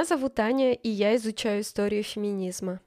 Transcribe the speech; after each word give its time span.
Меня 0.00 0.06
зовут 0.06 0.40
Аня, 0.40 0.72
и 0.72 0.88
я 0.88 1.14
изучаю 1.16 1.60
историю 1.60 2.02
феминизма. 2.02 2.80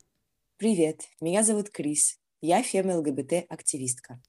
Привет, 0.58 1.02
меня 1.22 1.44
зовут 1.44 1.70
Крис, 1.70 2.18
я 2.42 2.64
фем-ЛГБТ-активистка. 2.64 4.20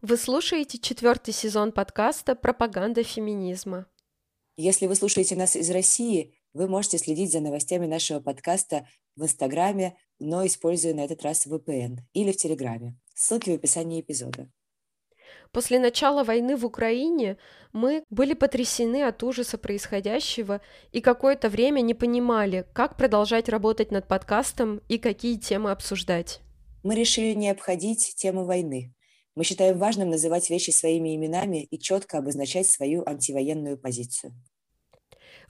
Вы 0.00 0.16
слушаете 0.16 0.78
четвертый 0.78 1.32
сезон 1.32 1.70
подкаста 1.70 2.34
«Пропаганда 2.34 3.04
феминизма». 3.04 3.86
Если 4.56 4.88
вы 4.88 4.96
слушаете 4.96 5.36
нас 5.36 5.54
из 5.54 5.70
России, 5.70 6.34
вы 6.52 6.66
можете 6.66 6.98
следить 6.98 7.30
за 7.30 7.38
новостями 7.38 7.86
нашего 7.86 8.18
подкаста 8.18 8.88
в 9.14 9.22
Инстаграме, 9.22 9.96
но 10.18 10.44
используя 10.44 10.94
на 10.94 11.04
этот 11.04 11.22
раз 11.22 11.46
VPN 11.46 11.98
или 12.12 12.32
в 12.32 12.36
Телеграме. 12.36 12.98
Ссылки 13.14 13.50
в 13.50 13.54
описании 13.54 14.00
эпизода. 14.00 14.50
После 15.52 15.78
начала 15.78 16.24
войны 16.24 16.56
в 16.56 16.64
Украине 16.64 17.36
мы 17.74 18.04
были 18.08 18.32
потрясены 18.32 19.02
от 19.04 19.22
ужаса 19.22 19.58
происходящего 19.58 20.62
и 20.92 21.02
какое-то 21.02 21.50
время 21.50 21.82
не 21.82 21.92
понимали, 21.92 22.66
как 22.72 22.96
продолжать 22.96 23.50
работать 23.50 23.90
над 23.90 24.08
подкастом 24.08 24.80
и 24.88 24.96
какие 24.96 25.36
темы 25.36 25.70
обсуждать. 25.70 26.40
Мы 26.82 26.94
решили 26.94 27.34
не 27.34 27.50
обходить 27.50 28.14
тему 28.16 28.46
войны. 28.46 28.94
Мы 29.34 29.44
считаем 29.44 29.78
важным 29.78 30.08
называть 30.08 30.48
вещи 30.48 30.70
своими 30.70 31.14
именами 31.14 31.64
и 31.64 31.78
четко 31.78 32.18
обозначать 32.18 32.66
свою 32.66 33.06
антивоенную 33.06 33.76
позицию. 33.76 34.32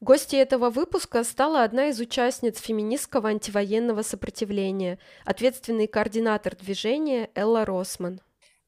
Гостьей 0.00 0.42
этого 0.42 0.70
выпуска 0.70 1.22
стала 1.22 1.62
одна 1.62 1.86
из 1.86 2.00
участниц 2.00 2.60
феминистского 2.60 3.28
антивоенного 3.28 4.02
сопротивления, 4.02 4.98
ответственный 5.24 5.86
координатор 5.86 6.56
движения 6.56 7.30
Элла 7.36 7.64
Росман. 7.64 8.20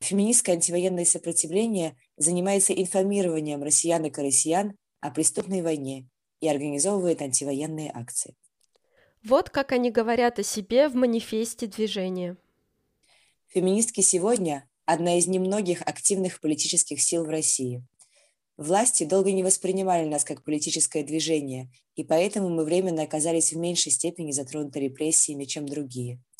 Феминистское 0.04 0.56
антивоенное 0.56 1.06
сопротивление 1.06 1.96
занимается 2.18 2.74
информированием 2.74 3.62
россиянок 3.62 4.18
и 4.18 4.22
россиян 4.22 4.76
о 5.00 5.10
преступной 5.10 5.62
войне 5.62 6.10
и 6.40 6.48
организовывает 6.48 7.22
антивоенные 7.22 7.90
акции. 7.90 8.36
Вот 9.24 9.48
как 9.48 9.72
они 9.72 9.90
говорят 9.90 10.38
о 10.38 10.42
себе 10.42 10.88
в 10.88 10.94
манифесте 10.94 11.66
движения. 11.66 12.36
Феминистки 13.46 14.02
сегодня– 14.02 14.68
одна 14.84 15.16
из 15.16 15.26
немногих 15.26 15.80
активных 15.80 16.42
политических 16.42 17.00
сил 17.00 17.24
в 17.24 17.30
России. 17.30 17.82
Власти 18.58 19.04
долго 19.04 19.32
не 19.32 19.42
воспринимали 19.42 20.06
нас 20.06 20.22
как 20.22 20.44
политическое 20.44 21.02
движение, 21.02 21.70
и 21.96 22.04
поэтому 22.04 22.50
мы 22.50 22.64
временно 22.64 23.02
оказались 23.02 23.54
в 23.54 23.56
меньшей 23.56 23.90
степени 23.90 24.32
затронуты 24.32 24.80
репрессиями, 24.80 25.44
чем 25.44 25.66
другие– 25.66 26.20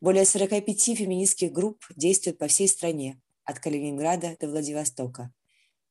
более 0.00 0.24
45 0.24 0.96
феминистских 0.96 1.52
групп 1.52 1.84
действуют 1.96 2.38
по 2.38 2.46
всей 2.46 2.68
стране, 2.68 3.20
от 3.44 3.58
Калининграда 3.58 4.36
до 4.38 4.48
Владивостока. 4.48 5.32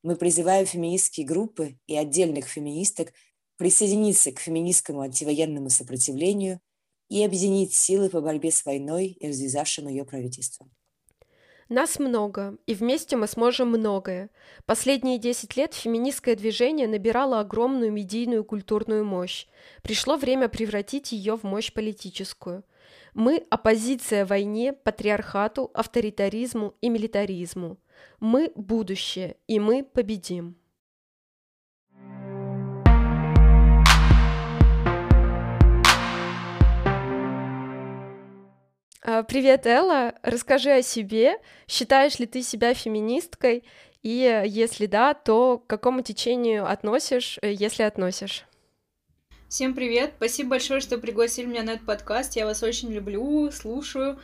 Мы 0.03 0.15
призываем 0.15 0.65
феминистские 0.65 1.25
группы 1.25 1.77
и 1.87 1.97
отдельных 1.97 2.47
феминисток 2.47 3.11
присоединиться 3.57 4.31
к 4.31 4.39
феминистскому 4.39 5.01
антивоенному 5.01 5.69
сопротивлению 5.69 6.61
и 7.09 7.23
объединить 7.23 7.73
силы 7.73 8.09
по 8.09 8.21
борьбе 8.21 8.51
с 8.51 8.63
войной 8.63 9.07
и 9.07 9.27
развязавшим 9.27 9.87
ее 9.87 10.05
правительством. 10.05 10.71
Нас 11.67 11.99
много, 11.99 12.57
и 12.65 12.75
вместе 12.75 13.17
мы 13.17 13.27
сможем 13.27 13.69
многое. 13.69 14.29
Последние 14.65 15.17
10 15.17 15.57
лет 15.57 15.73
феминистское 15.73 16.35
движение 16.35 16.87
набирало 16.87 17.41
огромную 17.41 17.91
медийную 17.91 18.45
культурную 18.45 19.03
мощь. 19.03 19.47
Пришло 19.81 20.15
время 20.15 20.47
превратить 20.47 21.11
ее 21.11 21.35
в 21.35 21.43
мощь 21.43 21.73
политическую– 21.73 22.63
мы– 23.13 23.45
оппозиция 23.49 24.25
войне, 24.25 24.73
патриархату, 24.73 25.71
авторитаризму 25.73 26.75
и 26.81 26.89
милитаризму. 26.89 27.77
Мы– 28.19 28.51
будущее, 28.55 29.37
и 29.47 29.59
мы 29.59 29.83
победим. 29.83 30.55
А, 39.09 39.23
привет, 39.23 39.65
Элла. 39.65 40.15
Расскажи 40.21 40.69
о 40.71 40.81
себе. 40.81 41.37
Считаешь 41.67 42.19
ли 42.19 42.25
ты 42.25 42.41
себя 42.41 42.73
феминисткой? 42.73 43.63
И 44.03 44.43
если 44.45 44.85
да, 44.85 45.13
то 45.13 45.59
к 45.59 45.67
какому 45.67 46.01
течению 46.01 46.69
относишь, 46.69 47.39
э, 47.41 47.51
если 47.53 47.83
относишь? 47.83 48.46
Всем 49.49 49.73
привет! 49.73 50.15
Спасибо 50.17 50.49
большое, 50.49 50.81
что 50.81 50.97
пригласили 50.97 51.45
меня 51.45 51.63
на 51.63 51.69
этот 51.71 51.85
подкаст. 51.85 52.35
Я 52.35 52.45
вас 52.45 52.63
очень 52.63 52.91
люблю, 52.91 53.49
слушаю. 53.51 54.19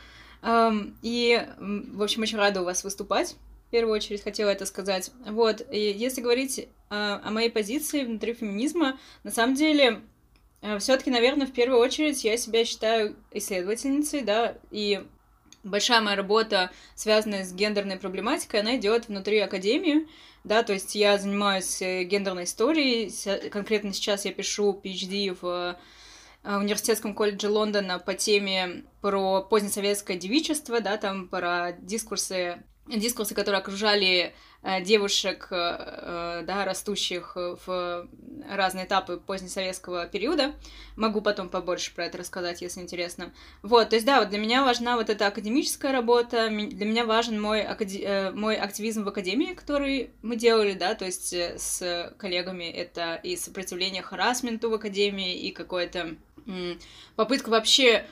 И, 1.00 1.46
в 1.58 2.02
общем, 2.02 2.20
очень 2.20 2.36
рада 2.36 2.60
у 2.60 2.64
вас 2.64 2.84
выступать. 2.84 3.34
В 3.68 3.70
первую 3.70 3.94
очередь 3.94 4.22
хотела 4.22 4.50
это 4.50 4.66
сказать. 4.66 5.10
Вот, 5.26 5.66
и 5.72 5.78
если 5.78 6.20
говорить 6.20 6.68
а, 6.90 7.22
о 7.24 7.30
моей 7.30 7.48
позиции 7.48 8.04
внутри 8.04 8.34
феминизма, 8.34 8.98
на 9.22 9.30
самом 9.30 9.54
деле, 9.54 10.02
э, 10.60 10.78
все-таки, 10.78 11.10
наверное, 11.10 11.46
в 11.46 11.52
первую 11.52 11.80
очередь 11.80 12.22
я 12.22 12.36
себя 12.36 12.66
считаю 12.66 13.16
исследовательницей, 13.32 14.20
да, 14.20 14.58
и 14.70 15.06
большая 15.64 16.02
моя 16.02 16.16
работа, 16.16 16.70
связанная 16.94 17.44
с 17.44 17.52
гендерной 17.54 17.96
проблематикой, 17.96 18.60
она 18.60 18.76
идет 18.76 19.08
внутри 19.08 19.38
академии 19.38 20.06
да, 20.44 20.62
то 20.62 20.74
есть 20.74 20.94
я 20.94 21.18
занимаюсь 21.18 21.80
э, 21.80 22.04
гендерной 22.04 22.44
историей, 22.44 23.10
конкретно 23.48 23.92
сейчас 23.92 24.26
я 24.26 24.32
пишу 24.32 24.78
PhD 24.82 25.36
в 25.40 25.78
э, 26.44 26.56
университетском 26.56 27.14
колледже 27.14 27.48
Лондона 27.48 27.98
по 27.98 28.14
теме 28.14 28.84
про 29.00 29.42
позднесоветское 29.42 30.18
девичество, 30.18 30.80
да, 30.80 30.98
там 30.98 31.28
про 31.28 31.72
дискурсы 31.78 32.62
дискурсы, 32.86 33.34
которые 33.34 33.60
окружали 33.60 34.34
э, 34.62 34.82
девушек, 34.82 35.48
э, 35.50 35.56
э, 35.56 36.42
да, 36.46 36.64
растущих 36.64 37.36
в 37.36 38.08
разные 38.48 38.84
этапы 38.84 39.16
позднесоветского 39.16 40.06
периода. 40.06 40.54
Могу 40.96 41.22
потом 41.22 41.48
побольше 41.48 41.94
про 41.94 42.04
это 42.06 42.18
рассказать, 42.18 42.60
если 42.60 42.80
интересно. 42.80 43.32
Вот, 43.62 43.90
то 43.90 43.96
есть, 43.96 44.04
да, 44.04 44.20
вот 44.20 44.28
для 44.28 44.38
меня 44.38 44.64
важна 44.64 44.96
вот 44.96 45.08
эта 45.08 45.26
академическая 45.26 45.92
работа, 45.92 46.48
для 46.48 46.86
меня 46.86 47.06
важен 47.06 47.40
мой, 47.40 47.62
акаде... 47.62 48.32
мой 48.34 48.56
активизм 48.56 49.04
в 49.04 49.08
академии, 49.08 49.54
который 49.54 50.10
мы 50.22 50.36
делали, 50.36 50.74
да, 50.74 50.94
то 50.94 51.06
есть 51.06 51.32
с 51.32 52.14
коллегами, 52.18 52.64
это 52.64 53.14
и 53.14 53.36
сопротивление 53.36 54.02
харасменту 54.02 54.68
в 54.68 54.74
академии, 54.74 55.38
и 55.38 55.52
какое-то 55.52 56.16
попытка 57.16 57.48
вообще 57.48 58.06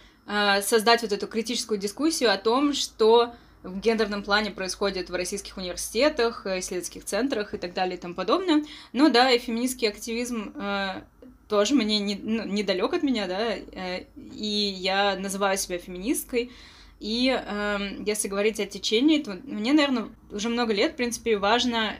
создать 0.62 1.02
вот 1.02 1.12
эту 1.12 1.26
критическую 1.26 1.78
дискуссию 1.78 2.32
о 2.32 2.38
том, 2.38 2.72
что 2.72 3.34
в 3.62 3.78
гендерном 3.80 4.22
плане 4.22 4.50
происходит 4.50 5.10
в 5.10 5.14
российских 5.14 5.56
университетах, 5.56 6.46
э, 6.46 6.58
исследовательских 6.58 7.04
центрах 7.04 7.54
и 7.54 7.58
так 7.58 7.74
далее 7.74 7.96
и 7.96 8.00
тому 8.00 8.14
подобное. 8.14 8.64
Но 8.92 9.08
да, 9.08 9.30
и 9.30 9.38
феминистский 9.38 9.88
активизм 9.88 10.52
э, 10.54 11.02
тоже 11.48 11.74
мне 11.74 11.98
не, 11.98 12.16
ну, 12.16 12.44
недалек 12.44 12.92
от 12.94 13.02
меня, 13.02 13.26
да, 13.26 13.54
э, 13.54 14.04
и 14.16 14.46
я 14.46 15.16
называю 15.16 15.58
себя 15.58 15.78
феминисткой. 15.78 16.50
И 16.98 17.36
э, 17.36 17.78
если 18.06 18.28
говорить 18.28 18.60
о 18.60 18.66
течении, 18.66 19.22
то 19.22 19.38
мне, 19.44 19.72
наверное, 19.72 20.08
уже 20.30 20.48
много 20.48 20.72
лет, 20.72 20.92
в 20.92 20.96
принципе, 20.96 21.36
важно 21.36 21.96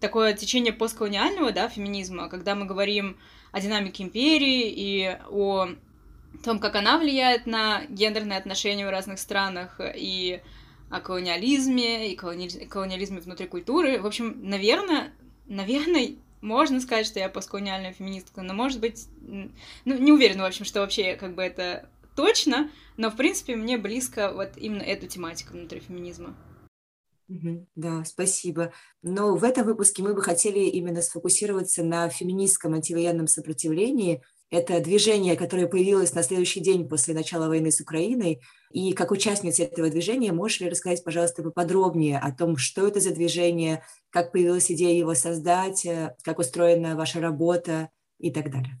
такое 0.00 0.32
течение 0.32 0.72
постколониального, 0.72 1.52
да, 1.52 1.68
феминизма, 1.68 2.28
когда 2.28 2.54
мы 2.54 2.66
говорим 2.66 3.16
о 3.52 3.60
динамике 3.60 4.02
империи 4.02 4.70
и 4.70 5.18
о 5.28 5.68
том, 6.42 6.58
как 6.58 6.74
она 6.74 6.98
влияет 6.98 7.46
на 7.46 7.84
гендерные 7.88 8.38
отношения 8.38 8.86
в 8.86 8.90
разных 8.90 9.18
странах 9.18 9.80
и 9.94 10.40
о 10.90 11.00
колониализме 11.00 12.12
и 12.12 12.16
колони... 12.16 12.48
колониализме 12.66 13.20
внутри 13.20 13.46
культуры. 13.46 14.00
В 14.00 14.06
общем, 14.06 14.40
наверное, 14.42 15.12
наверное, 15.46 16.16
можно 16.40 16.80
сказать, 16.80 17.06
что 17.06 17.20
я 17.20 17.28
постколониальная 17.28 17.92
феминистка, 17.92 18.42
но, 18.42 18.54
может 18.54 18.80
быть, 18.80 19.06
ну, 19.20 19.50
не 19.84 20.12
уверена, 20.12 20.42
в 20.42 20.46
общем, 20.46 20.64
что 20.64 20.80
вообще 20.80 21.16
как 21.16 21.34
бы 21.34 21.42
это 21.42 21.88
точно, 22.16 22.70
но, 22.96 23.10
в 23.10 23.16
принципе, 23.16 23.56
мне 23.56 23.78
близко 23.78 24.32
вот 24.32 24.56
именно 24.56 24.82
эта 24.82 25.06
тематика 25.06 25.52
внутри 25.52 25.80
феминизма. 25.80 26.36
Да, 27.76 28.04
спасибо. 28.04 28.72
Но 29.02 29.36
в 29.36 29.44
этом 29.44 29.64
выпуске 29.64 30.02
мы 30.02 30.14
бы 30.14 30.22
хотели 30.22 30.58
именно 30.58 31.00
сфокусироваться 31.00 31.84
на 31.84 32.08
феминистском 32.08 32.74
антивоенном 32.74 33.28
сопротивлении– 33.28 34.22
это 34.50 34.80
движение, 34.80 35.36
которое 35.36 35.66
появилось 35.66 36.14
на 36.14 36.22
следующий 36.22 36.60
день 36.60 36.88
после 36.88 37.14
начала 37.14 37.48
войны 37.48 37.70
с 37.70 37.80
Украиной. 37.80 38.40
И 38.72 38.92
как 38.92 39.12
участница 39.12 39.62
этого 39.62 39.90
движения, 39.90 40.32
можешь 40.32 40.60
ли 40.60 40.68
рассказать, 40.68 41.04
пожалуйста, 41.04 41.42
поподробнее 41.42 42.18
о 42.18 42.32
том, 42.32 42.56
что 42.56 42.86
это 42.86 43.00
за 43.00 43.14
движение, 43.14 43.84
как 44.10 44.32
появилась 44.32 44.70
идея 44.70 44.98
его 44.98 45.14
создать, 45.14 45.86
э, 45.86 46.16
как 46.22 46.38
устроена 46.38 46.96
ваша 46.96 47.20
работа 47.20 47.90
и 48.18 48.30
так 48.30 48.50
далее? 48.50 48.80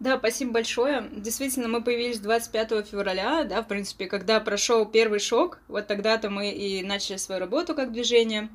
Да, 0.00 0.18
спасибо 0.18 0.52
большое. 0.52 1.08
Действительно, 1.16 1.68
мы 1.68 1.82
появились 1.82 2.18
25 2.18 2.86
февраля, 2.86 3.44
да, 3.44 3.62
в 3.62 3.68
принципе, 3.68 4.06
когда 4.06 4.38
прошел 4.40 4.84
первый 4.84 5.18
шок, 5.18 5.60
вот 5.68 5.86
тогда-то 5.86 6.28
мы 6.28 6.50
и 6.50 6.82
начали 6.82 7.16
свою 7.16 7.40
работу 7.40 7.74
как 7.74 7.92
движение. 7.92 8.50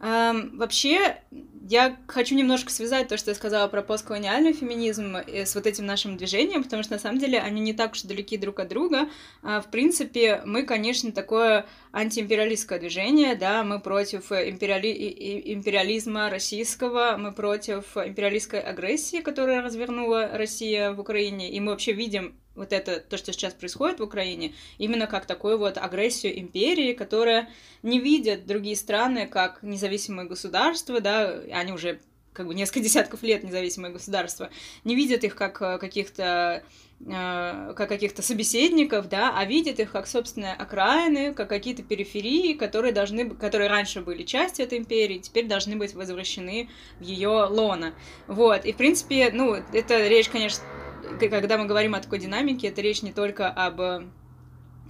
Эм, 0.00 0.58
вообще, 0.58 1.22
я 1.68 1.96
хочу 2.06 2.34
немножко 2.34 2.70
связать 2.70 3.08
то, 3.08 3.16
что 3.16 3.30
я 3.30 3.34
сказала 3.34 3.66
про 3.66 3.82
постколониальный 3.82 4.52
феминизм 4.52 5.16
с 5.16 5.54
вот 5.54 5.66
этим 5.66 5.86
нашим 5.86 6.16
движением, 6.16 6.62
потому 6.62 6.82
что 6.82 6.92
на 6.92 6.98
самом 6.98 7.18
деле 7.18 7.40
они 7.40 7.60
не 7.60 7.72
так 7.72 7.92
уж 7.92 8.02
далеки 8.02 8.36
друг 8.36 8.60
от 8.60 8.68
друга. 8.68 9.08
А, 9.42 9.60
в 9.60 9.70
принципе, 9.70 10.42
мы, 10.44 10.64
конечно, 10.64 11.12
такое 11.12 11.66
антиимпериалистское 11.92 12.78
движение, 12.78 13.34
да, 13.36 13.64
мы 13.64 13.80
против 13.80 14.32
империали... 14.32 14.88
империализма 15.52 16.28
российского, 16.28 17.16
мы 17.16 17.32
против 17.32 17.96
империалистской 17.96 18.60
агрессии, 18.60 19.22
которая 19.22 19.62
развернула 19.62 20.28
Россия 20.32 20.92
в 20.92 21.00
Украине, 21.00 21.50
и 21.50 21.58
мы 21.58 21.72
вообще 21.72 21.92
видим 21.92 22.38
вот 22.56 22.72
это, 22.72 23.00
то, 23.00 23.16
что 23.16 23.32
сейчас 23.32 23.54
происходит 23.54 24.00
в 24.00 24.02
Украине, 24.02 24.54
именно 24.78 25.06
как 25.06 25.26
такую 25.26 25.58
вот 25.58 25.78
агрессию 25.78 26.38
империи, 26.38 26.94
которая 26.94 27.48
не 27.82 28.00
видит 28.00 28.46
другие 28.46 28.76
страны 28.76 29.26
как 29.26 29.62
независимые 29.62 30.26
государства, 30.26 31.00
да, 31.00 31.40
они 31.52 31.72
уже 31.72 32.00
как 32.36 32.46
бы 32.46 32.54
несколько 32.54 32.80
десятков 32.84 33.22
лет 33.22 33.42
независимые 33.42 33.92
государства, 33.92 34.50
не 34.84 34.94
видят 34.94 35.24
их 35.24 35.34
как 35.34 35.60
э, 35.62 35.78
каких-то 35.78 36.62
э, 37.00 37.72
как 37.76 37.88
каких-то 37.88 38.22
собеседников, 38.22 39.08
да, 39.08 39.32
а 39.36 39.44
видят 39.44 39.80
их 39.80 39.90
как, 39.90 40.06
собственно, 40.06 40.52
окраины, 40.52 41.34
как 41.34 41.48
какие-то 41.48 41.82
периферии, 41.82 42.52
которые 42.52 42.92
должны, 42.92 43.30
которые 43.30 43.68
раньше 43.68 44.02
были 44.02 44.22
частью 44.22 44.66
этой 44.66 44.78
империи, 44.78 45.18
теперь 45.18 45.46
должны 45.46 45.76
быть 45.76 45.94
возвращены 45.94 46.68
в 47.00 47.02
ее 47.02 47.46
лона. 47.48 47.94
Вот, 48.26 48.64
и, 48.64 48.72
в 48.72 48.76
принципе, 48.76 49.30
ну, 49.32 49.54
это 49.54 50.06
речь, 50.06 50.28
конечно, 50.28 50.62
когда 51.18 51.58
мы 51.58 51.66
говорим 51.66 51.94
о 51.94 52.00
такой 52.00 52.18
динамике, 52.18 52.68
это 52.68 52.80
речь 52.80 53.02
не 53.02 53.12
только 53.12 53.48
об 53.48 53.80
э, 53.80 54.02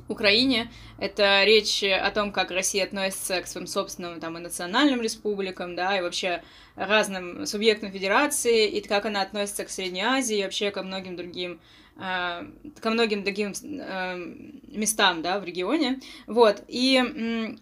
Украине. 0.09 0.71
Это 0.99 1.43
речь 1.45 1.83
о 1.83 2.11
том, 2.11 2.33
как 2.33 2.51
Россия 2.51 2.85
относится 2.85 3.41
к 3.41 3.47
своим 3.47 3.67
собственным 3.67 4.21
там, 4.21 4.39
и 4.39 4.41
национальным 4.41 5.01
республикам, 5.01 5.75
да, 5.77 5.99
и 5.99 6.03
вообще 6.03 6.43
разным 6.77 7.47
субъектам 7.47 7.91
федерации, 7.91 8.69
и 8.69 8.81
как 8.87 9.07
она 9.07 9.23
относится 9.23 9.65
к 9.65 9.71
Средней 9.71 10.03
Азии, 10.03 10.39
и 10.39 10.43
вообще 10.43 10.71
ко 10.71 10.83
многим 10.83 11.17
другим 11.17 11.61
Э, 11.99 12.45
ко 12.83 12.91
многим 12.91 13.25
другим 13.25 13.53
э, 13.53 14.17
местам, 14.69 15.23
да, 15.23 15.41
в 15.41 15.45
регионе, 15.45 16.01
вот, 16.27 16.63
и 16.69 17.57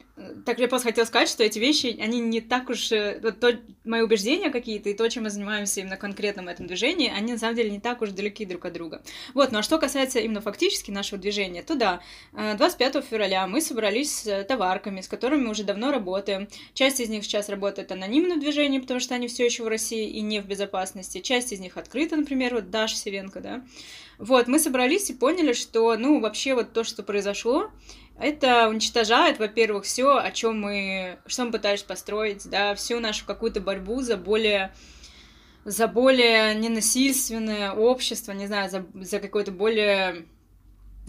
так 0.47 0.61
я 0.61 0.69
просто 0.69 0.89
хотела 0.89 1.05
сказать, 1.05 1.29
что 1.29 1.43
эти 1.43 1.59
вещи, 1.59 1.97
они 2.01 2.21
не 2.21 2.41
так 2.41 2.69
уж, 2.69 2.91
э, 2.91 3.21
вот 3.23 3.39
то, 3.39 3.57
мои 3.85 4.01
убеждения 4.01 4.51
какие-то 4.51 4.89
и 4.89 4.95
то, 4.95 5.09
чем 5.09 5.25
мы 5.25 5.31
занимаемся 5.31 5.81
именно 5.81 5.97
конкретно 5.97 6.43
в 6.43 6.49
этом 6.49 6.67
движении, 6.67 7.13
они 7.17 7.33
на 7.33 7.39
самом 7.39 7.55
деле 7.55 7.71
не 7.71 7.81
так 7.81 8.03
уж 8.03 8.11
далеки 8.11 8.45
друг 8.45 8.65
от 8.65 8.73
друга. 8.73 9.03
Вот, 9.35 9.53
ну 9.53 9.59
а 9.59 9.63
что 9.63 9.79
касается 9.79 10.19
именно 10.19 10.41
фактически 10.41 10.91
нашего 10.91 11.21
движения, 11.21 11.63
то 11.63 11.75
да, 11.77 12.01
25 12.33 13.05
февраля 13.05 13.47
мы 13.47 13.61
собрались 13.61 14.23
с 14.23 14.45
товарками, 14.45 15.01
с 15.01 15.09
которыми 15.09 15.45
мы 15.45 15.51
уже 15.51 15.65
давно 15.65 15.91
работаем. 15.91 16.49
Часть 16.75 17.01
из 17.01 17.09
них 17.09 17.25
сейчас 17.25 17.49
работает 17.49 17.93
анонимно 17.93 18.37
в 18.37 18.41
движении, 18.41 18.79
потому 18.79 19.01
что 19.01 19.04
они 19.13 19.29
все 19.29 19.45
еще 19.45 19.65
в 19.65 19.69
России 19.69 20.09
и 20.09 20.21
не 20.21 20.41
в 20.41 20.47
безопасности. 20.47 21.21
Часть 21.21 21.53
из 21.53 21.61
них 21.61 21.77
открыта, 21.77 22.17
например, 22.17 22.55
вот 22.55 22.71
Даша 22.71 22.97
Севенко, 22.97 23.41
да, 23.41 23.65
вот, 24.19 24.47
мы 24.47 24.59
собрались 24.59 25.11
и 25.11 25.15
поняли, 25.15 25.53
что, 25.53 25.97
ну, 25.97 26.21
вообще 26.21 26.55
вот 26.55 26.73
то, 26.73 26.85
что 26.85 27.03
произошло, 27.03 27.71
это 28.19 28.69
уничтожает, 28.69 29.39
во-первых, 29.39 29.85
все, 29.85 30.17
о 30.17 30.31
чем 30.31 30.61
мы, 30.61 31.19
что 31.27 31.45
мы 31.45 31.53
пытались 31.53 31.83
построить, 31.83 32.49
да, 32.49 32.75
всю 32.75 33.01
нашу 33.01 33.27
какую-то 33.27 33.61
борьбу 33.61 34.01
за 34.03 34.17
более 34.17 34.73
за 35.65 35.89
более 35.89 36.55
ненасильственное 36.55 37.73
общество, 37.73 38.33
не 38.33 38.47
знаю, 38.47 38.69
за, 38.69 38.87
за 38.95 39.19
какое-то 39.19 39.51
более 39.51 40.27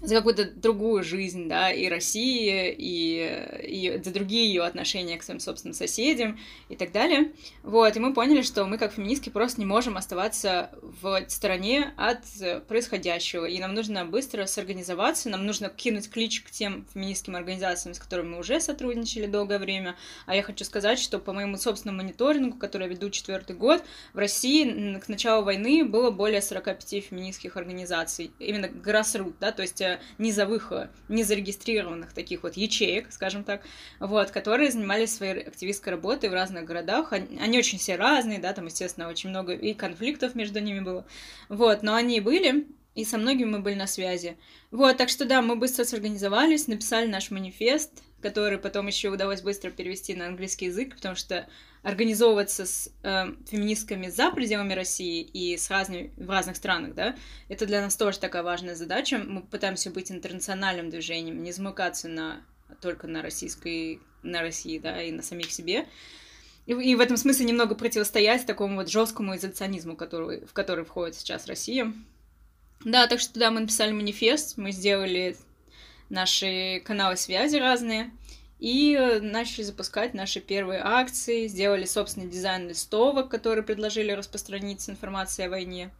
за 0.06 0.16
какую-то 0.16 0.46
другую 0.46 1.04
жизнь, 1.04 1.48
да, 1.48 1.72
и 1.72 1.88
России, 1.88 2.74
и, 2.78 3.98
и 3.98 4.02
за 4.04 4.12
другие 4.12 4.48
ее 4.48 4.64
отношения 4.64 5.18
к 5.18 5.24
своим 5.24 5.40
собственным 5.40 5.74
соседям 5.74 6.40
и 6.70 6.76
так 6.76 6.92
далее. 6.92 7.32
Вот, 7.64 7.96
и 7.96 8.00
мы 8.00 8.14
поняли, 8.14 8.42
что 8.42 8.66
мы 8.66 8.78
как 8.78 8.94
феминистки 8.94 9.30
просто 9.30 9.60
не 9.60 9.66
можем 9.66 9.98
оставаться 9.98 10.70
в 10.82 11.26
стороне 11.28 11.94
от 11.98 12.22
происходящего, 12.68 13.46
и 13.46 13.60
нам 13.60 13.74
нужно 13.74 14.06
быстро 14.06 14.46
сорганизоваться, 14.46 15.30
нам 15.30 15.46
нужно 15.46 15.70
кинуть 15.70 16.10
клич 16.10 16.42
к 16.42 16.52
тем 16.52 16.86
феминистским 16.94 17.36
организациям, 17.36 17.94
с 17.94 18.00
которыми 18.00 18.30
мы 18.30 18.40
уже 18.40 18.60
сотрудничали 18.60 19.26
долгое 19.26 19.60
время. 19.60 19.96
А 20.26 20.36
я 20.36 20.44
хочу 20.44 20.64
сказать, 20.66 21.00
что 21.00 21.20
по 21.20 21.34
моему 21.34 21.58
собственному 21.58 22.04
мониторингу, 22.04 22.58
который 22.58 22.84
я 22.84 22.90
веду 22.90 23.10
четвертый 23.10 23.56
год, 23.56 23.84
в 24.14 24.18
России 24.18 25.00
к 25.00 25.08
началу 25.08 25.44
войны 25.44 25.84
было 25.86 26.12
более 26.12 26.42
45 26.42 27.06
феминистских 27.06 27.58
организаций, 27.58 28.32
именно 28.40 28.66
grassroots, 28.66 29.36
да, 29.40 29.52
то 29.52 29.62
есть 29.62 29.82
э, 29.82 29.95
низовых, 30.18 30.72
незарегистрированных 31.10 32.14
таких 32.14 32.44
вот 32.44 32.56
ячеек, 32.56 33.12
скажем 33.12 33.44
так, 33.44 33.62
вот, 34.00 34.32
которые 34.32 34.72
занимались 34.72 35.16
своей 35.16 35.44
активистской 35.44 35.92
работой 35.92 36.30
в 36.30 36.34
разных 36.34 36.66
городах. 36.66 37.14
Они, 37.14 37.38
они 37.40 37.58
очень 37.58 37.78
все 37.78 37.96
разные, 37.96 38.40
да, 38.40 38.54
там, 38.54 38.66
естественно, 38.66 39.10
очень 39.10 39.30
много 39.30 39.54
и 39.54 39.74
конфликтов 39.74 40.36
между 40.36 40.60
ними 40.60 40.80
было. 40.80 41.06
Вот, 41.50 41.84
но 41.84 41.96
они 41.96 42.20
были, 42.20 42.68
и 42.96 43.04
со 43.04 43.18
многими 43.18 43.50
мы 43.50 43.60
были 43.60 43.76
на 43.76 43.88
связи. 43.88 44.38
Вот, 44.72 44.98
так 44.98 45.10
что 45.10 45.26
да, 45.26 45.42
мы 45.42 45.56
быстро 45.56 45.84
сорганизовались, 45.84 46.68
написали 46.68 47.08
наш 47.08 47.30
манифест, 47.30 47.92
который 48.22 48.58
потом 48.58 48.88
еще 48.88 49.10
удалось 49.10 49.42
быстро 49.42 49.70
перевести 49.70 50.16
на 50.16 50.28
английский 50.28 50.66
язык, 50.66 50.96
потому 50.96 51.16
что 51.16 51.48
организовываться 51.86 52.66
с 52.66 52.90
э, 53.04 53.26
феминистками 53.48 54.10
за 54.10 54.32
пределами 54.32 54.74
России 54.74 55.22
и 55.22 55.56
с 55.56 55.70
разными, 55.70 56.12
в 56.18 56.28
разных 56.28 56.58
странах, 56.58 56.96
да, 56.96 57.16
это 57.48 57.68
для 57.68 57.80
нас 57.80 57.96
тоже 57.96 58.18
такая 58.18 58.42
важная 58.42 58.74
задача. 58.74 59.20
Мы 59.20 59.44
пытаемся 59.44 59.92
быть 59.92 60.12
интернациональным 60.12 60.90
движением, 60.90 61.44
не 61.44 61.52
замыкаться 61.52 62.08
на, 62.08 62.42
только 62.82 63.06
на 63.06 63.22
российской, 63.22 64.02
на 64.24 64.42
России, 64.42 64.80
да, 64.80 65.00
и 65.00 65.12
на 65.12 65.22
самих 65.22 65.52
себе. 65.52 65.86
И, 66.66 66.72
и 66.72 66.96
в 66.96 67.00
этом 67.00 67.18
смысле 67.18 67.46
немного 67.46 67.76
противостоять 67.76 68.48
такому 68.48 68.78
вот 68.78 68.90
жесткому 68.90 69.36
изоляционизму, 69.36 69.96
который, 69.96 70.44
в 70.44 70.54
который 70.54 70.86
входит 70.86 71.14
сейчас 71.14 71.46
Россия. 71.46 71.94
Да, 72.84 73.06
так 73.06 73.20
что 73.20 73.40
да, 73.40 73.52
мы 73.52 73.60
написали 73.60 73.92
манифест, 73.92 74.58
мы 74.58 74.72
сделали 74.72 75.38
наши 76.10 76.82
каналы 76.84 77.16
связи 77.16 77.58
разные, 77.58 78.10
и 78.60 78.96
э, 78.96 79.20
начали 79.20 79.64
запускать 79.64 80.14
наши 80.14 80.40
первые 80.40 80.82
акции, 80.84 81.48
сделали 81.48 81.86
собственный 81.86 82.28
дизайн 82.28 82.70
листовок, 82.70 83.30
которые 83.30 83.64
предложили 83.64 84.12
распространить 84.12 84.82
с 84.82 84.90
информацией 84.90 85.48
о 85.48 85.52
войне. 85.52 85.92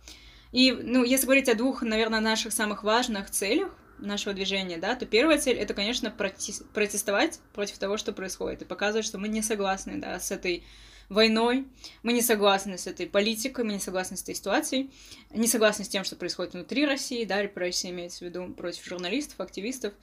И, 0.52 0.72
ну, 0.72 1.04
если 1.04 1.26
говорить 1.26 1.50
о 1.50 1.56
двух, 1.56 1.82
наверное, 1.82 2.22
наших 2.22 2.54
самых 2.54 2.84
важных 2.84 3.30
целях 3.30 3.76
нашего 4.00 4.34
движения, 4.34 4.78
да, 4.78 4.96
то 4.96 5.06
первая 5.06 5.38
цель— 5.38 5.58
это, 5.60 5.74
конечно, 5.74 6.12
протестовать 6.12 7.40
против 7.54 7.78
того, 7.78 7.98
что 7.98 8.14
происходит, 8.14 8.62
и 8.62 8.66
показывать, 8.66 9.06
что 9.06 9.18
мы 9.18 9.28
не 9.28 9.42
согласны, 9.42 10.00
да, 10.00 10.20
с 10.20 10.32
этой 10.32 10.64
войной, 11.10 11.68
мы 12.04 12.14
не 12.14 12.22
согласны 12.22 12.78
с 12.78 12.88
этой 12.88 13.08
политикой, 13.08 13.66
мы 13.66 13.74
не 13.74 13.80
согласны 13.80 14.18
с 14.18 14.24
этой 14.24 14.36
ситуацией, 14.36 14.92
не 15.32 15.48
согласны 15.48 15.86
с 15.86 15.90
тем, 15.90 16.04
что 16.04 16.16
происходит 16.16 16.54
внутри 16.54 16.86
России, 16.86 17.26
да, 17.26 17.42
репрессии 17.42 17.90
имеется 17.90 18.20
в 18.20 18.22
виду 18.24 18.54
против 18.54 18.86
журналистов, 18.86 19.40
активистов, 19.40 19.94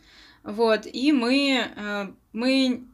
вот, 0.42 0.86
и 0.86 1.12
мы, 1.12 1.70
э, 1.74 2.06
мы, 2.32 2.84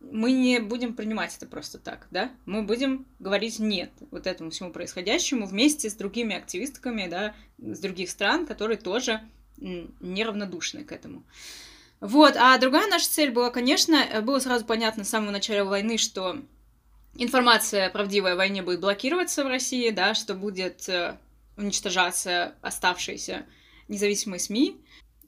мы 0.00 0.32
не 0.32 0.60
будем 0.60 0.94
принимать 0.94 1.36
это 1.36 1.46
просто 1.46 1.78
так, 1.78 2.06
да, 2.10 2.30
мы 2.46 2.62
будем 2.62 3.06
говорить 3.18 3.58
нет 3.58 3.90
вот 4.10 4.26
этому 4.26 4.50
всему 4.50 4.70
происходящему 4.70 5.46
вместе 5.46 5.90
с 5.90 5.94
другими 5.94 6.36
активистками, 6.36 7.08
да, 7.08 7.34
с 7.58 7.78
других 7.80 8.10
стран, 8.10 8.46
которые 8.46 8.78
тоже 8.78 9.20
неравнодушны 9.56 10.84
к 10.84 10.92
этому. 10.92 11.24
Вот, 12.00 12.36
а 12.36 12.58
другая 12.58 12.86
наша 12.88 13.08
цель 13.08 13.30
была, 13.30 13.50
конечно, 13.50 13.94
э, 13.94 14.20
было 14.20 14.38
сразу 14.38 14.64
понятно 14.64 15.04
с 15.04 15.08
самого 15.08 15.30
начала 15.30 15.66
войны, 15.66 15.96
что 15.96 16.42
информация 17.16 17.90
правдивая 17.90 18.34
о 18.34 18.36
войне 18.36 18.62
будет 18.62 18.80
блокироваться 18.80 19.44
в 19.44 19.48
России, 19.48 19.90
да, 19.90 20.14
что 20.14 20.34
будет 20.34 20.88
э, 20.88 21.18
уничтожаться 21.56 22.54
оставшиеся 22.60 23.46
независимые 23.88 24.40
СМИ, 24.40 24.80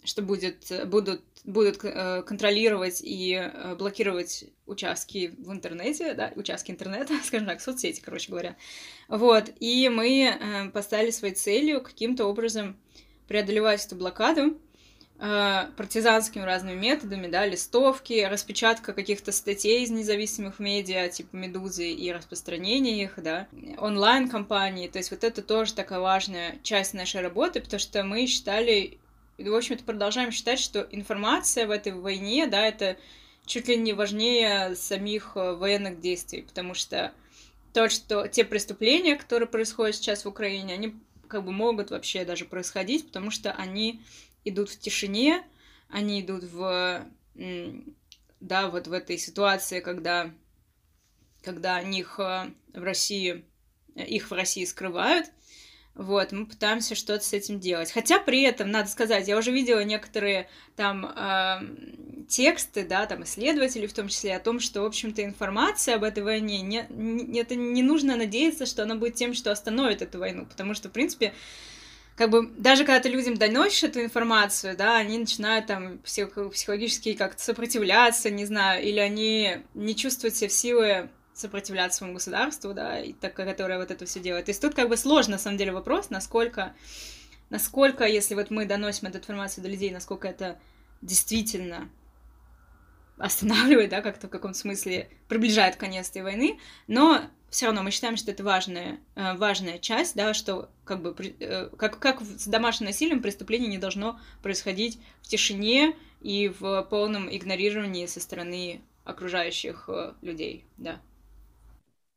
что 0.05 0.23
будет, 0.23 0.71
будут, 0.87 1.23
будут 1.45 1.85
э, 1.85 2.23
контролировать 2.23 3.01
и 3.03 3.35
э, 3.35 3.75
блокировать 3.77 4.45
участки 4.67 5.35
в 5.39 5.53
интернете, 5.53 6.15
да, 6.15 6.33
участки 6.37 6.71
интернета, 6.71 7.15
скажем 7.25 7.47
так, 7.47 7.61
соцсети, 7.61 8.01
короче 8.05 8.31
говоря. 8.31 8.57
Вот, 9.09 9.51
и 9.61 9.89
мы 9.89 10.71
поставили 10.73 11.11
своей 11.11 11.35
целью 11.35 11.83
каким-то 11.83 12.27
образом 12.27 12.77
преодолевать 13.29 13.85
эту 13.85 13.97
блокаду, 13.97 14.57
Э, 14.57 14.66
партизанскими 15.19 16.43
разными 16.43 16.79
методами, 16.79 17.27
да, 17.27 17.47
листовки, 17.47 18.27
распечатка 18.31 18.93
каких-то 18.93 19.33
статей 19.33 19.83
из 19.83 19.91
независимых 19.91 20.59
медиа, 20.59 21.09
типа 21.09 21.35
«Медузы», 21.37 21.91
и 21.91 22.13
распространение 22.13 23.03
их, 23.05 23.15
да, 23.17 23.49
онлайн-компании, 23.79 24.89
то 24.89 24.99
есть 24.99 25.11
вот 25.11 25.25
это 25.25 25.41
тоже 25.41 25.73
такая 25.73 26.01
важная 26.01 26.59
часть 26.63 26.93
нашей 26.93 27.23
работы, 27.23 27.63
потому 27.63 27.81
что 27.81 28.05
мы 28.05 28.27
считали, 28.27 28.99
в 29.39 29.55
общем-то, 29.55 29.85
продолжаем 29.85 30.33
считать, 30.33 30.59
что 30.59 30.87
информация 30.91 31.67
в 31.67 31.71
этой 31.71 31.93
войне, 31.93 32.47
да, 32.47 32.67
это 32.67 32.99
чуть 33.47 33.69
ли 33.69 33.77
не 33.77 33.95
важнее 33.95 34.75
самих 34.75 35.33
э, 35.37 35.55
военных 35.55 36.01
действий, 36.01 36.43
потому 36.43 36.75
что 36.75 37.13
то, 37.73 37.89
что 37.89 38.27
те 38.27 38.45
преступления, 38.45 39.17
которые 39.17 39.49
происходят 39.49 39.97
сейчас 39.97 40.25
в 40.25 40.29
Украине, 40.29 40.75
они 40.75 40.95
как 41.29 41.45
бы 41.45 41.53
могут 41.53 41.91
вообще 41.91 42.25
даже 42.25 42.45
происходить, 42.45 43.07
потому 43.07 43.31
что 43.31 43.53
они 43.53 44.01
идут 44.47 44.71
в 44.71 44.79
тишине, 44.79 45.45
они 45.89 46.21
идут 46.21 46.45
в, 46.45 47.07
да, 48.41 48.69
вот 48.69 48.87
в 48.87 48.93
этой 48.93 49.19
ситуации, 49.19 49.81
когда 49.81 50.33
когда 51.43 51.81
них 51.81 52.19
в 52.19 52.53
России, 52.75 53.45
их 53.95 54.31
в 54.31 54.35
России 54.35 54.65
скрывают, 54.65 55.27
вот, 55.95 56.31
мы 56.33 56.45
пытаемся 56.45 56.95
что-то 56.95 57.25
с 57.25 57.33
этим 57.33 57.59
делать. 57.59 57.91
Хотя 57.91 58.19
при 58.19 58.43
этом, 58.43 58.71
надо 58.71 58.91
сказать, 58.91 59.29
я 59.29 59.39
уже 59.39 59.51
видела 59.51 59.83
некоторые 59.83 60.51
там 60.77 61.07
э, 61.07 62.27
тексты, 62.29 62.85
да, 62.85 63.07
там 63.07 63.23
исследователи 63.23 63.87
в 63.87 63.95
том 63.95 64.09
числе, 64.09 64.37
о 64.37 64.41
том, 64.41 64.61
что, 64.61 64.83
в 64.83 64.85
общем-то, 64.85 65.25
информация 65.25 65.95
об 65.95 66.05
этой 66.05 66.23
войне, 66.23 66.61
не, 66.61 66.85
не, 66.91 67.41
это 67.41 67.55
не 67.55 67.83
нужно 67.83 68.17
надеяться, 68.17 68.67
что 68.67 68.83
она 68.83 68.97
будет 68.97 69.15
тем, 69.15 69.33
что 69.33 69.51
остановит 69.51 70.03
эту 70.03 70.19
войну, 70.19 70.45
потому 70.45 70.75
что, 70.75 70.91
в 70.91 70.93
принципе, 70.93 71.33
как 72.17 72.31
бы 72.31 72.49
даже 72.57 72.85
когда 72.85 73.01
ты 73.01 73.11
людям 73.11 73.37
доносишь 73.37 73.85
эту 73.85 74.03
информацию, 74.03 74.75
да, 74.77 74.97
они 74.97 75.19
начинают 75.19 75.67
там 75.67 75.99
псих, 75.99 76.31
психологически 76.51 77.13
как-то 77.13 77.43
сопротивляться, 77.43 78.31
не 78.31 78.47
знаю, 78.47 78.83
или 78.83 78.99
они 78.99 79.59
не 79.75 79.95
чувствуют 79.95 80.35
себя 80.35 80.49
в 80.49 80.53
силы 80.53 81.11
сопротивляться 81.35 81.99
своему 81.99 82.15
государству, 82.15 82.73
да, 82.73 82.99
и 82.99 83.13
так, 83.13 83.35
которое 83.35 83.79
вот 83.79 83.91
это 83.91 84.07
все 84.07 84.21
делает. 84.21 84.47
То 84.47 84.51
есть 84.51 84.63
тут 84.63 84.75
как 84.75 84.89
бы 84.89 84.97
сложно, 84.97 85.33
на 85.33 85.39
самом 85.39 85.59
деле, 85.59 85.73
вопрос, 85.73 86.09
насколько, 86.09 86.75
насколько, 87.51 88.05
если 88.05 88.35
вот 88.35 88.51
мы 88.51 88.65
доносим 88.65 89.09
эту 89.09 89.19
информацию 89.19 89.63
до 89.63 89.69
людей, 89.69 89.91
насколько 89.91 90.27
это 90.27 90.59
действительно 91.03 91.91
останавливает, 93.19 93.91
да, 93.91 94.01
как-то 94.01 94.29
в 94.29 94.31
каком-то 94.31 94.59
смысле 94.59 95.11
приближает 95.29 95.77
конец 95.77 96.09
этой 96.09 96.23
войны, 96.23 96.59
но 96.87 97.23
все 97.51 97.67
равно 97.67 97.83
мы 97.83 97.91
считаем, 97.91 98.17
что 98.17 98.31
это 98.31 98.43
важная, 98.43 98.99
э, 99.15 99.37
важная 99.37 99.79
часть, 99.79 100.17
да, 100.17 100.35
что 100.35 100.69
как 100.85 101.01
бы 101.01 101.15
э, 101.41 101.69
как, 101.77 101.99
как 101.99 102.21
с 102.21 102.47
домашним 102.47 102.87
насилием 102.87 103.23
преступление 103.23 103.69
не 103.69 103.79
должно 103.79 104.19
происходить 104.43 104.99
в 105.23 105.29
тишине 105.29 105.97
и 106.21 106.53
в 106.59 106.83
полном 106.91 107.35
игнорировании 107.35 108.07
со 108.07 108.21
стороны 108.21 108.81
окружающих 109.05 109.89
э, 109.89 110.13
людей, 110.23 110.65
да. 110.77 111.01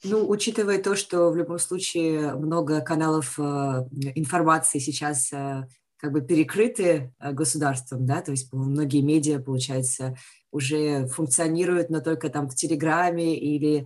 Ну, 0.03 0.27
учитывая 0.27 0.81
то, 0.81 0.95
что 0.95 1.29
в 1.29 1.35
любом 1.35 1.59
случае 1.59 2.33
много 2.35 2.79
каналов 2.79 3.37
информации 3.37 4.79
сейчас 4.79 5.29
как 5.29 6.13
бы 6.13 6.21
перекрыты 6.21 7.13
государством, 7.19 8.05
да, 8.05 8.21
то 8.21 8.31
есть 8.31 8.53
многие 8.53 9.01
медиа, 9.01 9.39
получается, 9.39 10.15
уже 10.51 11.07
функционируют, 11.07 11.89
но 11.89 11.99
только 11.99 12.29
там 12.29 12.47
в 12.47 12.55
Телеграме 12.55 13.37
или 13.37 13.85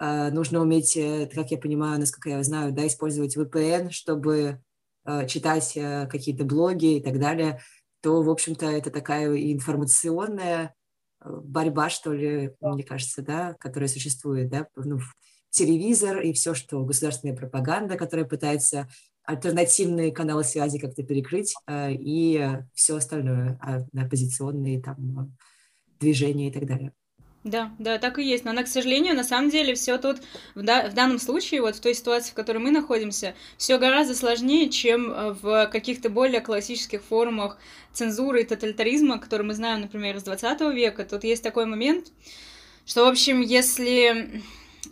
нужно 0.00 0.60
уметь, 0.60 0.96
э, 0.96 1.28
как 1.32 1.50
я 1.50 1.58
понимаю, 1.58 2.00
насколько 2.00 2.30
я 2.30 2.42
знаю, 2.42 2.72
да, 2.72 2.86
использовать 2.86 3.36
VPN, 3.36 3.90
чтобы 3.90 4.60
э, 5.04 5.26
читать 5.26 5.76
э, 5.76 6.06
какие-то 6.08 6.44
блоги 6.44 6.96
и 6.96 7.02
так 7.02 7.20
далее, 7.20 7.60
то, 8.00 8.22
в 8.22 8.28
общем-то, 8.28 8.66
это 8.66 8.90
такая 8.90 9.34
информационная 9.52 10.74
э, 11.20 11.30
борьба, 11.30 11.90
что 11.90 12.12
ли, 12.12 12.54
мне 12.60 12.82
кажется, 12.82 13.22
да, 13.22 13.54
которая 13.54 13.88
существует, 13.88 14.50
да, 14.50 14.66
ну, 14.74 14.98
телевизор 15.50 16.20
и 16.20 16.32
все, 16.32 16.54
что 16.54 16.84
государственная 16.84 17.36
пропаганда, 17.36 17.96
которая 17.96 18.26
пытается 18.26 18.88
альтернативные 19.22 20.12
каналы 20.12 20.44
связи 20.44 20.78
как-то 20.78 21.04
перекрыть, 21.04 21.54
э, 21.66 21.92
и 21.92 22.58
все 22.74 22.96
остальное, 22.96 23.58
а, 23.62 23.84
оппозиционные 23.96 24.82
там 24.82 25.36
движения 26.00 26.48
и 26.48 26.52
так 26.52 26.66
далее. 26.66 26.92
Да, 27.44 27.72
да, 27.78 27.98
так 27.98 28.18
и 28.18 28.24
есть. 28.24 28.46
Но 28.46 28.52
она, 28.52 28.62
к 28.62 28.68
сожалению, 28.68 29.14
на 29.14 29.22
самом 29.22 29.50
деле 29.50 29.74
все 29.74 29.98
тут 29.98 30.16
в, 30.54 30.62
да, 30.62 30.88
в 30.88 30.94
данном 30.94 31.18
случае, 31.18 31.60
вот 31.60 31.76
в 31.76 31.80
той 31.80 31.94
ситуации, 31.94 32.30
в 32.30 32.34
которой 32.34 32.56
мы 32.56 32.70
находимся, 32.70 33.34
все 33.58 33.76
гораздо 33.76 34.14
сложнее, 34.14 34.70
чем 34.70 35.12
э, 35.12 35.32
в 35.34 35.66
каких-то 35.66 36.08
более 36.08 36.40
классических 36.40 37.02
формах 37.02 37.58
цензуры 37.92 38.40
и 38.40 38.44
тоталитаризма, 38.46 39.18
которые 39.18 39.46
мы 39.46 39.52
знаем, 39.52 39.82
например, 39.82 40.16
из 40.16 40.22
20 40.22 40.60
века. 40.74 41.04
Тут 41.04 41.24
есть 41.24 41.42
такой 41.42 41.66
момент, 41.66 42.06
что, 42.86 43.04
в 43.04 43.08
общем, 43.08 43.42
если 43.42 44.42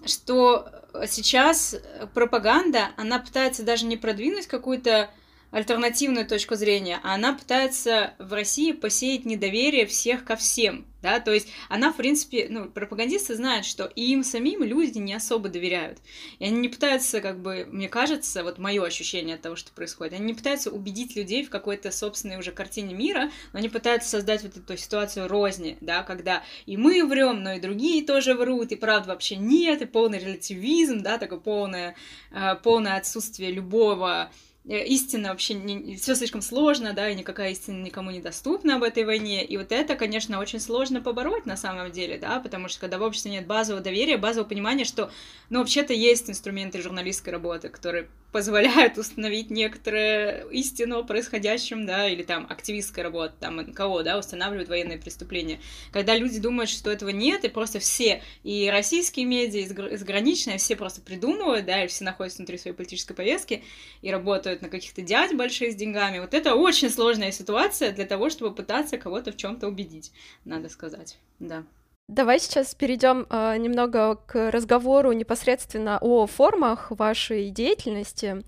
что 0.04 0.68
сейчас 1.06 1.74
пропаганда, 2.12 2.90
она 2.98 3.18
пытается 3.18 3.62
даже 3.62 3.86
не 3.86 3.96
продвинуть 3.96 4.46
какую-то 4.46 5.08
альтернативную 5.52 6.26
точку 6.26 6.54
зрения, 6.56 7.00
а 7.02 7.14
она 7.14 7.32
пытается 7.32 8.12
в 8.18 8.34
России 8.34 8.72
посеять 8.72 9.24
недоверие 9.24 9.86
всех 9.86 10.24
ко 10.24 10.36
всем 10.36 10.84
да, 11.02 11.20
то 11.20 11.32
есть 11.32 11.48
она, 11.68 11.92
в 11.92 11.96
принципе, 11.96 12.46
ну, 12.48 12.68
пропагандисты 12.70 13.34
знают, 13.34 13.66
что 13.66 13.84
им 13.84 14.22
самим 14.22 14.62
люди 14.62 14.98
не 14.98 15.14
особо 15.14 15.48
доверяют, 15.48 15.98
и 16.38 16.44
они 16.44 16.58
не 16.58 16.68
пытаются, 16.68 17.20
как 17.20 17.40
бы, 17.40 17.66
мне 17.70 17.88
кажется, 17.88 18.44
вот 18.44 18.58
мое 18.58 18.84
ощущение 18.84 19.36
от 19.36 19.42
того, 19.42 19.56
что 19.56 19.72
происходит, 19.72 20.14
они 20.14 20.26
не 20.26 20.34
пытаются 20.34 20.70
убедить 20.70 21.16
людей 21.16 21.44
в 21.44 21.50
какой-то 21.50 21.90
собственной 21.90 22.38
уже 22.38 22.52
картине 22.52 22.94
мира, 22.94 23.30
но 23.52 23.58
они 23.58 23.68
пытаются 23.68 24.08
создать 24.08 24.42
вот 24.42 24.56
эту 24.56 24.76
ситуацию 24.76 25.28
розни, 25.28 25.76
да, 25.80 26.02
когда 26.02 26.42
и 26.66 26.76
мы 26.76 27.04
врем, 27.04 27.42
но 27.42 27.54
и 27.54 27.60
другие 27.60 28.04
тоже 28.04 28.34
врут, 28.34 28.72
и 28.72 28.76
правда 28.76 29.10
вообще 29.10 29.36
нет, 29.36 29.82
и 29.82 29.86
полный 29.86 30.18
релятивизм, 30.18 31.02
да, 31.02 31.18
такое 31.18 31.38
полное, 31.38 31.96
э, 32.30 32.54
полное 32.62 32.96
отсутствие 32.96 33.50
любого 33.50 34.30
истина 34.64 35.30
вообще 35.30 35.54
не, 35.54 35.96
все 35.96 36.14
слишком 36.14 36.40
сложно, 36.40 36.92
да, 36.92 37.08
и 37.08 37.14
никакая 37.14 37.50
истина 37.50 37.82
никому 37.82 38.10
не 38.10 38.20
доступна 38.20 38.76
об 38.76 38.84
этой 38.84 39.04
войне. 39.04 39.44
И 39.44 39.56
вот 39.56 39.72
это, 39.72 39.96
конечно, 39.96 40.38
очень 40.38 40.60
сложно 40.60 41.00
побороть 41.00 41.46
на 41.46 41.56
самом 41.56 41.90
деле, 41.90 42.18
да, 42.18 42.38
потому 42.38 42.68
что 42.68 42.80
когда 42.80 42.98
в 42.98 43.02
обществе 43.02 43.32
нет 43.32 43.46
базового 43.46 43.82
доверия, 43.82 44.18
базового 44.18 44.48
понимания, 44.48 44.84
что, 44.84 45.10
ну, 45.50 45.58
вообще-то 45.58 45.92
есть 45.92 46.30
инструменты 46.30 46.80
журналистской 46.80 47.32
работы, 47.32 47.68
которые 47.68 48.08
позволяют 48.32 48.96
установить 48.96 49.50
некоторую 49.50 50.48
истину 50.50 50.98
о 50.98 51.04
происходящем, 51.04 51.86
да, 51.86 52.08
или 52.08 52.22
там 52.22 52.46
активистская 52.48 53.04
работа, 53.04 53.34
там 53.38 53.56
НКО, 53.56 54.02
да, 54.02 54.18
устанавливают 54.18 54.70
военные 54.70 54.98
преступления. 54.98 55.60
Когда 55.92 56.16
люди 56.16 56.40
думают, 56.40 56.70
что 56.70 56.90
этого 56.90 57.10
нет, 57.10 57.44
и 57.44 57.48
просто 57.48 57.78
все, 57.78 58.22
и 58.42 58.70
российские 58.72 59.26
медиа, 59.26 59.60
и 59.60 59.96
заграничные, 59.96 60.56
все 60.56 60.74
просто 60.74 61.02
придумывают, 61.02 61.66
да, 61.66 61.84
и 61.84 61.88
все 61.88 62.04
находятся 62.04 62.38
внутри 62.38 62.56
своей 62.56 62.74
политической 62.74 63.14
повестки 63.14 63.62
и 64.00 64.10
работают 64.10 64.62
на 64.62 64.70
каких-то 64.70 65.02
дядь 65.02 65.36
больших 65.36 65.72
с 65.72 65.76
деньгами. 65.76 66.18
Вот 66.18 66.32
это 66.32 66.54
очень 66.54 66.88
сложная 66.90 67.32
ситуация 67.32 67.92
для 67.92 68.06
того, 68.06 68.30
чтобы 68.30 68.54
пытаться 68.54 68.96
кого-то 68.96 69.32
в 69.32 69.36
чем-то 69.36 69.68
убедить, 69.68 70.10
надо 70.46 70.70
сказать, 70.70 71.18
да. 71.38 71.64
Давай 72.12 72.40
сейчас 72.40 72.74
перейдем 72.74 73.26
э, 73.30 73.56
немного 73.56 74.16
к 74.16 74.50
разговору 74.50 75.12
непосредственно 75.12 75.96
о 76.02 76.26
формах 76.26 76.90
вашей 76.90 77.48
деятельности. 77.48 78.42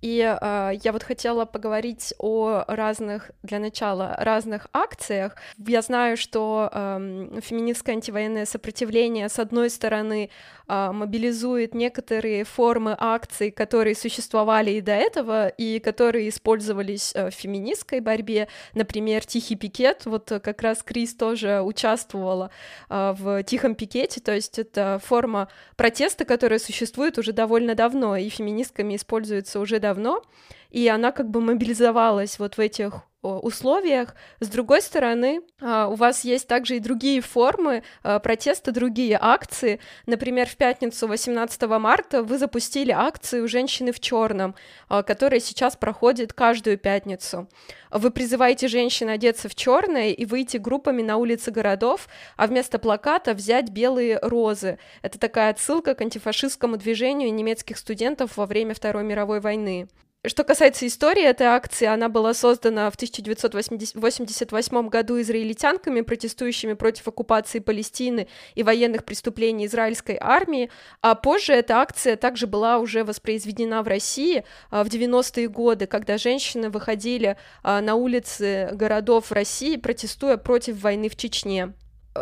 И 0.00 0.20
э, 0.20 0.72
я 0.82 0.92
вот 0.92 1.02
хотела 1.02 1.44
поговорить 1.44 2.14
о 2.18 2.64
разных, 2.68 3.32
для 3.42 3.58
начала, 3.58 4.14
разных 4.18 4.68
акциях. 4.72 5.34
Я 5.58 5.82
знаю, 5.82 6.16
что 6.16 6.70
э, 6.72 7.40
феминистское 7.42 7.96
антивоенное 7.96 8.46
сопротивление, 8.46 9.28
с 9.28 9.38
одной 9.40 9.70
стороны, 9.70 10.30
э, 10.68 10.90
мобилизует 10.92 11.74
некоторые 11.74 12.44
формы 12.44 12.96
акций, 12.98 13.50
которые 13.50 13.96
существовали 13.96 14.70
и 14.72 14.80
до 14.80 14.92
этого, 14.92 15.48
и 15.48 15.80
которые 15.80 16.28
использовались 16.28 17.12
э, 17.14 17.30
в 17.30 17.34
феминистской 17.34 17.98
борьбе. 17.98 18.46
Например, 18.74 19.24
тихий 19.24 19.56
пикет. 19.56 20.06
Вот 20.06 20.30
как 20.42 20.62
раз 20.62 20.82
Крис 20.84 21.14
тоже 21.14 21.60
участвовала 21.60 22.50
э, 22.88 23.14
в 23.18 23.42
тихом 23.42 23.74
пикете, 23.74 24.20
то 24.20 24.32
есть 24.32 24.60
это 24.60 25.00
форма 25.04 25.48
протеста, 25.76 26.24
которая 26.24 26.60
существует 26.60 27.18
уже 27.18 27.32
довольно 27.32 27.74
давно, 27.74 28.16
и 28.16 28.28
феминистками 28.28 28.94
используется 28.94 29.58
уже 29.58 29.80
давно 29.80 29.87
давно, 29.88 30.22
и 30.70 30.86
она 30.88 31.12
как 31.12 31.30
бы 31.30 31.40
мобилизовалась 31.40 32.38
вот 32.38 32.56
в 32.56 32.60
этих 32.60 33.02
условиях. 33.22 34.14
С 34.40 34.48
другой 34.48 34.80
стороны, 34.80 35.42
а, 35.60 35.88
у 35.88 35.94
вас 35.94 36.24
есть 36.24 36.46
также 36.46 36.76
и 36.76 36.80
другие 36.80 37.20
формы 37.20 37.82
а, 38.02 38.20
протеста, 38.20 38.70
другие 38.70 39.18
акции. 39.20 39.80
Например, 40.06 40.46
в 40.48 40.56
пятницу 40.56 41.08
18 41.08 41.62
марта 41.62 42.22
вы 42.22 42.38
запустили 42.38 42.92
акцию 42.92 43.48
«Женщины 43.48 43.90
в 43.92 43.98
черном», 43.98 44.54
а, 44.88 45.02
которая 45.02 45.40
сейчас 45.40 45.76
проходит 45.76 46.32
каждую 46.32 46.78
пятницу. 46.78 47.48
Вы 47.90 48.10
призываете 48.10 48.68
женщин 48.68 49.08
одеться 49.08 49.48
в 49.48 49.54
черное 49.54 50.10
и 50.10 50.24
выйти 50.24 50.58
группами 50.58 51.02
на 51.02 51.16
улицы 51.16 51.50
городов, 51.50 52.08
а 52.36 52.46
вместо 52.46 52.78
плаката 52.78 53.34
взять 53.34 53.70
белые 53.70 54.18
розы. 54.20 54.78
Это 55.02 55.18
такая 55.18 55.50
отсылка 55.50 55.94
к 55.94 56.00
антифашистскому 56.02 56.76
движению 56.76 57.34
немецких 57.34 57.78
студентов 57.78 58.36
во 58.36 58.46
время 58.46 58.74
Второй 58.74 59.02
мировой 59.02 59.40
войны. 59.40 59.88
Что 60.26 60.42
касается 60.42 60.84
истории 60.84 61.22
этой 61.22 61.46
акции, 61.46 61.86
она 61.86 62.08
была 62.08 62.34
создана 62.34 62.90
в 62.90 62.96
1988 62.96 64.88
году 64.88 65.20
израильтянками, 65.20 66.00
протестующими 66.00 66.72
против 66.72 67.06
оккупации 67.06 67.60
Палестины 67.60 68.26
и 68.56 68.64
военных 68.64 69.04
преступлений 69.04 69.66
израильской 69.66 70.18
армии, 70.20 70.70
а 71.02 71.14
позже 71.14 71.52
эта 71.52 71.76
акция 71.76 72.16
также 72.16 72.48
была 72.48 72.78
уже 72.78 73.04
воспроизведена 73.04 73.84
в 73.84 73.86
России 73.86 74.44
а, 74.72 74.82
в 74.82 74.88
90-е 74.88 75.46
годы, 75.46 75.86
когда 75.86 76.18
женщины 76.18 76.68
выходили 76.68 77.36
а, 77.62 77.80
на 77.80 77.94
улицы 77.94 78.70
городов 78.72 79.30
России, 79.30 79.76
протестуя 79.76 80.36
против 80.36 80.82
войны 80.82 81.08
в 81.08 81.14
Чечне. 81.14 81.74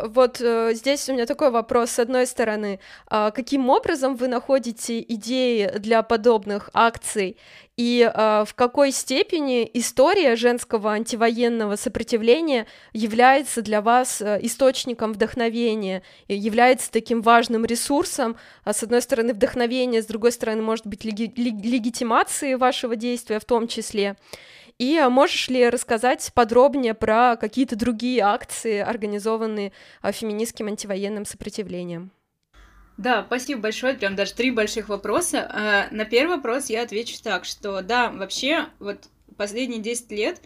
Вот 0.04 0.40
э, 0.40 0.72
здесь 0.74 1.08
у 1.08 1.12
меня 1.12 1.26
такой 1.26 1.50
вопрос. 1.50 1.90
С 1.90 1.98
одной 1.98 2.26
стороны, 2.26 2.80
э, 3.10 3.30
каким 3.34 3.68
образом 3.70 4.16
вы 4.16 4.28
находите 4.28 5.00
идеи 5.00 5.70
для 5.78 6.02
подобных 6.02 6.70
акций? 6.72 7.36
И 7.76 8.10
э, 8.10 8.44
в 8.46 8.54
какой 8.54 8.90
степени 8.90 9.68
история 9.74 10.36
женского 10.36 10.92
антивоенного 10.92 11.76
сопротивления 11.76 12.66
является 12.92 13.60
для 13.60 13.82
вас 13.82 14.22
э, 14.22 14.38
источником 14.42 15.12
вдохновения, 15.12 16.02
является 16.26 16.90
таким 16.90 17.20
важным 17.20 17.66
ресурсом, 17.66 18.36
а 18.64 18.72
с 18.72 18.82
одной 18.82 19.02
стороны 19.02 19.34
вдохновение, 19.34 20.02
с 20.02 20.06
другой 20.06 20.32
стороны, 20.32 20.62
может 20.62 20.86
быть, 20.86 21.04
леги- 21.04 21.32
легитимации 21.36 22.54
вашего 22.54 22.96
действия 22.96 23.38
в 23.38 23.44
том 23.44 23.68
числе. 23.68 24.16
И 24.78 24.96
а, 24.98 25.08
можешь 25.08 25.48
ли 25.48 25.68
рассказать 25.68 26.30
подробнее 26.34 26.92
про 26.92 27.36
какие-то 27.36 27.76
другие 27.76 28.20
акции, 28.20 28.78
организованные 28.78 29.72
феминистским 30.02 30.66
антивоенным 30.66 31.24
сопротивлением? 31.24 32.10
Да, 32.96 33.24
спасибо 33.26 33.60
большое. 33.60 33.94
Прям 33.94 34.16
даже 34.16 34.34
три 34.34 34.50
больших 34.50 34.88
вопроса. 34.88 35.50
А, 35.52 35.88
на 35.90 36.04
первый 36.04 36.36
вопрос 36.36 36.70
я 36.70 36.82
отвечу 36.82 37.22
так, 37.22 37.44
что 37.44 37.82
да, 37.82 38.10
вообще 38.10 38.66
вот 38.78 39.08
последние 39.36 39.80
10 39.80 40.10
лет 40.12 40.40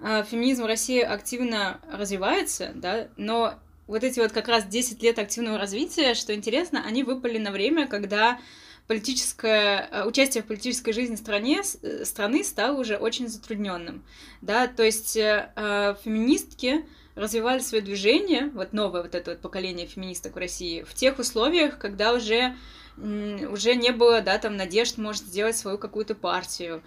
феминизм 0.00 0.64
в 0.64 0.66
России 0.66 1.00
активно 1.00 1.80
развивается, 1.90 2.72
да, 2.74 3.08
но 3.16 3.54
вот 3.86 4.02
эти 4.04 4.20
вот 4.20 4.32
как 4.32 4.48
раз 4.48 4.64
10 4.64 5.02
лет 5.02 5.18
активного 5.18 5.58
развития, 5.58 6.14
что 6.14 6.34
интересно, 6.34 6.82
они 6.84 7.04
выпали 7.04 7.38
на 7.38 7.50
время, 7.50 7.86
когда 7.86 8.38
политическое 8.86 9.88
э, 9.90 10.04
участие 10.04 10.42
в 10.42 10.46
политической 10.46 10.92
жизни 10.92 11.16
стране, 11.16 11.62
э, 11.82 12.04
страны 12.04 12.44
стало 12.44 12.78
уже 12.78 12.96
очень 12.96 13.28
затрудненным. 13.28 14.04
Да? 14.42 14.66
То 14.66 14.82
есть 14.82 15.16
э, 15.16 15.96
феминистки 16.04 16.84
развивали 17.14 17.60
свое 17.60 17.82
движение, 17.82 18.50
вот 18.54 18.72
новое 18.72 19.02
вот 19.02 19.14
это 19.14 19.32
вот 19.32 19.40
поколение 19.40 19.86
феминисток 19.86 20.34
в 20.34 20.38
России, 20.38 20.82
в 20.82 20.94
тех 20.94 21.18
условиях, 21.18 21.78
когда 21.78 22.12
уже 22.12 22.56
уже 22.96 23.74
не 23.74 23.90
было, 23.90 24.20
да, 24.20 24.38
там, 24.38 24.56
надежд, 24.56 24.98
может, 24.98 25.22
сделать 25.22 25.56
свою 25.56 25.78
какую-то 25.78 26.14
партию, 26.14 26.80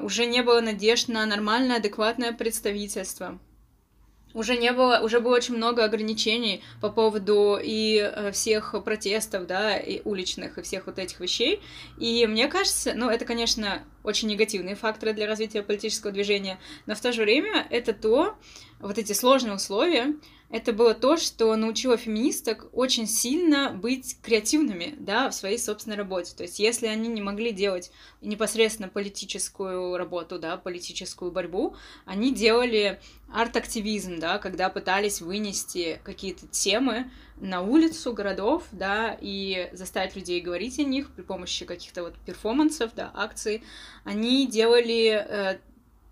уже 0.00 0.24
не 0.24 0.42
было 0.42 0.62
надежд 0.62 1.08
на 1.08 1.26
нормальное, 1.26 1.76
адекватное 1.76 2.32
представительство 2.32 3.38
уже 4.34 4.56
не 4.56 4.72
было, 4.72 4.98
уже 4.98 5.20
было 5.20 5.36
очень 5.36 5.56
много 5.56 5.84
ограничений 5.84 6.62
по 6.80 6.90
поводу 6.90 7.58
и 7.62 7.98
э, 7.98 8.32
всех 8.32 8.74
протестов, 8.84 9.46
да, 9.46 9.76
и 9.76 10.02
уличных, 10.04 10.58
и 10.58 10.62
всех 10.62 10.86
вот 10.86 10.98
этих 10.98 11.20
вещей. 11.20 11.60
И 11.98 12.26
мне 12.26 12.48
кажется, 12.48 12.92
ну, 12.94 13.08
это, 13.08 13.24
конечно, 13.24 13.82
очень 14.02 14.28
негативные 14.28 14.74
факторы 14.74 15.12
для 15.12 15.26
развития 15.26 15.62
политического 15.62 16.12
движения, 16.12 16.58
но 16.86 16.94
в 16.94 17.00
то 17.00 17.12
же 17.12 17.22
время 17.22 17.66
это 17.70 17.92
то, 17.94 18.34
вот 18.80 18.98
эти 18.98 19.12
сложные 19.12 19.54
условия, 19.54 20.14
это 20.50 20.72
было 20.72 20.94
то, 20.94 21.16
что 21.16 21.56
научило 21.56 21.96
феминисток 21.96 22.68
очень 22.72 23.06
сильно 23.06 23.70
быть 23.70 24.18
креативными, 24.22 24.94
да, 24.98 25.30
в 25.30 25.34
своей 25.34 25.58
собственной 25.58 25.96
работе. 25.96 26.34
То 26.36 26.42
есть, 26.44 26.58
если 26.58 26.86
они 26.86 27.08
не 27.08 27.22
могли 27.22 27.50
делать 27.50 27.90
непосредственно 28.20 28.88
политическую 28.88 29.96
работу, 29.96 30.38
да, 30.38 30.56
политическую 30.56 31.32
борьбу, 31.32 31.74
они 32.04 32.32
делали 32.32 33.00
арт-активизм, 33.32 34.20
да, 34.20 34.38
когда 34.38 34.68
пытались 34.68 35.20
вынести 35.20 36.00
какие-то 36.04 36.46
темы 36.46 37.10
на 37.36 37.62
улицу 37.62 38.12
городов, 38.12 38.64
да, 38.70 39.16
и 39.20 39.70
заставить 39.72 40.14
людей 40.14 40.40
говорить 40.40 40.78
о 40.78 40.84
них 40.84 41.10
при 41.10 41.22
помощи 41.22 41.64
каких-то 41.64 42.04
вот 42.04 42.14
перформансов, 42.26 42.94
да, 42.94 43.10
акций. 43.14 43.64
Они 44.04 44.46
делали 44.46 45.26
э, 45.26 45.58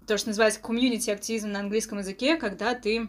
то, 0.07 0.19
что 0.19 0.29
называется 0.29 0.61
комьюнити-активизм 0.61 1.51
на 1.51 1.61
английском 1.61 1.99
языке, 1.99 2.37
когда 2.37 2.75
ты 2.75 3.09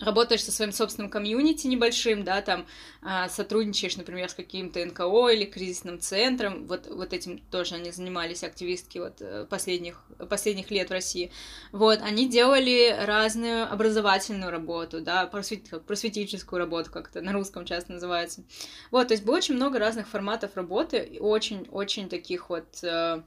работаешь 0.00 0.44
со 0.44 0.52
своим 0.52 0.72
собственным 0.72 1.10
комьюнити 1.10 1.66
небольшим, 1.66 2.24
да, 2.24 2.42
там 2.42 2.66
а, 3.02 3.28
сотрудничаешь, 3.28 3.96
например, 3.96 4.28
с 4.28 4.34
каким-то 4.34 4.84
НКО 4.84 5.28
или 5.28 5.44
кризисным 5.44 6.00
центром, 6.00 6.66
вот, 6.66 6.86
вот 6.88 7.12
этим 7.12 7.38
тоже 7.50 7.76
они 7.76 7.90
занимались, 7.90 8.42
активистки 8.42 8.98
вот 8.98 9.20
э, 9.20 9.46
последних, 9.48 10.02
последних 10.28 10.70
лет 10.70 10.88
в 10.88 10.92
России, 10.92 11.30
вот, 11.72 12.00
они 12.02 12.28
делали 12.28 12.96
разную 12.98 13.72
образовательную 13.72 14.50
работу, 14.50 15.00
да, 15.00 15.26
просвет, 15.26 15.84
просветительскую 15.86 16.58
работу, 16.58 16.90
как 16.90 17.10
это 17.10 17.20
на 17.20 17.32
русском 17.32 17.64
часто 17.64 17.92
называется, 17.92 18.42
вот, 18.90 19.08
то 19.08 19.14
есть 19.14 19.24
было 19.24 19.36
очень 19.36 19.54
много 19.54 19.78
разных 19.78 20.08
форматов 20.08 20.56
работы, 20.56 21.18
очень-очень 21.20 22.08
таких 22.08 22.50
вот 22.50 22.66
Э, 22.90 23.22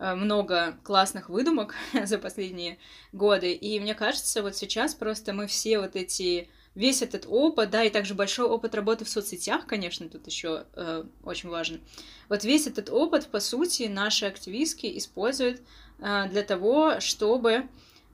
много 0.00 0.78
классных 0.82 1.28
выдумок 1.28 1.74
за 2.04 2.18
последние 2.18 2.78
годы. 3.12 3.52
И 3.52 3.78
мне 3.78 3.94
кажется, 3.94 4.42
вот 4.42 4.56
сейчас 4.56 4.94
просто 4.94 5.32
мы 5.32 5.46
все 5.46 5.78
вот 5.78 5.94
эти 5.94 6.48
весь 6.74 7.02
этот 7.02 7.26
опыт, 7.28 7.70
да, 7.70 7.84
и 7.84 7.90
также 7.90 8.14
большой 8.14 8.46
опыт 8.46 8.74
работы 8.74 9.04
в 9.04 9.08
соцсетях, 9.08 9.66
конечно, 9.66 10.08
тут 10.08 10.26
еще 10.26 10.64
э, 10.74 11.04
очень 11.24 11.48
важен. 11.48 11.80
Вот 12.28 12.44
весь 12.44 12.66
этот 12.66 12.90
опыт, 12.90 13.26
по 13.26 13.40
сути, 13.40 13.84
наши 13.84 14.26
активистки 14.26 14.96
используют 14.96 15.60
э, 15.98 16.28
для 16.30 16.42
того, 16.42 17.00
чтобы 17.00 17.68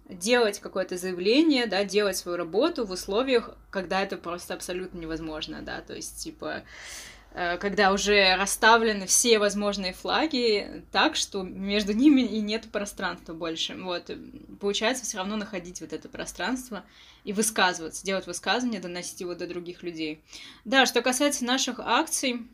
делать 0.09 0.61
какое-то 0.61 0.97
заявление, 0.97 1.67
да, 1.67 1.85
делать 1.85 2.17
свою 2.17 2.39
работу 2.39 2.87
в 2.87 2.93
условиях, 2.93 3.57
когда 3.71 4.03
это 4.03 4.17
просто 4.17 4.55
абсолютно 4.55 4.99
невозможно, 4.99 5.63
да, 5.63 5.81
то 5.81 5.95
есть, 5.95 6.23
типа, 6.23 6.63
Э, 6.63 6.63
когда 7.61 7.93
уже 7.93 8.35
расставлены 8.37 9.07
все 9.07 9.39
возможные 9.39 9.93
флаги 9.93 10.85
так, 10.91 11.17
что 11.17 11.43
между 11.43 11.93
ними 11.93 12.23
и 12.23 12.41
нет 12.41 12.71
пространства 12.73 13.35
больше. 13.35 13.75
Вот. 13.77 14.11
Получается 14.59 15.05
все 15.05 15.19
равно 15.19 15.37
находить 15.37 15.83
вот 15.83 15.93
это 15.93 16.09
пространство 16.09 16.83
и 17.25 17.35
высказываться, 17.35 18.07
делать 18.07 18.27
высказывание, 18.27 18.81
доносить 18.81 19.21
его 19.21 19.35
до 19.35 19.47
других 19.47 19.83
людей. 19.83 20.23
Да, 20.65 20.87
что 20.87 21.03
касается 21.03 21.45
наших 21.45 21.79
акций, 21.79 22.47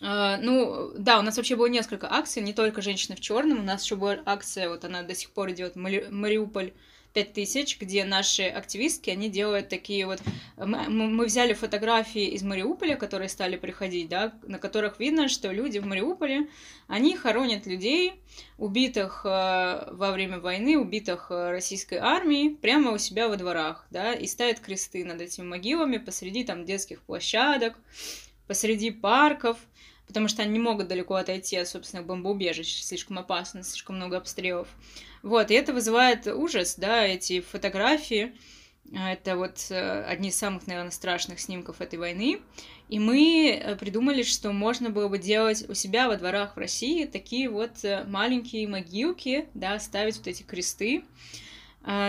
Uh, 0.00 0.36
ну, 0.42 0.92
да, 0.98 1.18
у 1.18 1.22
нас 1.22 1.36
вообще 1.36 1.56
было 1.56 1.66
несколько 1.66 2.12
акций, 2.12 2.42
не 2.42 2.52
только 2.52 2.82
«Женщины 2.82 3.16
в 3.16 3.20
черном», 3.20 3.60
у 3.60 3.62
нас 3.62 3.82
еще 3.82 3.96
была 3.96 4.18
акция, 4.26 4.68
вот 4.68 4.84
она 4.84 5.02
до 5.02 5.14
сих 5.14 5.30
пор 5.30 5.52
идет, 5.52 5.74
Мариуполь 5.76 6.72
5000, 7.16 7.80
где 7.80 8.04
наши 8.04 8.42
активистки, 8.42 9.08
они 9.08 9.30
делают 9.30 9.70
такие 9.70 10.04
вот... 10.04 10.20
Мы, 10.58 10.88
мы 10.88 11.24
взяли 11.24 11.54
фотографии 11.54 12.26
из 12.26 12.42
Мариуполя, 12.42 12.96
которые 12.96 13.30
стали 13.30 13.56
приходить, 13.56 14.10
да, 14.10 14.34
на 14.42 14.58
которых 14.58 15.00
видно, 15.00 15.28
что 15.28 15.50
люди 15.50 15.78
в 15.78 15.86
Мариуполе, 15.86 16.48
они 16.88 17.16
хоронят 17.16 17.66
людей, 17.66 18.20
убитых 18.58 19.22
э, 19.24 19.28
во 19.28 20.12
время 20.12 20.40
войны, 20.40 20.76
убитых 20.76 21.28
э, 21.30 21.50
российской 21.50 21.96
армией, 21.96 22.50
прямо 22.50 22.90
у 22.90 22.98
себя 22.98 23.28
во 23.28 23.36
дворах, 23.36 23.86
да, 23.90 24.12
и 24.12 24.26
ставят 24.26 24.60
кресты 24.60 25.02
над 25.02 25.22
этими 25.22 25.46
могилами 25.46 25.96
посреди 25.96 26.44
там 26.44 26.66
детских 26.66 27.00
площадок, 27.00 27.78
посреди 28.46 28.90
парков, 28.90 29.56
потому 30.06 30.28
что 30.28 30.42
они 30.42 30.52
не 30.52 30.58
могут 30.58 30.88
далеко 30.88 31.14
отойти 31.14 31.56
от 31.56 31.68
собственных 31.68 32.06
бомбоубежищ, 32.06 32.82
слишком 32.82 33.18
опасно, 33.18 33.62
слишком 33.62 33.96
много 33.96 34.16
обстрелов. 34.16 34.68
Вот, 35.22 35.50
и 35.50 35.54
это 35.54 35.72
вызывает 35.72 36.26
ужас, 36.26 36.76
да, 36.76 37.04
эти 37.04 37.40
фотографии, 37.40 38.32
это 38.92 39.36
вот 39.36 39.66
э, 39.70 40.04
одни 40.04 40.28
из 40.28 40.36
самых, 40.36 40.66
наверное, 40.66 40.90
страшных 40.90 41.40
снимков 41.40 41.80
этой 41.80 41.98
войны. 41.98 42.40
И 42.88 42.98
мы 42.98 43.50
э, 43.50 43.76
придумали, 43.76 44.22
что 44.22 44.52
можно 44.52 44.90
было 44.90 45.08
бы 45.08 45.18
делать 45.18 45.68
у 45.68 45.74
себя 45.74 46.08
во 46.08 46.16
дворах 46.16 46.56
в 46.56 46.58
России 46.58 47.04
такие 47.04 47.48
вот 47.48 47.82
э, 47.82 48.04
маленькие 48.04 48.68
могилки, 48.68 49.48
да, 49.54 49.78
ставить 49.80 50.18
вот 50.18 50.26
эти 50.26 50.42
кресты, 50.42 51.04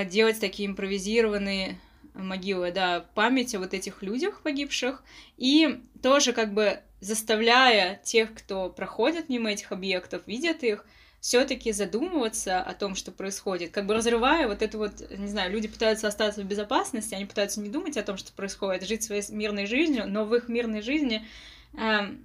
делать 0.07 0.39
такие 0.39 0.67
импровизированные 0.67 1.79
могилы, 2.15 2.71
да, 2.71 3.05
память 3.13 3.53
о 3.53 3.59
вот 3.59 3.75
этих 3.75 4.01
людях 4.01 4.41
погибших, 4.41 5.03
и 5.37 5.81
тоже 6.01 6.33
как 6.33 6.51
бы 6.51 6.81
заставляя 6.99 7.99
тех, 8.03 8.33
кто 8.33 8.69
проходит 8.69 9.29
мимо 9.29 9.51
этих 9.51 9.71
объектов, 9.71 10.23
видят 10.25 10.63
их, 10.63 10.85
все-таки 11.19 11.71
задумываться 11.71 12.61
о 12.61 12.73
том, 12.73 12.95
что 12.95 13.11
происходит, 13.11 13.71
как 13.71 13.85
бы 13.85 13.95
разрывая 13.95 14.47
вот 14.47 14.61
это 14.61 14.77
вот, 14.77 15.09
не 15.09 15.27
знаю, 15.27 15.51
люди 15.51 15.67
пытаются 15.67 16.07
остаться 16.07 16.41
в 16.41 16.45
безопасности, 16.45 17.15
они 17.15 17.25
пытаются 17.25 17.59
не 17.59 17.69
думать 17.69 17.97
о 17.97 18.03
том, 18.03 18.17
что 18.17 18.31
происходит, 18.31 18.87
жить 18.87 19.03
своей 19.03 19.23
мирной 19.31 19.65
жизнью, 19.65 20.05
но 20.07 20.25
в 20.25 20.35
их 20.35 20.47
мирной 20.47 20.81
жизни 20.81 21.25
э, 21.73 22.15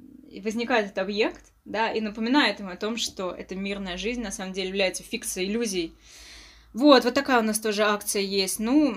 возникает 0.40 0.86
этот 0.86 0.98
объект, 0.98 1.52
да, 1.64 1.90
и 1.90 2.00
напоминает 2.00 2.60
им 2.60 2.68
о 2.68 2.76
том, 2.76 2.96
что 2.96 3.32
эта 3.32 3.54
мирная 3.54 3.96
жизнь 3.96 4.22
на 4.22 4.30
самом 4.30 4.52
деле 4.52 4.68
является 4.68 5.02
фикцией, 5.02 5.48
иллюзией. 5.48 5.92
Вот, 6.74 7.04
вот 7.04 7.14
такая 7.14 7.40
у 7.40 7.44
нас 7.44 7.60
тоже 7.60 7.84
акция 7.84 8.22
есть. 8.22 8.58
Ну, 8.58 8.96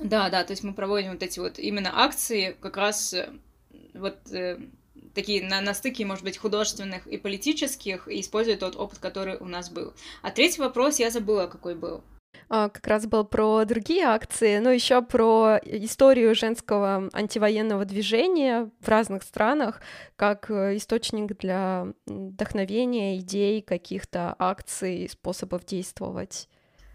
да, 0.00 0.28
да, 0.30 0.44
то 0.44 0.52
есть 0.52 0.62
мы 0.62 0.72
проводим 0.74 1.12
вот 1.12 1.22
эти 1.22 1.38
вот 1.40 1.58
именно 1.58 2.02
акции 2.02 2.56
как 2.60 2.76
раз 2.76 3.12
э, 3.14 3.30
вот 3.94 4.16
э, 4.32 4.58
такие 5.14 5.42
на, 5.42 5.60
на 5.60 5.74
стыке, 5.74 6.04
может 6.04 6.24
быть, 6.24 6.38
художественных 6.38 7.06
и 7.06 7.16
политических, 7.16 8.08
и 8.08 8.20
используя 8.20 8.56
тот 8.56 8.76
опыт, 8.76 8.98
который 8.98 9.36
у 9.38 9.46
нас 9.46 9.70
был. 9.70 9.94
А 10.22 10.30
третий 10.30 10.60
вопрос 10.60 10.98
я 10.98 11.10
забыла, 11.10 11.46
какой 11.46 11.74
был. 11.74 12.02
А, 12.48 12.68
как 12.68 12.86
раз 12.86 13.06
был 13.06 13.24
про 13.24 13.64
другие 13.64 14.04
акции, 14.04 14.58
но 14.58 14.70
еще 14.70 15.02
про 15.02 15.58
историю 15.64 16.34
женского 16.34 17.08
антивоенного 17.12 17.84
движения 17.84 18.70
в 18.80 18.88
разных 18.88 19.22
странах, 19.22 19.80
как 20.16 20.50
э, 20.50 20.76
источник 20.76 21.38
для 21.38 21.86
вдохновения, 22.06 23.18
идей, 23.18 23.62
каких-то 23.62 24.34
акций, 24.38 25.08
способов 25.08 25.64
действовать. 25.64 26.48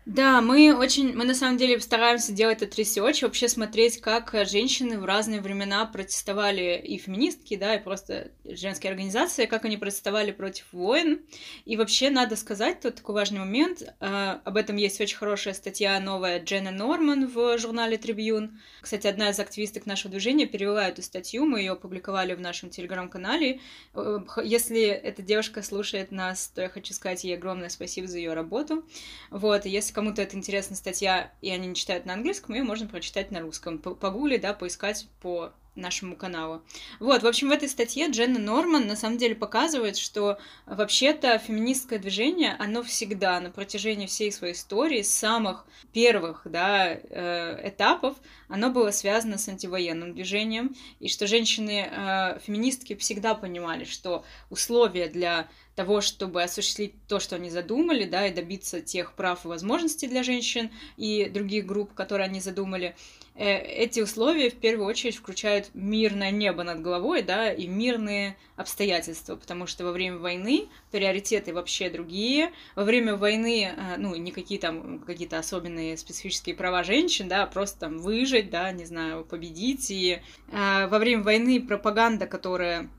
Да, 0.06 0.42
мы 0.42 0.74
очень, 0.76 1.14
мы 1.16 1.24
на 1.24 1.36
самом 1.36 1.58
деле 1.58 1.80
стараемся 1.80 2.32
делать 2.32 2.64
этот 2.64 2.76
research, 2.80 3.22
вообще 3.22 3.48
смотреть, 3.48 4.02
как 4.02 4.34
женщины 4.50 4.98
в 4.98 5.06
разные 5.06 5.40
времена 5.40 5.86
протестовали 5.86 6.82
и 6.84 6.98
феминистки, 6.98 7.56
да, 7.56 7.76
и 7.76 7.84
просто 7.84 8.32
женские 8.44 8.90
организации, 8.90 9.46
как 9.46 9.66
они 9.66 9.78
протестовали 9.78 10.32
против 10.32 10.66
войн. 10.72 11.22
И 11.66 11.78
вообще 11.78 12.10
надо 12.10 12.38
сказать, 12.38 12.80
тут 12.80 12.96
такой 12.96 13.14
важный 13.14 13.40
момент, 13.40 13.84
э, 13.84 14.40
об 14.44 14.58
этом 14.58 14.78
есть 14.78 15.00
очень 15.00 15.18
хорошая 15.18 15.54
статья 15.54 16.00
новая 16.00 16.42
Дженна 16.42 16.72
Норман 16.72 17.28
в 17.28 17.60
журнале 17.60 17.98
Tribune. 17.98 18.52
Кстати, 18.82 19.06
одна 19.06 19.30
из 19.30 19.40
активисток 19.40 19.86
нашего 19.86 20.10
движения 20.10 20.48
перевела 20.48 20.88
эту 20.88 21.04
статью, 21.04 21.46
мы 21.46 21.60
ее 21.60 21.74
опубликовали 21.74 22.34
в 22.34 22.42
нашем 22.42 22.72
телеграм-канале. 22.72 23.60
Э, 23.94 24.20
если 24.44 24.82
эта 24.82 25.22
девушка 25.22 25.62
слушает 25.62 26.12
нас, 26.12 26.48
то 26.48 26.64
я 26.64 26.70
хочу 26.70 26.96
сказать 26.96 27.24
ей 27.24 27.36
огромное 27.36 27.70
спасибо 27.70 28.08
за 28.08 28.18
ее 28.18 28.34
работу. 28.34 28.86
Вот, 29.30 29.66
если 29.66 29.89
кому-то 29.92 30.22
это 30.22 30.36
интересная 30.36 30.78
статья, 30.78 31.32
и 31.42 31.50
они 31.50 31.68
не 31.68 31.76
читают 31.76 32.06
на 32.06 32.14
английском, 32.14 32.56
ее 32.56 32.64
можно 32.64 32.88
прочитать 32.88 33.32
на 33.32 33.42
русском. 33.42 33.80
Погуглить, 33.80 34.42
да, 34.42 34.54
поискать 34.54 35.08
по 35.22 35.54
нашему 35.80 36.16
каналу. 36.16 36.62
Вот, 37.00 37.24
в 37.24 37.28
общем, 37.28 37.50
в 37.50 37.52
этой 37.52 37.70
статье 37.70 38.10
Дженна 38.10 38.40
Норман 38.40 38.88
на 38.88 38.96
самом 38.96 39.18
деле 39.18 39.36
показывает, 39.36 39.98
что 39.98 40.38
вообще-то 40.66 41.38
феминистское 41.38 42.00
движение, 42.00 42.56
оно 42.60 42.84
всегда 42.84 43.40
на 43.40 43.50
протяжении 43.50 44.08
всей 44.08 44.32
своей 44.32 44.54
истории, 44.54 45.02
с 45.02 45.14
самых 45.14 45.66
первых, 45.94 46.42
да, 46.46 46.92
э, 46.92 47.70
этапов, 47.70 48.18
оно 48.48 48.70
было 48.70 48.92
связано 48.92 49.38
с 49.38 49.48
антивоенным 49.48 50.14
движением, 50.14 50.76
и 51.00 51.08
что 51.08 51.28
женщины-феминистки 51.28 52.94
э, 52.94 52.98
всегда 52.98 53.36
понимали, 53.36 53.86
что 53.86 54.26
условия 54.50 55.08
для 55.08 55.48
того, 55.80 56.02
чтобы 56.02 56.44
осуществить 56.44 56.94
то, 57.08 57.22
что 57.22 57.38
они 57.38 57.50
задумали, 57.50 58.04
да, 58.04 58.28
и 58.28 58.34
добиться 58.34 58.82
тех 58.82 59.14
прав 59.14 59.46
и 59.46 59.48
возможностей 59.48 60.10
для 60.10 60.24
женщин 60.24 60.72
и 60.98 61.30
других 61.30 61.66
групп, 61.66 61.94
которые 61.94 62.26
они 62.26 62.42
задумали, 62.42 62.98
эти 63.42 64.02
условия 64.02 64.50
в 64.50 64.56
первую 64.56 64.86
очередь 64.86 65.16
включают 65.16 65.70
мирное 65.74 66.30
небо 66.30 66.64
над 66.64 66.82
головой, 66.82 67.22
да, 67.22 67.52
и 67.54 67.68
мирные 67.68 68.36
обстоятельства, 68.58 69.38
потому 69.38 69.66
что 69.66 69.86
во 69.86 69.94
время 69.94 70.18
войны 70.18 70.68
приоритеты 70.92 71.54
вообще 71.54 71.90
другие. 71.90 72.52
Во 72.76 72.84
время 72.84 73.16
войны, 73.16 73.72
э, 73.76 73.96
ну, 73.98 74.14
никакие 74.16 74.60
там 74.60 75.00
какие-то 75.00 75.40
особенные 75.40 75.98
специфические 75.98 76.54
права 76.54 76.84
женщин, 76.84 77.30
да, 77.30 77.46
просто 77.46 77.80
там 77.80 78.00
выжить, 78.00 78.50
да, 78.50 78.72
не 78.74 78.84
знаю, 78.84 79.24
победить. 79.24 79.90
И 79.90 80.20
э, 80.52 80.88
во 80.88 81.00
время 81.00 81.24
войны 81.24 81.62
пропаганда, 81.66 82.28
которая 82.28 82.90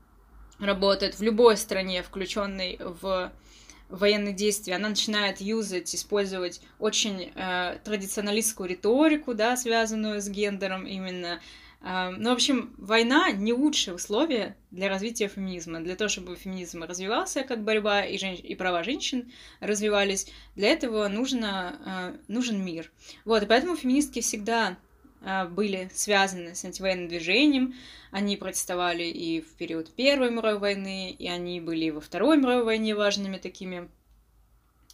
работает 0.57 1.19
в 1.19 1.21
любой 1.21 1.55
стране, 1.55 2.01
включенной 2.01 2.79
в 2.79 3.31
военных 3.91 4.35
действий, 4.35 4.73
она 4.73 4.89
начинает 4.89 5.41
юзать, 5.41 5.93
использовать 5.93 6.61
очень 6.79 7.31
э, 7.35 7.77
традиционалистскую 7.83 8.69
риторику, 8.69 9.33
да, 9.33 9.55
связанную 9.57 10.21
с 10.21 10.29
гендером 10.29 10.87
именно. 10.87 11.39
Э, 11.81 12.09
ну, 12.09 12.29
в 12.29 12.33
общем, 12.33 12.73
война 12.77 13.31
не 13.31 13.53
лучшие 13.53 13.93
условия 13.93 14.55
для 14.71 14.89
развития 14.89 15.27
феминизма. 15.27 15.81
Для 15.81 15.95
того, 15.95 16.09
чтобы 16.09 16.35
феминизм 16.35 16.83
развивался 16.83 17.43
как 17.43 17.63
борьба 17.63 18.03
и, 18.03 18.17
жен... 18.17 18.35
и 18.35 18.55
права 18.55 18.83
женщин 18.83 19.31
развивались, 19.59 20.27
для 20.55 20.69
этого 20.69 21.07
нужно, 21.07 21.79
э, 21.85 22.17
нужен 22.27 22.63
мир. 22.63 22.91
Вот, 23.25 23.43
и 23.43 23.45
поэтому 23.45 23.75
феминистки 23.75 24.21
всегда 24.21 24.77
были 25.21 25.89
связаны 25.93 26.55
с 26.55 26.65
антивоенным 26.65 27.07
движением, 27.07 27.75
они 28.11 28.37
протестовали 28.37 29.03
и 29.03 29.41
в 29.41 29.53
период 29.53 29.93
Первой 29.93 30.31
мировой 30.31 30.59
войны, 30.59 31.11
и 31.11 31.27
они 31.27 31.61
были 31.61 31.85
и 31.85 31.91
во 31.91 32.01
Второй 32.01 32.37
мировой 32.37 32.63
войне 32.63 32.95
важными 32.95 33.37
такими 33.37 33.89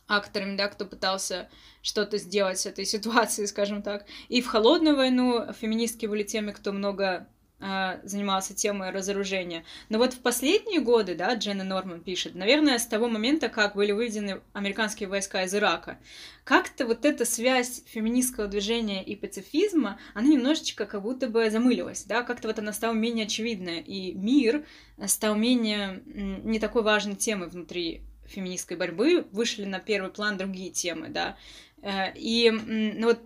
акторами, 0.07 0.57
да, 0.57 0.67
кто 0.67 0.85
пытался 0.85 1.49
что-то 1.81 2.17
сделать 2.17 2.59
с 2.59 2.65
этой 2.65 2.85
ситуацией, 2.93 3.47
скажем 3.47 3.81
так. 3.81 4.05
И 4.29 4.41
в 4.41 4.47
холодную 4.47 4.95
войну 4.95 5.51
феминистки 5.53 6.05
были 6.05 6.23
теми, 6.23 6.51
кто 6.51 6.71
много 6.71 7.05
а, 7.05 7.27
занимался 7.59 8.53
темой 8.53 8.91
разоружения. 8.91 9.63
Но 9.89 9.97
вот 9.97 10.13
в 10.13 10.19
последние 10.19 10.79
годы, 10.79 11.15
да, 11.15 11.33
Дженна 11.33 11.63
Норман 11.63 12.01
пишет, 12.01 12.35
наверное, 12.35 12.77
с 12.77 12.85
того 12.85 13.07
момента, 13.07 13.49
как 13.49 13.75
были 13.75 13.91
выведены 13.91 14.41
американские 14.53 15.09
войска 15.09 15.43
из 15.43 15.55
Ирака, 15.55 15.97
как-то 16.43 16.85
вот 16.85 17.03
эта 17.03 17.25
связь 17.25 17.81
феминистского 17.87 18.47
движения 18.47 19.03
и 19.03 19.15
пацифизма, 19.15 19.99
она 20.13 20.27
немножечко 20.27 20.85
как 20.85 21.01
будто 21.01 21.27
бы 21.27 21.49
замылилась, 21.49 22.03
да, 22.03 22.21
как-то 22.21 22.47
вот 22.47 22.59
она 22.59 22.73
стала 22.73 22.93
менее 22.93 23.25
очевидная, 23.25 23.79
и 23.79 24.13
мир 24.13 24.63
стал 25.07 25.35
менее, 25.35 26.03
не 26.05 26.59
такой 26.59 26.83
важной 26.83 27.15
темой 27.15 27.49
внутри 27.49 28.01
феминистской 28.27 28.77
борьбы, 28.77 29.25
вышли 29.31 29.65
на 29.65 29.79
первый 29.79 30.11
план 30.11 30.37
другие 30.37 30.69
темы, 30.69 31.09
да, 31.09 31.37
и, 31.83 32.49
ну 32.51 33.07
вот, 33.07 33.21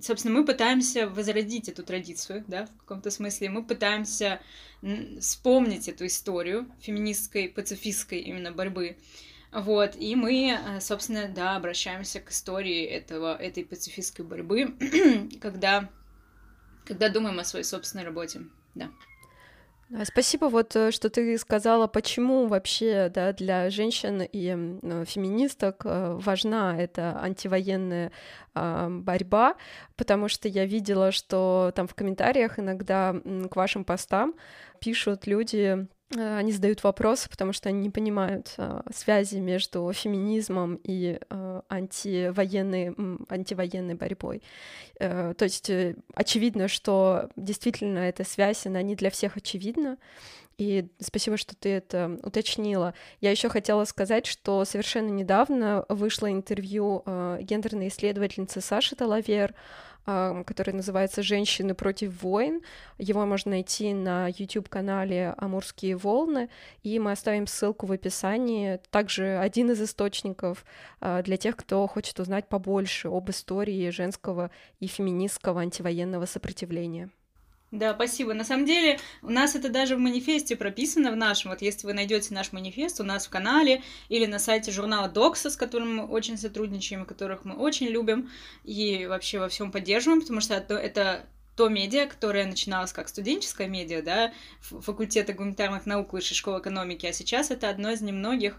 собственно, 0.00 0.38
мы 0.38 0.44
пытаемся 0.44 1.08
возродить 1.08 1.68
эту 1.68 1.82
традицию, 1.82 2.44
да, 2.46 2.66
в 2.66 2.76
каком-то 2.80 3.10
смысле. 3.10 3.50
Мы 3.50 3.64
пытаемся 3.64 4.40
вспомнить 5.20 5.88
эту 5.88 6.06
историю 6.06 6.68
феминистской, 6.80 7.48
пацифистской 7.48 8.20
именно 8.20 8.52
борьбы. 8.52 8.96
Вот, 9.50 9.96
и 9.96 10.14
мы, 10.14 10.50
э, 10.50 10.80
собственно, 10.80 11.26
да, 11.26 11.56
обращаемся 11.56 12.20
к 12.20 12.30
истории 12.30 12.84
этого, 12.84 13.34
этой 13.34 13.64
пацифистской 13.64 14.22
борьбы, 14.22 14.74
когда, 15.40 15.88
когда 16.84 17.08
думаем 17.08 17.38
о 17.38 17.44
своей 17.44 17.64
собственной 17.64 18.04
работе, 18.04 18.42
да. 18.74 18.90
Спасибо, 20.04 20.46
вот 20.46 20.76
э, 20.76 20.90
что 20.90 21.08
ты 21.08 21.38
сказала, 21.38 21.86
почему 21.86 22.46
вообще 22.46 23.10
да, 23.14 23.32
для 23.32 23.70
женщин 23.70 24.20
и 24.20 24.78
э, 24.82 25.04
феминисток 25.06 25.82
э, 25.84 26.18
важна 26.20 26.78
эта 26.78 27.18
антивоенная 27.22 28.12
а, 28.54 28.88
борьба, 28.90 29.56
потому 29.96 30.28
что 30.28 30.46
я 30.46 30.66
видела, 30.66 31.10
что 31.10 31.72
там 31.74 31.88
в 31.88 31.94
комментариях 31.94 32.58
иногда 32.58 33.14
к 33.50 33.56
вашим 33.56 33.84
постам 33.84 34.34
пишут 34.78 35.26
люди, 35.26 35.88
Э, 35.97 35.97
они 36.16 36.52
задают 36.52 36.82
вопросы, 36.84 37.28
потому 37.28 37.52
что 37.52 37.68
они 37.68 37.80
не 37.80 37.90
понимают 37.90 38.54
э, 38.56 38.80
связи 38.94 39.36
между 39.36 39.92
феминизмом 39.92 40.80
и 40.82 41.18
э, 41.28 41.60
антивоенной, 41.68 42.94
антивоенной 43.28 43.94
борьбой. 43.94 44.42
Э, 44.98 45.34
то 45.36 45.44
есть 45.44 45.68
э, 45.68 45.96
очевидно, 46.14 46.68
что 46.68 47.28
действительно 47.36 47.98
эта 47.98 48.24
связь, 48.24 48.66
она 48.66 48.80
не 48.80 48.94
для 48.94 49.10
всех 49.10 49.36
очевидна. 49.36 49.98
И 50.56 50.88
спасибо, 50.98 51.36
что 51.36 51.54
ты 51.54 51.68
это 51.68 52.18
уточнила. 52.24 52.92
Я 53.20 53.30
еще 53.30 53.48
хотела 53.48 53.84
сказать, 53.84 54.26
что 54.26 54.64
совершенно 54.64 55.10
недавно 55.10 55.84
вышло 55.88 56.30
интервью 56.30 57.02
э, 57.06 57.38
гендерной 57.42 57.88
исследовательницы 57.88 58.60
Саши 58.60 58.96
Талавер, 58.96 59.54
который 60.46 60.72
называется 60.72 61.22
«Женщины 61.22 61.74
против 61.74 62.22
войн». 62.22 62.62
Его 62.96 63.26
можно 63.26 63.50
найти 63.50 63.92
на 63.92 64.28
YouTube-канале 64.28 65.34
«Амурские 65.36 65.96
волны», 65.96 66.48
и 66.82 66.98
мы 66.98 67.12
оставим 67.12 67.46
ссылку 67.46 67.86
в 67.86 67.92
описании. 67.92 68.80
Также 68.90 69.38
один 69.38 69.70
из 69.70 69.82
источников 69.82 70.64
а, 71.00 71.22
для 71.22 71.36
тех, 71.36 71.56
кто 71.56 71.86
хочет 71.86 72.18
узнать 72.20 72.48
побольше 72.48 73.08
об 73.08 73.28
истории 73.28 73.90
женского 73.90 74.50
и 74.80 74.86
феминистского 74.86 75.60
антивоенного 75.60 76.24
сопротивления. 76.24 77.10
Да, 77.70 77.92
спасибо. 77.94 78.32
На 78.32 78.44
самом 78.44 78.64
деле, 78.64 78.98
у 79.20 79.28
нас 79.28 79.54
это 79.54 79.68
даже 79.68 79.96
в 79.96 79.98
манифесте 79.98 80.56
прописано 80.56 81.12
в 81.12 81.16
нашем. 81.16 81.50
Вот 81.50 81.60
если 81.60 81.86
вы 81.86 81.92
найдете 81.92 82.32
наш 82.32 82.52
манифест 82.52 82.98
у 82.98 83.04
нас 83.04 83.26
в 83.26 83.30
канале 83.30 83.82
или 84.08 84.24
на 84.24 84.38
сайте 84.38 84.70
журнала 84.70 85.08
Докса, 85.08 85.50
с 85.50 85.56
которым 85.56 85.96
мы 85.96 86.06
очень 86.06 86.38
сотрудничаем, 86.38 87.04
которых 87.04 87.44
мы 87.44 87.56
очень 87.56 87.88
любим 87.88 88.30
и 88.64 89.04
вообще 89.06 89.38
во 89.38 89.50
всем 89.50 89.70
поддерживаем, 89.70 90.22
потому 90.22 90.40
что 90.40 90.54
это, 90.54 91.26
то 91.56 91.68
медиа, 91.68 92.06
которое 92.06 92.46
начиналось 92.46 92.94
как 92.94 93.08
студенческое 93.08 93.66
медиа, 93.66 94.00
да, 94.00 94.32
факультета 94.60 95.34
гуманитарных 95.34 95.84
наук 95.84 96.14
Высшей 96.14 96.36
школы 96.36 96.60
экономики, 96.60 97.04
а 97.04 97.12
сейчас 97.12 97.50
это 97.50 97.68
одно 97.68 97.90
из 97.90 98.00
немногих 98.00 98.56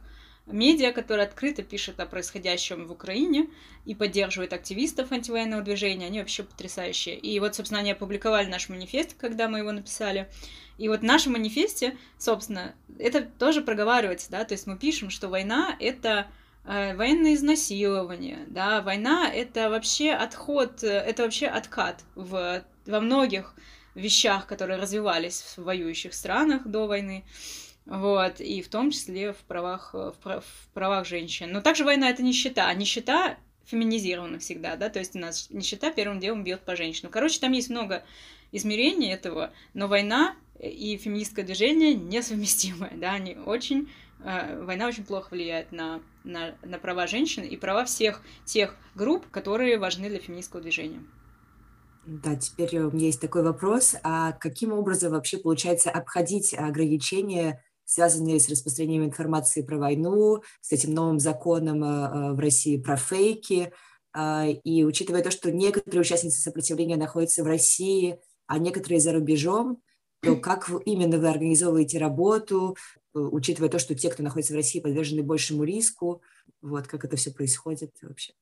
медиа, 0.52 0.92
которые 0.92 1.26
открыто 1.26 1.64
пишут 1.64 2.00
о 2.00 2.06
происходящем 2.06 2.88
в 2.88 2.92
Украине 2.92 3.48
и 3.86 3.96
поддерживают 3.96 4.54
активистов 4.54 5.12
антивоенного 5.12 5.62
движения, 5.62 6.08
они 6.08 6.20
вообще 6.20 6.44
потрясающие. 6.44 7.18
И 7.18 7.40
вот, 7.40 7.56
собственно, 7.56 7.80
они 7.80 7.92
опубликовали 7.92 8.48
наш 8.48 8.70
манифест, 8.70 9.16
когда 9.18 9.48
мы 9.48 9.60
его 9.60 9.72
написали. 9.72 10.30
И 10.78 10.88
вот 10.88 11.02
в 11.02 11.04
нашем 11.04 11.34
манифесте, 11.34 11.98
собственно, 12.18 12.74
это 12.98 13.22
тоже 13.22 13.62
проговаривается, 13.62 14.32
да, 14.32 14.46
то 14.46 14.54
есть 14.54 14.66
мы 14.66 14.78
пишем, 14.78 15.10
что 15.10 15.28
война— 15.28 15.76
это 15.80 16.28
э, 16.66 16.96
военное 16.96 17.34
изнасилование, 17.34 18.46
да, 18.48 18.82
война— 18.82 19.30
это 19.34 19.70
вообще 19.70 20.12
отход, 20.12 20.84
это 20.84 21.24
вообще 21.24 21.48
откат 21.48 22.04
в, 22.16 22.64
во 22.86 23.00
многих 23.02 23.56
вещах, 23.94 24.48
которые 24.48 24.80
развивались 24.80 25.42
в 25.58 25.64
воюющих 25.64 26.14
странах 26.14 26.66
до 26.66 26.88
войны. 26.88 27.26
Вот, 27.90 28.40
и 28.40 28.62
в 28.62 28.70
том 28.70 28.92
числе 28.92 29.34
в 29.34 29.38
правах, 29.38 29.94
в, 29.94 30.14
прав, 30.22 30.46
в 30.46 30.74
правах 30.74 31.08
женщин. 31.08 31.52
Но 31.52 31.62
также 31.62 31.84
война— 31.84 32.10
это 32.12 32.22
нищета. 32.22 32.68
А 32.68 32.74
нищета 32.76 33.38
феминизирована 33.66 34.38
всегда, 34.38 34.76
да, 34.76 34.90
то 34.90 35.00
есть 35.00 35.16
у 35.16 35.20
нас 35.20 35.48
нищета 35.50 35.92
первым 35.92 36.20
делом 36.20 36.44
бьет 36.44 36.62
по 36.62 36.76
женщинам. 36.76 37.12
Короче, 37.12 37.40
там 37.40 37.52
есть 37.52 37.70
много 37.70 38.04
измерений 38.52 39.12
этого, 39.12 39.52
но 39.74 39.88
война 39.88 40.36
и 40.60 40.98
феминистское 40.98 41.46
движение 41.46 41.96
несовместимые, 41.96 42.94
да, 42.96 43.14
они 43.14 43.38
очень 43.46 43.90
э, 44.24 44.64
война 44.64 44.88
очень 44.88 45.06
плохо 45.06 45.30
влияет 45.32 45.72
на, 45.72 46.02
на, 46.24 46.56
на 46.64 46.78
права 46.80 47.08
женщин 47.08 47.44
и 47.44 47.58
права 47.58 47.86
всех 47.86 48.22
тех 48.46 48.76
групп, 48.96 49.30
которые 49.32 49.78
важны 49.78 50.10
для 50.10 50.20
феминистского 50.20 50.62
движения. 50.62 51.02
Да, 52.06 52.36
теперь 52.36 52.78
у 52.80 52.92
меня 52.92 53.08
есть 53.08 53.22
такой 53.22 53.44
вопрос. 53.44 53.96
А 54.04 54.32
каким 54.32 54.74
образом 54.74 55.12
вообще 55.12 55.38
получается 55.38 55.92
обходить 55.92 56.56
ограничения, 56.56 57.64
связанные 57.90 58.40
с 58.40 58.48
распространением 58.48 59.04
информации 59.04 59.64
про 59.64 59.80
войну, 59.80 60.44
с 60.62 60.72
этим 60.72 60.94
новым 60.94 61.20
законом 61.20 61.84
э, 61.84 61.88
э, 61.88 62.34
в 62.34 62.40
России 62.40 62.78
про 62.78 62.98
фейки? 62.98 63.74
А, 64.14 64.46
и 64.46 64.84
учитывая 64.84 65.24
то, 65.24 65.32
что 65.32 65.52
некоторые 65.52 66.02
участницы 66.02 66.40
сопротивления 66.40 66.98
находятся 66.98 67.44
в 67.44 67.48
России, 67.48 68.20
а 68.46 68.60
некоторые 68.60 69.00
за 69.00 69.12
рубежом, 69.12 69.82
то 70.22 70.36
как 70.36 70.70
именно 70.86 71.18
вы 71.18 71.30
организовываете 71.30 71.98
работу, 71.98 72.78
э, 73.16 73.20
учитывая 73.20 73.70
то, 73.70 73.80
что 73.80 73.96
те, 73.96 74.12
кто 74.12 74.22
находится 74.22 74.54
в 74.54 74.58
России, 74.58 74.82
подвержены 74.82 75.24
большему 75.24 75.64
риску, 75.64 76.22
вот 76.62 76.86
как 76.86 77.06
это 77.06 77.18
все 77.18 77.32
происходит 77.32 77.96
вообще? 78.04 78.34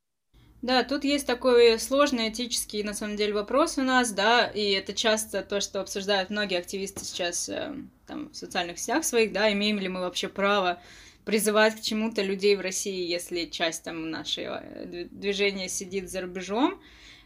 Да, 0.64 0.84
тут 0.84 1.04
есть 1.04 1.28
такой 1.28 1.80
сложный 1.80 2.30
этический, 2.30 2.82
на 2.82 2.96
самом 2.96 3.16
деле, 3.16 3.34
вопрос 3.34 3.78
у 3.78 3.84
нас, 3.84 4.12
да, 4.12 4.48
и 4.48 4.72
это 4.72 4.94
часто 4.94 5.44
то, 5.44 5.62
что 5.62 5.82
обсуждают 5.82 6.32
многие 6.32 6.58
активисты 6.58 7.06
сейчас 7.06 7.48
э, 7.48 7.76
там, 8.08 8.30
в 8.30 8.36
социальных 8.36 8.80
сетях 8.80 9.06
своих, 9.06 9.34
да, 9.34 9.54
имеем 9.54 9.78
ли 9.78 9.88
мы 9.88 10.00
вообще 10.00 10.30
право 10.30 10.82
призывать 11.26 11.76
к 11.76 11.82
чему-то 11.82 12.24
людей 12.24 12.56
в 12.56 12.62
России, 12.62 13.08
если 13.08 13.46
часть 13.46 13.84
там 13.84 14.10
нашего 14.10 14.64
э, 14.64 15.06
движения 15.12 15.70
сидит 15.70 16.10
за 16.10 16.22
рубежом 16.22 16.82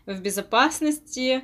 в 0.06 0.20
безопасности, 0.20 1.44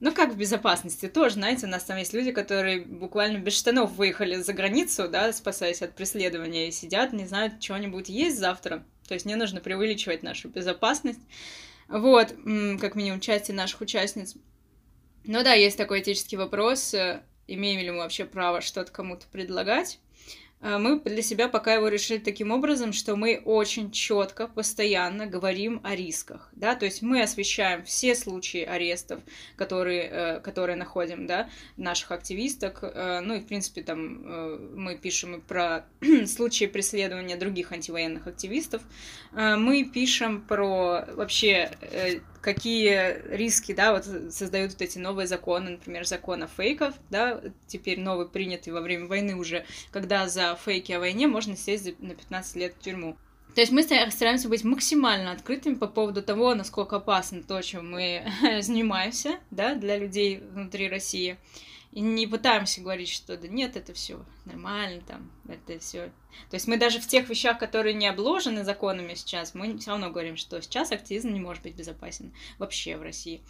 ну, 0.00 0.12
как 0.12 0.32
в 0.32 0.36
безопасности 0.36 1.06
тоже, 1.06 1.34
знаете, 1.34 1.66
у 1.66 1.68
нас 1.68 1.84
там 1.84 1.98
есть 1.98 2.14
люди, 2.14 2.32
которые 2.32 2.80
буквально 2.80 3.38
без 3.38 3.56
штанов 3.56 3.92
выехали 3.92 4.36
за 4.36 4.52
границу, 4.52 5.08
да, 5.08 5.32
спасаясь 5.32 5.82
от 5.82 5.94
преследования, 5.94 6.68
и 6.68 6.72
сидят, 6.72 7.12
не 7.12 7.26
знают, 7.26 7.62
что-нибудь 7.62 8.08
есть 8.08 8.38
завтра. 8.38 8.84
То 9.08 9.14
есть 9.14 9.26
не 9.26 9.34
нужно 9.34 9.60
преувеличивать 9.60 10.22
нашу 10.22 10.48
безопасность. 10.48 11.20
Вот, 11.88 12.28
как 12.80 12.94
минимум, 12.94 13.20
части 13.20 13.50
наших 13.50 13.80
участниц. 13.80 14.36
Ну 15.24 15.42
да, 15.42 15.54
есть 15.54 15.76
такой 15.78 16.00
этический 16.00 16.36
вопрос, 16.36 16.92
э, 16.94 17.22
имеем 17.46 17.80
ли 17.80 17.90
мы 17.90 17.98
вообще 17.98 18.24
право 18.24 18.60
что-то 18.60 18.92
кому-то 18.92 19.26
предлагать. 19.32 19.98
А, 20.60 20.78
мы 20.78 20.98
для 21.00 21.22
себя 21.22 21.48
пока 21.48 21.74
его 21.74 21.88
решили 21.88 22.18
таким 22.18 22.50
образом, 22.50 22.92
что 22.92 23.14
мы 23.16 23.40
очень 23.44 23.90
четко, 23.90 24.48
постоянно 24.48 25.26
говорим 25.26 25.80
о 25.84 25.94
рисках, 25.94 26.48
да, 26.52 26.74
то 26.74 26.84
есть 26.84 27.02
мы 27.02 27.22
освещаем 27.22 27.84
все 27.84 28.14
случаи 28.14 28.62
арестов, 28.62 29.20
которые, 29.56 30.02
э, 30.02 30.40
которые 30.40 30.76
находим, 30.76 31.26
да, 31.26 31.48
наших 31.76 32.10
активисток, 32.10 32.80
э, 32.82 33.20
ну 33.20 33.34
и, 33.34 33.40
в 33.40 33.46
принципе, 33.46 33.82
там 33.82 34.22
э, 34.24 34.58
мы 34.74 34.96
пишем 34.96 35.36
и 35.36 35.40
про 35.40 35.84
случаи 36.26 36.64
преследования 36.66 37.36
других 37.36 37.72
антивоенных 37.72 38.26
активистов, 38.26 38.82
мы 39.32 39.84
пишем 39.84 40.40
про 40.40 41.04
вообще 41.14 41.70
какие 42.40 43.20
риски, 43.34 43.72
да, 43.72 43.92
вот 43.92 44.04
создают 44.32 44.72
вот 44.72 44.82
эти 44.82 44.98
новые 44.98 45.26
законы, 45.26 45.70
например, 45.70 46.06
закон 46.06 46.42
о 46.42 46.46
фейках, 46.46 46.94
да, 47.10 47.40
теперь 47.66 48.00
новый 48.00 48.28
принятый 48.28 48.70
во 48.72 48.80
время 48.80 49.06
войны 49.06 49.36
уже, 49.36 49.64
когда 49.90 50.28
за 50.28 50.58
фейки 50.64 50.92
о 50.92 51.00
войне 51.00 51.26
можно 51.26 51.56
сесть 51.56 52.00
на 52.00 52.14
15 52.14 52.56
лет 52.56 52.74
в 52.78 52.82
тюрьму. 52.82 53.16
То 53.54 53.62
есть 53.62 53.72
мы 53.72 53.82
стараемся 53.82 54.48
быть 54.48 54.62
максимально 54.62 55.32
открытыми 55.32 55.74
по 55.74 55.88
поводу 55.88 56.22
того, 56.22 56.54
насколько 56.54 56.96
опасно 56.96 57.42
то, 57.42 57.60
чем 57.60 57.90
мы 57.90 58.24
занимаемся, 58.60 59.40
да, 59.50 59.74
для 59.74 59.98
людей 59.98 60.38
внутри 60.52 60.88
России. 60.88 61.38
И 61.92 62.00
не 62.00 62.26
пытаемся 62.26 62.82
говорить, 62.82 63.08
что 63.08 63.36
да 63.36 63.48
нет, 63.48 63.76
это 63.76 63.94
все 63.94 64.24
нормально, 64.44 65.00
там, 65.06 65.30
это 65.48 65.78
все. 65.78 66.10
То 66.50 66.54
есть 66.54 66.68
мы 66.68 66.76
даже 66.76 67.00
в 67.00 67.06
тех 67.06 67.28
вещах, 67.28 67.58
которые 67.58 67.94
не 67.94 68.06
обложены 68.06 68.62
законами 68.62 69.14
сейчас, 69.14 69.54
мы 69.54 69.76
все 69.78 69.92
равно 69.92 70.10
говорим, 70.10 70.36
что 70.36 70.60
сейчас 70.60 70.92
активизм 70.92 71.32
не 71.32 71.40
может 71.40 71.62
быть 71.62 71.74
безопасен 71.74 72.32
вообще 72.58 72.96
в 72.96 73.02
России. 73.02 73.42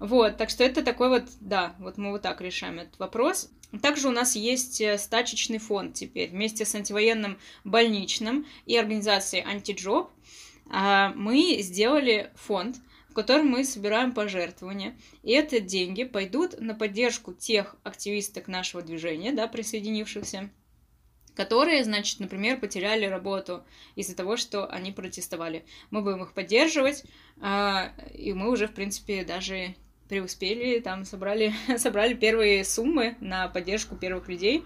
Вот, 0.00 0.36
так 0.36 0.50
что 0.50 0.64
это 0.64 0.82
такой 0.82 1.08
вот, 1.08 1.24
да, 1.40 1.76
вот 1.78 1.96
мы 1.96 2.10
вот 2.10 2.22
так 2.22 2.40
решаем 2.40 2.80
этот 2.80 2.98
вопрос. 2.98 3.50
Также 3.80 4.08
у 4.08 4.12
нас 4.12 4.36
есть 4.36 4.80
э, 4.80 4.98
стачечный 4.98 5.58
фонд 5.58 5.94
теперь 5.94 6.30
вместе 6.30 6.64
с 6.64 6.74
антивоенным 6.74 7.38
больничным 7.64 8.46
и 8.66 8.76
организацией 8.76 9.44
Антиджоб. 9.44 10.10
А, 10.70 11.12
мы 11.14 11.58
сделали 11.60 12.30
фонд, 12.36 12.76
в 13.14 13.16
котором 13.16 13.46
мы 13.46 13.62
собираем 13.62 14.12
пожертвования. 14.12 14.96
И 15.22 15.30
эти 15.34 15.60
деньги 15.60 16.02
пойдут 16.02 16.60
на 16.60 16.74
поддержку 16.74 17.32
тех 17.32 17.76
активисток 17.84 18.48
нашего 18.48 18.82
движения, 18.82 19.30
да, 19.30 19.46
присоединившихся, 19.46 20.50
которые, 21.36 21.84
значит, 21.84 22.18
например, 22.18 22.58
потеряли 22.58 23.06
работу 23.06 23.62
из-за 23.94 24.16
того, 24.16 24.36
что 24.36 24.66
они 24.66 24.90
протестовали. 24.90 25.64
Мы 25.92 26.02
будем 26.02 26.24
их 26.24 26.32
поддерживать, 26.32 27.04
а, 27.40 27.92
и 28.12 28.32
мы 28.32 28.50
уже, 28.50 28.66
в 28.66 28.74
принципе, 28.74 29.22
даже 29.22 29.76
преуспели, 30.08 30.80
там 30.80 31.04
собрали, 31.04 31.54
собрали 31.76 32.14
первые 32.14 32.64
суммы 32.64 33.16
на 33.20 33.46
поддержку 33.46 33.94
первых 33.94 34.28
людей. 34.28 34.64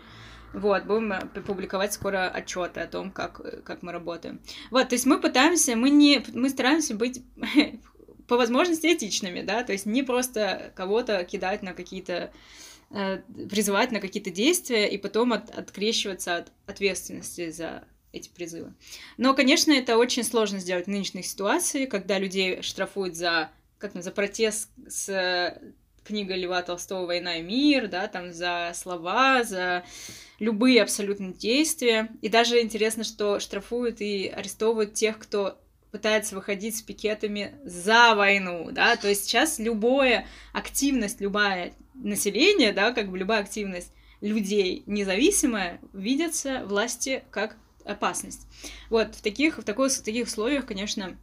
Вот, 0.55 0.87
будем 0.87 1.13
публиковать 1.47 1.93
скоро 1.93 2.31
отчеты 2.31 2.81
о 2.81 2.87
том, 2.87 3.11
как, 3.11 3.63
как 3.65 3.83
мы 3.83 3.93
работаем. 3.93 4.41
Вот, 4.71 4.89
то 4.89 4.95
есть 4.95 5.05
мы 5.05 5.21
пытаемся, 5.21 5.77
мы 5.77 5.91
не, 5.91 6.25
мы 6.33 6.49
стараемся 6.49 6.95
быть 6.95 7.23
по 8.29 8.37
возможности 8.37 8.87
этичными, 8.95 9.41
да, 9.41 9.65
то 9.65 9.73
есть 9.73 9.87
не 9.87 10.03
просто 10.03 10.73
кого-то 10.77 11.25
кидать 11.25 11.63
на 11.63 11.73
какие-то 11.73 12.31
э, 12.91 13.19
призывать 13.51 13.91
на 13.91 14.01
какие-то 14.01 14.31
действия 14.31 14.89
и 14.89 14.99
потом 14.99 15.33
от, 15.33 15.51
открещиваться 15.51 16.37
от 16.37 16.53
ответственности 16.67 17.51
за 17.51 17.85
эти 18.13 18.29
призывы. 18.29 18.75
Но, 19.17 19.35
конечно, 19.35 19.73
это 19.73 19.97
очень 19.97 20.25
сложно 20.25 20.61
сделать 20.61 20.87
в 20.87 20.91
нынешней 20.91 21.23
ситуации, 21.23 21.87
когда 21.87 22.19
людей 22.19 22.63
штрафуют 22.63 23.17
за, 23.17 23.51
как 23.79 23.93
за 23.95 24.11
протест 24.11 24.71
с 24.87 25.09
э, 25.09 25.73
книгой 26.05 26.41
Льва 26.41 26.63
Толстого 26.63 27.07
«Война 27.07 27.37
и 27.37 27.43
мир», 27.43 27.89
да, 27.89 28.09
там 28.09 28.33
за 28.33 28.73
слова, 28.75 29.45
за 29.45 29.85
любые 30.39 30.83
абсолютно 30.83 31.33
действия. 31.33 32.11
И 32.23 32.29
даже 32.29 32.61
интересно, 32.61 33.05
что 33.05 33.41
штрафуют 33.41 34.01
и 34.01 34.29
арестовывают 34.29 34.95
тех, 34.95 35.19
кто 35.19 35.59
пытается 35.91 36.35
выходить 36.35 36.77
с 36.77 36.83
пикетами 36.83 37.55
за 37.65 38.15
войну, 38.15 38.71
да, 38.73 38.97
то 38.97 39.09
есть 39.09 39.25
сейчас 39.25 39.59
любая 39.59 40.27
активность, 40.53 41.21
любая 41.21 41.73
население, 41.95 42.73
да, 42.73 42.93
как 42.93 43.11
бы 43.11 43.19
любая 43.19 43.41
активность 43.41 43.93
людей 44.21 44.83
независимая 44.87 45.81
видится 45.93 46.65
власти 46.65 47.23
как 47.31 47.57
опасность. 47.85 48.47
Вот 48.91 49.15
в 49.15 49.23
таких, 49.23 49.59
в, 49.59 49.63
такой, 49.63 49.89
в 49.89 50.03
таких 50.03 50.27
условиях, 50.27 50.67
конечно, 50.67 51.17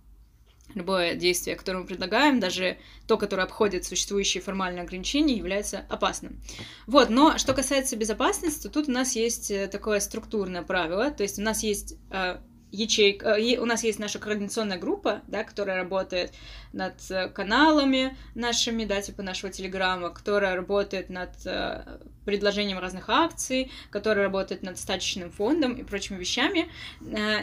любое 0.74 1.16
действие, 1.16 1.56
которое 1.56 1.80
мы 1.80 1.86
предлагаем, 1.86 2.40
даже 2.40 2.78
то, 3.08 3.18
которое 3.18 3.44
обходит 3.44 3.86
существующие 3.86 4.42
формальные 4.42 4.82
ограничения, 4.82 5.36
является 5.36 5.86
опасным. 5.90 6.42
Вот, 6.88 7.10
но 7.10 7.38
что 7.38 7.54
касается 7.54 7.96
безопасности, 7.96 8.64
то 8.64 8.70
тут 8.70 8.90
у 8.90 8.92
нас 8.92 9.16
есть 9.16 9.52
э, 9.52 9.68
такое 9.68 10.00
структурное 10.00 10.64
правило, 10.64 11.12
то 11.12 11.24
есть 11.24 11.38
у 11.38 11.44
нас 11.44 11.62
есть 11.62 11.96
э, 12.12 12.38
ячейка, 12.76 13.38
э, 13.38 13.58
у 13.58 13.66
нас 13.66 13.84
есть 13.84 14.00
наша 14.00 14.20
координационная 14.20 14.78
группа, 14.78 15.22
да, 15.28 15.44
которая 15.44 15.78
работает 15.78 16.34
над 16.76 16.94
э, 17.10 17.30
каналами 17.30 18.16
нашими, 18.36 18.86
да, 18.86 19.02
типа 19.02 19.24
нашего 19.24 19.52
телеграмма, 19.52 20.10
которая 20.10 20.56
работает 20.56 21.10
над 21.10 21.32
э, 21.46 22.00
предложением 22.26 22.80
разных 22.80 23.10
акций, 23.10 23.72
которая 23.90 24.26
работает 24.26 24.62
над 24.62 24.78
стачечным 24.78 25.32
фондом 25.32 25.74
и 25.74 25.84
прочими 25.84 26.18
вещами, 26.18 26.70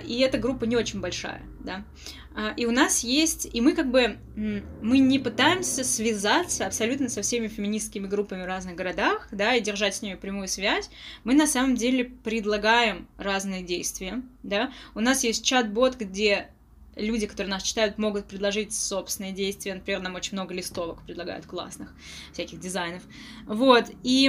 и 0.04 0.18
эта 0.20 0.38
группа 0.38 0.64
не 0.64 0.76
очень 0.76 1.00
большая, 1.00 1.42
да. 1.60 1.84
А, 2.34 2.54
и 2.56 2.66
у 2.66 2.70
нас 2.70 3.04
есть, 3.04 3.48
и 3.52 3.60
мы 3.60 3.74
как 3.74 3.90
бы, 3.90 4.18
мы 4.36 4.98
не 4.98 5.18
пытаемся 5.18 5.84
связаться 5.84 6.66
абсолютно 6.66 7.08
со 7.08 7.22
всеми 7.22 7.48
феминистскими 7.48 8.06
группами 8.06 8.42
в 8.42 8.46
разных 8.46 8.74
городах, 8.74 9.28
да, 9.30 9.54
и 9.54 9.60
держать 9.60 9.94
с 9.94 10.02
ними 10.02 10.14
прямую 10.14 10.48
связь. 10.48 10.90
Мы 11.24 11.34
на 11.34 11.46
самом 11.46 11.74
деле 11.74 12.04
предлагаем 12.04 13.06
разные 13.18 13.62
действия, 13.62 14.22
да. 14.42 14.72
У 14.94 15.00
нас 15.00 15.24
есть 15.24 15.44
чат-бот, 15.44 15.96
где 15.96 16.48
люди, 16.96 17.26
которые 17.26 17.50
нас 17.50 17.62
читают, 17.62 17.98
могут 17.98 18.26
предложить 18.26 18.74
собственные 18.74 19.32
действия. 19.32 19.74
Например, 19.74 20.00
нам 20.00 20.14
очень 20.14 20.34
много 20.34 20.54
листовок 20.54 21.02
предлагают 21.02 21.46
классных, 21.46 21.94
всяких 22.32 22.60
дизайнов. 22.60 23.02
Вот. 23.46 23.86
И 24.02 24.26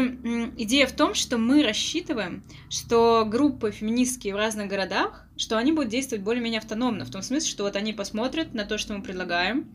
идея 0.57 0.87
в 0.87 0.93
том, 0.93 1.13
что 1.13 1.37
мы 1.37 1.63
рассчитываем, 1.63 2.43
что 2.69 3.25
группы 3.25 3.71
феминистские 3.71 4.33
в 4.33 4.37
разных 4.37 4.67
городах, 4.67 5.27
что 5.35 5.57
они 5.57 5.71
будут 5.71 5.89
действовать 5.89 6.23
более-менее 6.23 6.59
автономно, 6.59 7.05
в 7.05 7.11
том 7.11 7.21
смысле, 7.21 7.49
что 7.49 7.63
вот 7.63 7.75
они 7.75 7.93
посмотрят 7.93 8.53
на 8.53 8.65
то, 8.65 8.77
что 8.77 8.93
мы 8.93 9.03
предлагаем, 9.03 9.67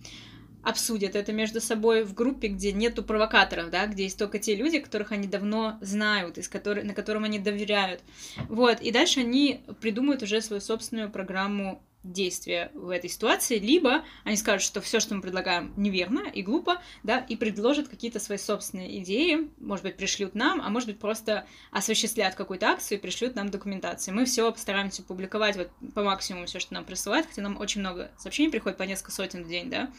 обсудят 0.62 1.16
это 1.16 1.32
между 1.32 1.60
собой 1.60 2.04
в 2.04 2.14
группе, 2.14 2.48
где 2.48 2.72
нету 2.72 3.02
провокаторов, 3.02 3.70
да, 3.70 3.86
где 3.86 4.04
есть 4.04 4.18
только 4.18 4.38
те 4.38 4.54
люди, 4.54 4.78
которых 4.78 5.12
они 5.12 5.26
давно 5.26 5.78
знают, 5.80 6.36
из 6.38 6.48
которых, 6.48 6.84
на 6.84 6.94
которым 6.94 7.24
они 7.24 7.38
доверяют. 7.38 8.02
Вот, 8.48 8.80
и 8.80 8.90
дальше 8.90 9.20
они 9.20 9.62
придумают 9.80 10.22
уже 10.22 10.40
свою 10.40 10.60
собственную 10.60 11.10
программу 11.10 11.82
действия 12.12 12.70
в 12.74 12.90
этой 12.90 13.10
ситуации, 13.10 13.58
либо 13.58 14.04
они 14.24 14.36
скажут, 14.36 14.62
что 14.62 14.80
все, 14.80 15.00
что 15.00 15.14
мы 15.14 15.22
предлагаем, 15.22 15.72
неверно 15.76 16.20
и 16.20 16.42
глупо, 16.42 16.80
да, 17.02 17.18
и 17.18 17.36
предложат 17.36 17.88
какие-то 17.88 18.20
свои 18.20 18.38
собственные 18.38 19.02
идеи, 19.02 19.50
может 19.58 19.84
быть, 19.84 19.96
пришлют 19.96 20.34
нам, 20.34 20.60
а 20.60 20.68
может 20.70 20.88
быть, 20.88 20.98
просто 20.98 21.46
осуществлят 21.70 22.34
какую-то 22.34 22.68
акцию 22.68 22.98
и 22.98 23.00
пришлют 23.00 23.34
нам 23.34 23.50
документацию. 23.50 24.14
Мы 24.14 24.24
все 24.24 24.50
постараемся 24.50 25.02
публиковать 25.02 25.56
вот 25.56 25.70
по 25.94 26.02
максимуму 26.02 26.46
все, 26.46 26.58
что 26.58 26.74
нам 26.74 26.84
присылают, 26.84 27.26
хотя 27.26 27.42
нам 27.42 27.58
очень 27.58 27.80
много 27.80 28.10
сообщений 28.16 28.50
приходит, 28.50 28.78
по 28.78 28.82
несколько 28.84 29.12
сотен 29.12 29.44
в 29.44 29.48
день, 29.48 29.70
да. 29.70 29.90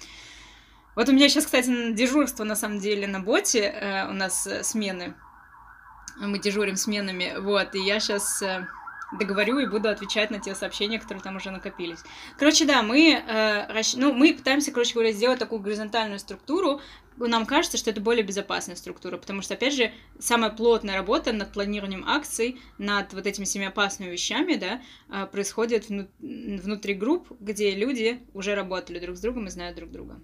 Вот 0.96 1.08
у 1.08 1.14
меня 1.14 1.30
сейчас, 1.30 1.46
кстати, 1.46 1.94
дежурство, 1.94 2.44
на 2.44 2.56
самом 2.56 2.80
деле, 2.80 3.08
на 3.08 3.20
боте, 3.20 3.62
э, 3.62 4.10
у 4.10 4.14
нас 4.14 4.46
э, 4.48 4.64
смены, 4.64 5.14
мы 6.20 6.40
дежурим 6.40 6.76
сменами, 6.76 7.36
вот, 7.40 7.76
и 7.76 7.80
я 7.80 8.00
сейчас... 8.00 8.44
Договорю 9.12 9.58
и 9.60 9.66
буду 9.66 9.90
отвечать 9.90 10.30
на 10.30 10.40
те 10.40 10.54
сообщения, 10.54 11.00
которые 11.00 11.24
там 11.24 11.36
уже 11.36 11.50
накопились. 11.50 12.00
Короче, 12.38 12.66
да, 12.66 12.84
мы, 12.84 13.14
э, 13.14 13.72
расщ... 13.72 13.96
ну, 13.96 14.14
мы 14.14 14.34
пытаемся, 14.34 14.72
короче 14.72 14.94
говоря, 14.94 15.12
сделать 15.12 15.40
такую 15.40 15.62
горизонтальную 15.62 16.20
структуру. 16.20 16.80
Нам 17.18 17.46
кажется, 17.46 17.78
что 17.78 17.90
это 17.90 18.02
более 18.02 18.24
безопасная 18.24 18.76
структура, 18.76 19.18
потому 19.18 19.42
что, 19.42 19.56
опять 19.56 19.74
же, 19.74 19.92
самая 20.20 20.52
плотная 20.52 20.96
работа 20.96 21.34
над 21.34 21.52
планированием 21.52 22.08
акций, 22.08 22.62
над 22.78 23.14
вот 23.14 23.26
этими 23.26 23.46
всеми 23.46 23.66
опасными 23.66 24.12
вещами, 24.12 24.56
да, 24.56 24.82
э, 25.10 25.26
происходит 25.26 25.90
вну... 25.90 26.08
внутри 26.20 26.94
групп, 26.94 27.32
где 27.40 27.72
люди 27.72 28.22
уже 28.34 28.54
работали 28.54 29.00
друг 29.00 29.18
с 29.18 29.22
другом 29.22 29.48
и 29.48 29.50
знают 29.50 29.76
друг 29.76 29.92
друга. 29.92 30.20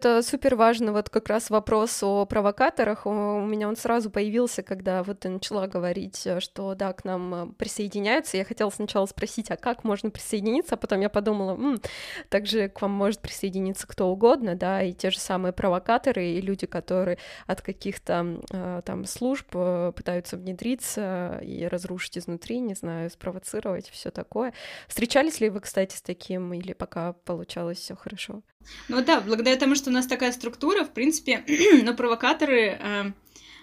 Это 0.00 0.22
супер 0.22 0.54
важно, 0.54 0.92
вот 0.92 1.10
как 1.10 1.26
раз 1.28 1.50
вопрос 1.50 2.04
о 2.04 2.24
провокаторах. 2.24 3.04
У 3.04 3.10
меня 3.10 3.66
он 3.66 3.74
сразу 3.74 4.10
появился, 4.12 4.62
когда 4.62 5.02
вот 5.02 5.18
ты 5.18 5.28
начала 5.28 5.66
говорить, 5.66 6.24
э, 6.24 6.38
что 6.38 6.76
да, 6.76 6.92
к 6.92 7.04
нам 7.04 7.34
э, 7.34 7.52
присоединяются. 7.54 8.36
Я 8.36 8.44
хотела 8.44 8.70
сначала 8.70 9.06
спросить, 9.06 9.50
а 9.50 9.56
как 9.56 9.82
можно 9.82 10.10
присоединиться, 10.10 10.76
а 10.76 10.78
потом 10.78 11.00
я 11.00 11.08
подумала, 11.08 11.54
М, 11.54 11.80
также 12.28 12.68
к 12.68 12.80
вам 12.80 12.92
может 12.92 13.18
присоединиться 13.20 13.88
кто 13.88 14.06
угодно, 14.08 14.54
да, 14.54 14.84
и 14.84 14.92
те 14.92 15.10
же 15.10 15.18
самые 15.18 15.52
провокаторы, 15.52 16.24
и 16.28 16.40
люди, 16.40 16.68
которые 16.68 17.18
от 17.48 17.60
каких-то 17.60 18.40
э, 18.52 18.82
там 18.84 19.04
служб 19.04 19.48
пытаются 19.50 20.36
внедриться 20.36 21.40
и 21.42 21.66
разрушить 21.66 22.18
изнутри, 22.18 22.60
не 22.60 22.74
знаю, 22.74 23.10
спровоцировать, 23.10 23.90
все 23.90 24.12
такое. 24.12 24.54
Встречались 24.86 25.40
ли 25.40 25.50
вы, 25.50 25.58
кстати, 25.60 25.96
с 25.96 26.02
таким, 26.02 26.52
или 26.54 26.72
пока 26.72 27.14
получалось 27.14 27.78
все 27.78 27.96
хорошо? 27.96 28.42
Ну 28.88 29.04
да, 29.04 29.20
благодаря 29.20 29.56
тому, 29.56 29.74
что 29.74 29.90
у 29.90 29.92
нас 29.92 30.06
такая 30.06 30.32
структура, 30.32 30.84
в 30.84 30.92
принципе, 30.92 31.44
но 31.82 31.94
провокаторы, 31.94 32.78
э, 32.80 33.12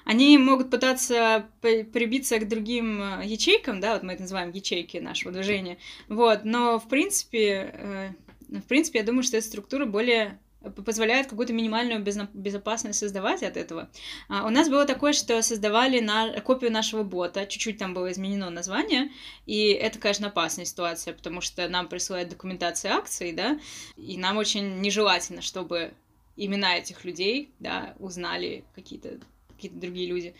они 0.05 0.37
могут 0.37 0.69
пытаться 0.69 1.47
прибиться 1.61 2.39
к 2.39 2.47
другим 2.47 3.01
э, 3.01 3.25
ячейкам, 3.25 3.79
да, 3.79 3.93
вот 3.93 4.03
мы 4.03 4.13
это 4.13 4.23
называем 4.23 4.51
ячейки 4.51 4.97
нашего 4.97 5.31
движения, 5.31 5.77
вот, 6.07 6.45
но 6.45 6.79
в 6.79 6.87
принципе, 6.87 7.71
э, 7.73 8.09
в 8.49 8.67
принципе, 8.67 8.99
я 8.99 9.05
думаю, 9.05 9.23
что 9.23 9.37
эта 9.37 9.47
структура 9.47 9.85
более 9.85 10.39
позволяет 10.85 11.27
какую-то 11.27 11.53
минимальную 11.53 12.01
безопасность 12.01 12.99
создавать 12.99 13.43
от 13.43 13.57
этого. 13.57 13.89
А, 14.29 14.45
у 14.45 14.49
нас 14.49 14.69
было 14.69 14.85
такое, 14.85 15.13
что 15.13 15.41
создавали 15.41 15.99
на 15.99 16.39
копию 16.41 16.71
нашего 16.71 17.03
бота, 17.03 17.45
чуть-чуть 17.45 17.77
там 17.77 17.93
было 17.93 18.11
изменено 18.11 18.49
название, 18.49 19.11
и 19.45 19.69
это, 19.69 19.99
конечно, 19.99 20.27
опасная 20.27 20.65
ситуация, 20.65 21.13
потому 21.13 21.41
что 21.41 21.67
нам 21.67 21.87
присылают 21.87 22.29
документации 22.29 22.89
акций, 22.89 23.31
да, 23.31 23.59
и 23.97 24.17
нам 24.17 24.37
очень 24.37 24.81
нежелательно, 24.81 25.41
чтобы 25.41 25.93
имена 26.35 26.77
этих 26.77 27.05
людей, 27.05 27.53
да, 27.59 27.95
узнали 27.99 28.65
какие-то 28.75 29.19
какие 29.55 29.71
другие 29.71 30.07
люди. 30.07 30.35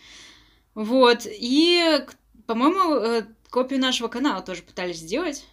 Вот, 0.74 1.26
и, 1.26 2.04
по-моему, 2.46 2.96
э, 2.96 3.26
копию 3.48 3.80
нашего 3.80 4.08
канала 4.08 4.42
тоже 4.42 4.62
пытались 4.62 4.98
сделать, 4.98 5.46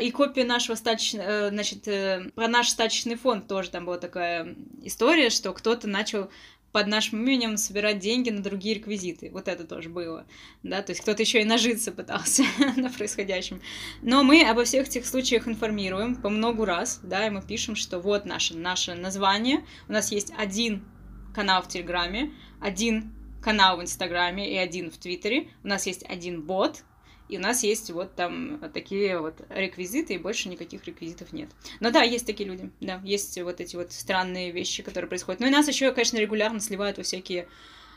и 0.00 0.10
копия 0.10 0.44
нашего 0.44 0.76
стачечного, 0.76 1.24
э, 1.26 1.48
значит, 1.48 1.88
э, 1.88 2.30
про 2.34 2.48
наш 2.48 2.68
стачечный 2.68 3.16
фонд 3.16 3.48
тоже 3.48 3.70
там 3.70 3.86
была 3.86 3.98
такая 3.98 4.54
история, 4.82 5.30
что 5.30 5.52
кто-то 5.52 5.88
начал 5.88 6.30
под 6.74 6.88
нашим 6.88 7.22
именем 7.22 7.56
собирать 7.56 8.00
деньги 8.00 8.30
на 8.30 8.42
другие 8.42 8.74
реквизиты. 8.74 9.30
Вот 9.30 9.46
это 9.46 9.64
тоже 9.64 9.88
было, 9.88 10.26
да, 10.64 10.82
то 10.82 10.90
есть 10.90 11.02
кто-то 11.02 11.22
еще 11.22 11.40
и 11.40 11.44
нажиться 11.44 11.92
пытался 11.92 12.42
на 12.76 12.90
происходящем. 12.90 13.62
Но 14.02 14.24
мы 14.24 14.42
обо 14.42 14.64
всех 14.64 14.88
этих 14.88 15.06
случаях 15.06 15.46
информируем 15.46 16.16
по 16.16 16.28
многу 16.28 16.64
раз, 16.64 17.00
да, 17.04 17.26
и 17.26 17.30
мы 17.30 17.42
пишем, 17.42 17.76
что 17.76 18.00
вот 18.00 18.26
наше, 18.26 18.56
наше 18.56 18.94
название, 18.94 19.64
у 19.88 19.92
нас 19.92 20.10
есть 20.10 20.32
один 20.36 20.84
канал 21.32 21.62
в 21.62 21.68
Телеграме, 21.68 22.32
один 22.60 23.14
канал 23.40 23.76
в 23.76 23.82
Инстаграме 23.82 24.52
и 24.52 24.56
один 24.56 24.90
в 24.90 24.98
Твиттере, 24.98 25.48
у 25.62 25.68
нас 25.68 25.86
есть 25.86 26.04
один 26.08 26.42
бот, 26.42 26.82
и 27.28 27.38
у 27.38 27.40
нас 27.40 27.62
есть 27.62 27.90
вот 27.90 28.14
там 28.14 28.60
такие 28.72 29.18
вот 29.18 29.40
реквизиты, 29.48 30.14
и 30.14 30.18
больше 30.18 30.48
никаких 30.48 30.84
реквизитов 30.84 31.32
нет. 31.32 31.50
Но 31.80 31.90
да, 31.90 32.02
есть 32.02 32.26
такие 32.26 32.48
люди, 32.48 32.70
да, 32.80 33.00
есть 33.04 33.40
вот 33.40 33.60
эти 33.60 33.76
вот 33.76 33.92
странные 33.92 34.50
вещи, 34.50 34.82
которые 34.82 35.08
происходят. 35.08 35.40
Ну 35.40 35.46
и 35.46 35.50
нас 35.50 35.66
еще, 35.68 35.92
конечно, 35.92 36.18
регулярно 36.18 36.60
сливают 36.60 36.98
во 36.98 37.02
всякие 37.02 37.48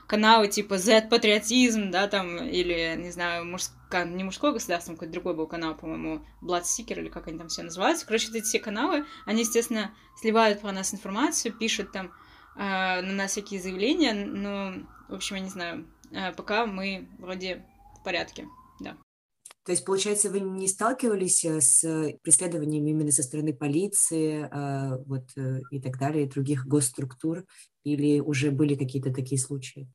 каналы 0.07 0.47
типа 0.47 0.77
Z-патриотизм, 0.77 1.91
да, 1.91 2.07
там, 2.07 2.37
или, 2.37 2.95
не 2.97 3.11
знаю, 3.11 3.45
мужское, 3.45 4.05
не 4.05 4.23
мужское 4.23 4.53
государство, 4.53 4.93
какой-то 4.93 5.13
другой 5.13 5.35
был 5.35 5.47
канал, 5.47 5.75
по-моему, 5.75 6.25
Bloodseeker, 6.41 6.99
или 6.99 7.09
как 7.09 7.27
они 7.27 7.37
там 7.37 7.49
все 7.49 7.63
называются. 7.63 8.05
Короче, 8.05 8.27
вот 8.27 8.37
эти 8.37 8.45
все 8.45 8.59
каналы, 8.59 9.05
они, 9.25 9.41
естественно, 9.41 9.93
сливают 10.19 10.61
про 10.61 10.71
нас 10.71 10.93
информацию, 10.93 11.53
пишут 11.53 11.91
там 11.91 12.13
э, 12.55 13.01
на 13.01 13.13
нас 13.13 13.31
всякие 13.31 13.61
заявления, 13.61 14.13
но, 14.13 14.73
в 15.09 15.15
общем, 15.15 15.35
я 15.35 15.41
не 15.41 15.49
знаю, 15.49 15.85
э, 16.11 16.31
пока 16.31 16.65
мы 16.65 17.09
вроде 17.19 17.65
в 17.99 18.03
порядке. 18.03 18.47
То 19.67 19.73
есть, 19.73 19.83
получается, 19.83 20.29
вы 20.29 20.39
не 20.39 20.65
сталкивались 20.65 21.43
э, 21.43 21.59
с 21.59 21.81
преследованием 22.23 22.87
именно 22.87 23.11
со 23.11 23.21
стороны 23.21 23.53
полиции 23.53 24.47
а, 24.49 24.97
вот, 25.05 25.25
э, 25.35 25.59
и 25.71 25.81
так 25.81 25.99
далее, 25.99 26.25
других 26.25 26.65
госструктур, 26.65 27.43
или 27.83 28.21
уже 28.21 28.51
были 28.51 28.75
какие-то 28.75 29.13
такие 29.13 29.37
случаи? 29.37 29.89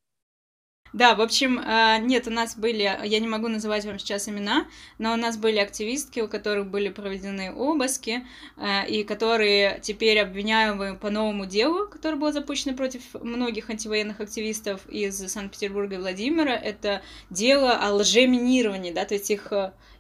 Да, 0.93 1.15
в 1.15 1.23
общем, 1.23 1.59
а, 1.65 1.97
нет, 1.97 2.27
у 2.27 2.31
нас 2.31 2.55
были, 2.55 2.83
я 2.83 3.19
не 3.19 3.27
могу 3.27 3.49
называть 3.49 3.87
вам 3.87 3.99
сейчас 3.99 4.29
имена, 4.29 4.67
но 4.99 5.15
у 5.15 5.17
нас 5.17 5.39
были 5.39 5.59
активистки, 5.59 6.21
у 6.21 6.29
которых 6.29 6.67
были 6.67 6.91
проведены 6.91 7.51
обыски, 7.51 8.27
а, 8.59 8.85
и 8.85 9.03
которые 9.03 9.81
теперь 9.83 10.19
обвиняемы 10.19 10.99
по 10.99 11.09
новому 11.09 11.47
делу, 11.47 11.89
которое 11.89 12.17
было 12.17 12.33
запущено 12.33 12.77
против 12.77 13.01
многих 13.15 13.71
антивоенных 13.71 14.21
активистов 14.21 14.87
из 14.87 15.17
Санкт-Петербурга 15.17 15.95
и 15.95 15.99
Владимира. 15.99 16.55
Это 16.55 17.01
дело 17.31 17.73
о 17.73 17.95
лжеминировании, 17.95 18.93
да, 18.93 19.07
то 19.07 19.15
есть 19.15 19.31
их, 19.31 19.51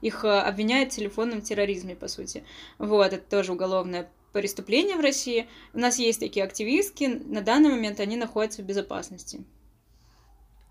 их 0.02 0.24
обвиняют 0.26 0.92
в 0.92 0.96
телефонном 0.96 1.40
терроризме, 1.40 1.96
по 1.96 2.08
сути. 2.08 2.44
Вот, 2.76 3.14
это 3.14 3.30
тоже 3.30 3.52
уголовное 3.52 4.10
преступление 4.34 4.96
в 4.96 5.00
России. 5.00 5.48
У 5.72 5.78
нас 5.78 5.98
есть 5.98 6.20
такие 6.20 6.44
активистки, 6.44 7.04
на 7.04 7.40
данный 7.40 7.70
момент 7.70 7.98
они 7.98 8.16
находятся 8.16 8.60
в 8.60 8.66
безопасности. 8.66 9.44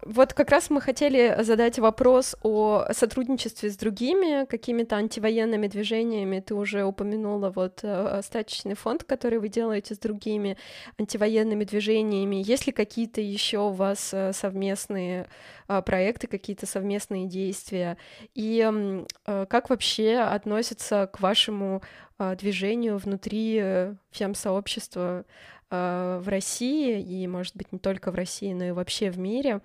Вот 0.03 0.33
как 0.33 0.49
раз 0.49 0.71
мы 0.71 0.81
хотели 0.81 1.43
задать 1.43 1.77
вопрос 1.77 2.35
о 2.41 2.85
сотрудничестве 2.91 3.69
с 3.69 3.77
другими 3.77 4.45
какими-то 4.45 4.95
антивоенными 4.95 5.67
движениями. 5.67 6.39
Ты 6.39 6.55
уже 6.55 6.85
упомянула 6.85 7.51
вот 7.51 7.81
э, 7.83 8.21
стачечный 8.23 8.73
фонд, 8.73 9.03
который 9.03 9.37
вы 9.37 9.47
делаете 9.47 9.93
с 9.93 9.99
другими 9.99 10.57
антивоенными 10.97 11.65
движениями. 11.65 12.41
Есть 12.43 12.65
ли 12.65 12.73
какие-то 12.73 13.21
еще 13.21 13.59
у 13.59 13.69
вас 13.69 14.11
э, 14.11 14.33
совместные 14.33 15.27
э, 15.67 15.81
проекты, 15.83 16.25
какие-то 16.25 16.65
совместные 16.65 17.27
действия? 17.27 17.97
И 18.33 19.05
как 19.25 19.69
вообще 19.69 20.17
относятся 20.17 21.09
к 21.11 21.19
вашему 21.19 21.81
движению 22.17 22.97
внутри 22.97 23.95
фем-сообщества 24.11 25.25
в 25.69 26.23
России 26.25 27.01
и, 27.01 27.27
может 27.27 27.55
быть, 27.55 27.71
не 27.71 27.79
только 27.79 28.11
в 28.11 28.15
России, 28.15 28.53
но 28.53 28.65
и 28.65 28.71
вообще 28.71 29.09
в 29.09 29.17
мире. 29.17 29.61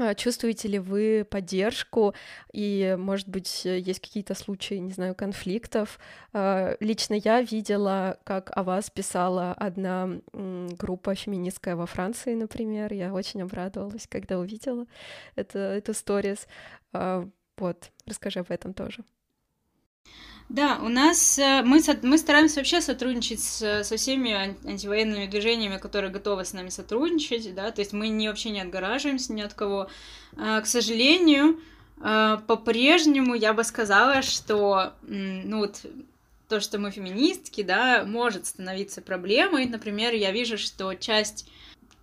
А, 0.00 0.14
чувствуете 0.14 0.66
ли 0.66 0.78
вы 0.78 1.26
поддержку 1.28 2.14
и, 2.54 2.96
может 2.98 3.28
быть, 3.28 3.66
есть 3.66 4.00
какие-то 4.00 4.34
случаи, 4.34 4.76
не 4.76 4.92
знаю, 4.92 5.14
конфликтов? 5.14 5.98
А, 6.32 6.74
лично 6.80 7.14
я 7.14 7.42
видела, 7.42 8.18
как 8.24 8.50
о 8.56 8.62
вас 8.62 8.88
писала 8.88 9.52
одна 9.52 10.08
группа 10.32 11.14
феминистская 11.14 11.76
во 11.76 11.84
Франции, 11.84 12.34
например. 12.34 12.94
Я 12.94 13.12
очень 13.12 13.42
обрадовалась, 13.42 14.06
когда 14.08 14.38
увидела 14.38 14.86
это, 15.36 15.58
эту 15.58 15.92
сторис. 15.92 16.48
А, 16.94 17.28
вот, 17.58 17.90
расскажи 18.06 18.40
об 18.40 18.50
этом 18.50 18.72
тоже. 18.72 19.04
Да, 20.50 20.80
у 20.82 20.88
нас 20.88 21.38
э, 21.38 21.62
мы, 21.62 21.80
мы 22.02 22.18
стараемся 22.18 22.56
вообще 22.58 22.80
сотрудничать 22.80 23.38
с, 23.38 23.84
со 23.84 23.96
всеми 23.96 24.32
антивоенными 24.68 25.26
движениями, 25.26 25.78
которые 25.78 26.10
готовы 26.10 26.44
с 26.44 26.52
нами 26.52 26.70
сотрудничать, 26.70 27.54
да, 27.54 27.70
то 27.70 27.80
есть 27.80 27.92
мы 27.92 28.08
не, 28.08 28.28
вообще 28.28 28.50
не 28.50 28.60
отгораживаемся 28.60 29.32
ни 29.32 29.42
от 29.42 29.54
кого. 29.54 29.88
А, 30.36 30.60
к 30.60 30.66
сожалению, 30.66 31.60
а, 32.00 32.38
по-прежнему 32.48 33.34
я 33.34 33.52
бы 33.52 33.62
сказала, 33.62 34.22
что, 34.22 34.94
ну 35.02 35.58
вот, 35.58 35.86
то, 36.48 36.58
что 36.58 36.80
мы 36.80 36.90
феминистки, 36.90 37.62
да, 37.62 38.02
может 38.04 38.46
становиться 38.46 39.02
проблемой. 39.02 39.66
Например, 39.66 40.12
я 40.14 40.32
вижу, 40.32 40.58
что 40.58 40.94
часть 40.94 41.48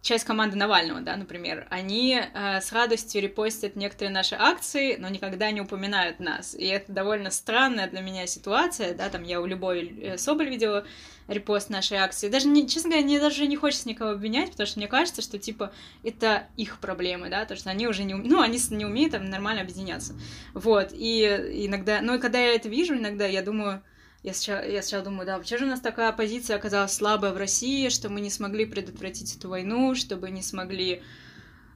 часть 0.01 0.23
команды 0.23 0.55
Навального, 0.55 1.01
да, 1.01 1.15
например, 1.17 1.67
они 1.69 2.21
э, 2.21 2.61
с 2.61 2.71
радостью 2.71 3.21
репостят 3.21 3.75
некоторые 3.75 4.13
наши 4.13 4.35
акции, 4.35 4.95
но 4.97 5.09
никогда 5.09 5.51
не 5.51 5.61
упоминают 5.61 6.19
нас. 6.19 6.55
И 6.55 6.65
это 6.65 6.91
довольно 6.91 7.29
странная 7.29 7.89
для 7.89 8.01
меня 8.01 8.25
ситуация, 8.27 8.93
да, 8.93 9.09
там 9.09 9.23
я 9.23 9.41
у 9.41 9.45
Любови 9.45 9.99
э, 10.01 10.17
Соболь 10.17 10.49
видела 10.49 10.85
репост 11.27 11.69
нашей 11.69 11.97
акции. 11.97 12.29
Даже, 12.29 12.47
не, 12.47 12.67
честно 12.67 12.91
говоря, 12.91 13.05
мне 13.05 13.19
даже 13.19 13.47
не 13.47 13.57
хочется 13.57 13.89
никого 13.89 14.11
обвинять, 14.11 14.51
потому 14.51 14.67
что 14.67 14.79
мне 14.79 14.87
кажется, 14.87 15.21
что, 15.21 15.37
типа, 15.37 15.73
это 16.03 16.47
их 16.55 16.79
проблемы, 16.79 17.29
да, 17.29 17.45
то, 17.45 17.55
что 17.55 17.69
они 17.69 17.87
уже 17.87 18.03
не, 18.03 18.13
ну, 18.13 18.41
они 18.41 18.59
не 18.69 18.85
умеют 18.85 19.11
там 19.11 19.25
нормально 19.25 19.61
объединяться. 19.61 20.15
Вот, 20.53 20.89
и 20.93 21.25
иногда, 21.65 21.99
ну, 22.01 22.15
и 22.15 22.19
когда 22.19 22.39
я 22.39 22.53
это 22.55 22.69
вижу, 22.69 22.95
иногда 22.95 23.25
я 23.25 23.41
думаю, 23.41 23.83
я 24.27 24.33
сейчас, 24.33 24.65
я 24.65 24.81
сейчас 24.81 25.03
думаю, 25.03 25.25
да, 25.25 25.39
почему 25.39 25.59
же 25.59 25.65
у 25.65 25.69
нас 25.69 25.79
такая 25.79 26.11
позиция 26.11 26.57
оказалась 26.57 26.91
слабая 26.91 27.31
в 27.31 27.37
России, 27.37 27.87
что 27.87 28.09
мы 28.09 28.19
не 28.19 28.29
смогли 28.29 28.65
предотвратить 28.65 29.33
эту 29.33 29.47
войну, 29.47 29.95
чтобы 29.95 30.29
не 30.31 30.41
смогли 30.41 31.01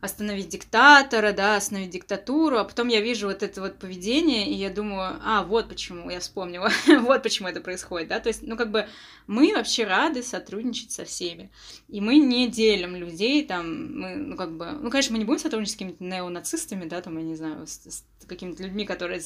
остановить 0.02 0.49
диктатора, 0.49 1.32
да, 1.32 1.56
остановить 1.56 1.91
диктатуру, 1.91 2.58
а 2.58 2.64
потом 2.64 2.88
я 2.88 3.02
вижу 3.02 3.28
вот 3.28 3.43
это 3.43 3.62
вот 3.62 3.78
поведение, 3.78 4.49
и 4.49 4.54
я 4.56 4.72
думаю, 4.72 5.20
а, 5.24 5.43
вот 5.43 5.70
почему, 5.70 6.10
я 6.10 6.20
вспомнила, 6.20 6.70
вот 7.02 7.22
почему 7.22 7.47
это 7.47 7.62
происходит, 7.62 8.10
да, 8.10 8.20
то 8.20 8.30
есть, 8.30 8.41
ну, 8.41 8.58
как 8.58 8.72
бы 8.72 8.88
мы 9.28 9.54
вообще 9.54 9.86
рады 9.86 10.24
сотрудничать 10.24 10.91
со 10.91 11.06
всеми, 11.06 11.52
и 11.88 12.02
мы 12.02 12.18
не 12.18 12.47
делим 12.47 12.95
людей, 12.95 13.45
там, 13.45 13.99
мы, 13.99 14.16
ну, 14.16 14.36
как 14.36 14.58
бы, 14.58 14.72
ну, 14.72 14.89
конечно, 14.89 15.14
мы 15.14 15.20
не 15.20 15.26
будем 15.26 15.39
сотрудничать 15.39 15.74
с 15.74 15.76
какими-то 15.76 16.04
неонацистами, 16.04 16.86
да, 16.86 16.99
там, 17.02 17.18
я 17.20 17.24
не 17.24 17.36
знаю, 17.36 17.68
с, 17.68 17.80
с 17.86 18.26
какими-то 18.26 18.64
людьми, 18.64 18.86
которые 18.86 19.22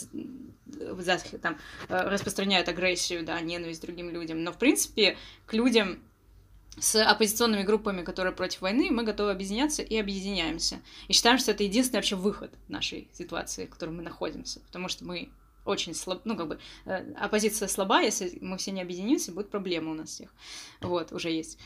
там 1.42 1.58
э, 1.88 2.10
распространяют 2.10 2.68
агрессию, 2.68 3.24
да, 3.24 3.40
ненависть 3.40 3.82
другим 3.82 4.10
людям, 4.10 4.44
но, 4.44 4.52
в 4.52 4.58
принципе, 4.58 5.18
к 5.46 5.54
людям 5.54 6.00
с 6.78 7.04
оппозиционными 7.04 7.64
группами, 7.64 8.04
которые 8.04 8.34
против 8.34 8.62
войны, 8.62 8.92
мы 8.92 9.04
готовы 9.04 9.32
объединяться 9.32 9.82
и 9.82 9.98
объединяемся. 9.98 10.80
И 11.08 11.14
считаем, 11.14 11.38
что 11.38 11.52
это 11.52 11.64
единственный 11.64 11.98
вообще 11.98 12.16
выход 12.16 12.52
нашей 12.68 13.08
ситуации, 13.14 13.66
в 13.66 13.70
которой 13.70 13.92
мы 13.92 14.04
находимся, 14.04 14.60
потому 14.62 14.88
что 14.88 15.06
мы 15.06 15.30
очень 15.66 15.96
слаб, 15.96 16.22
ну, 16.26 16.38
как 16.38 16.48
бы, 16.48 16.60
э, 16.86 17.14
оппозиция 17.14 17.68
слаба, 17.68 18.02
если 18.02 18.38
мы 18.42 18.58
все 18.58 18.72
не 18.72 18.82
объединимся, 18.82 19.32
будет 19.32 19.50
проблема 19.50 19.92
у 19.92 19.96
нас 19.96 20.10
всех. 20.10 20.34
Вот, 20.82 21.12
уже 21.12 21.32
есть. 21.32 21.58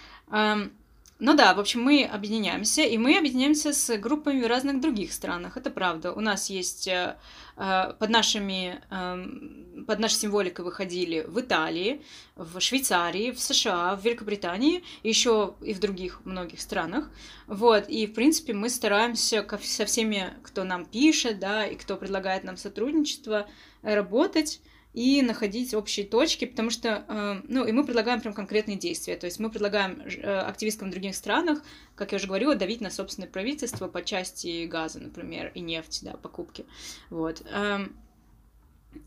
Ну 1.22 1.36
да, 1.36 1.54
в 1.54 1.60
общем, 1.60 1.82
мы 1.82 2.06
объединяемся, 2.06 2.82
и 2.82 2.98
мы 2.98 3.18
объединяемся 3.18 3.74
с 3.74 3.98
группами 3.98 4.42
в 4.42 4.48
разных 4.48 4.80
других 4.80 5.12
странах, 5.12 5.58
это 5.58 5.70
правда. 5.70 6.14
У 6.14 6.22
нас 6.22 6.50
есть 6.50 6.88
э, 6.88 7.18
э, 7.58 7.94
под 8.00 8.10
нашими, 8.10 8.82
э, 8.90 9.84
под 9.86 10.00
нашей 10.00 10.16
символикой 10.16 10.64
выходили 10.64 11.26
в 11.28 11.42
Италии, 11.42 12.02
в 12.38 12.62
Швейцарии, 12.62 13.32
в 13.32 13.40
США, 13.42 13.98
в 13.98 14.06
Великобритании, 14.06 14.86
еще 15.04 15.56
и 15.62 15.74
в 15.74 15.82
других 15.82 16.22
многих 16.24 16.62
странах. 16.62 17.12
Вот, 17.48 17.90
и, 17.90 18.08
в 18.08 18.14
принципе, 18.14 18.54
мы 18.54 18.70
стараемся 18.70 19.46
со 19.62 19.86
всеми, 19.86 20.34
кто 20.42 20.64
нам 20.64 20.86
пишет, 20.86 21.38
да, 21.38 21.66
и 21.66 21.76
кто 21.76 21.98
предлагает 21.98 22.46
нам 22.46 22.56
сотрудничество, 22.56 23.46
работать 23.82 24.62
и 24.94 25.22
находить 25.22 25.74
общие 25.74 26.06
точки, 26.06 26.46
потому 26.46 26.72
что, 26.72 27.06
э, 27.08 27.42
ну, 27.48 27.66
и 27.66 27.72
мы 27.72 27.86
предлагаем 27.86 28.22
прям 28.22 28.34
конкретные 28.34 28.78
действия, 28.78 29.18
то 29.18 29.26
есть 29.26 29.40
мы 29.40 29.52
предлагаем 29.52 30.02
э, 30.02 30.40
активисткам 30.40 30.90
в 30.90 30.92
других 30.92 31.16
странах, 31.16 31.62
как 31.96 32.12
я 32.12 32.16
уже 32.16 32.28
говорила, 32.28 32.56
давить 32.56 32.82
на 32.82 32.90
собственное 32.90 33.30
правительство 33.30 33.88
по 33.88 34.04
части 34.04 34.66
газа, 34.66 35.00
например, 35.00 35.52
и 35.54 35.60
нефти, 35.60 36.06
да, 36.06 36.14
покупки, 36.14 36.66
вот, 37.12 37.44
эм, 37.52 37.96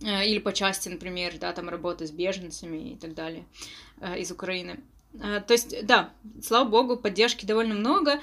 э, 0.03 0.27
или 0.27 0.39
по 0.39 0.53
части, 0.53 0.89
например, 0.89 1.39
да, 1.39 1.53
там 1.53 1.69
работы 1.69 2.07
с 2.07 2.13
беженцами 2.13 2.93
и 2.93 2.97
так 2.97 3.15
далее 3.15 3.45
из 4.17 4.31
Украины. 4.31 4.81
То 5.13 5.45
есть, 5.51 5.85
да, 5.85 6.11
слава 6.43 6.67
богу, 6.69 6.97
поддержки 6.97 7.45
довольно 7.45 7.75
много. 7.75 8.19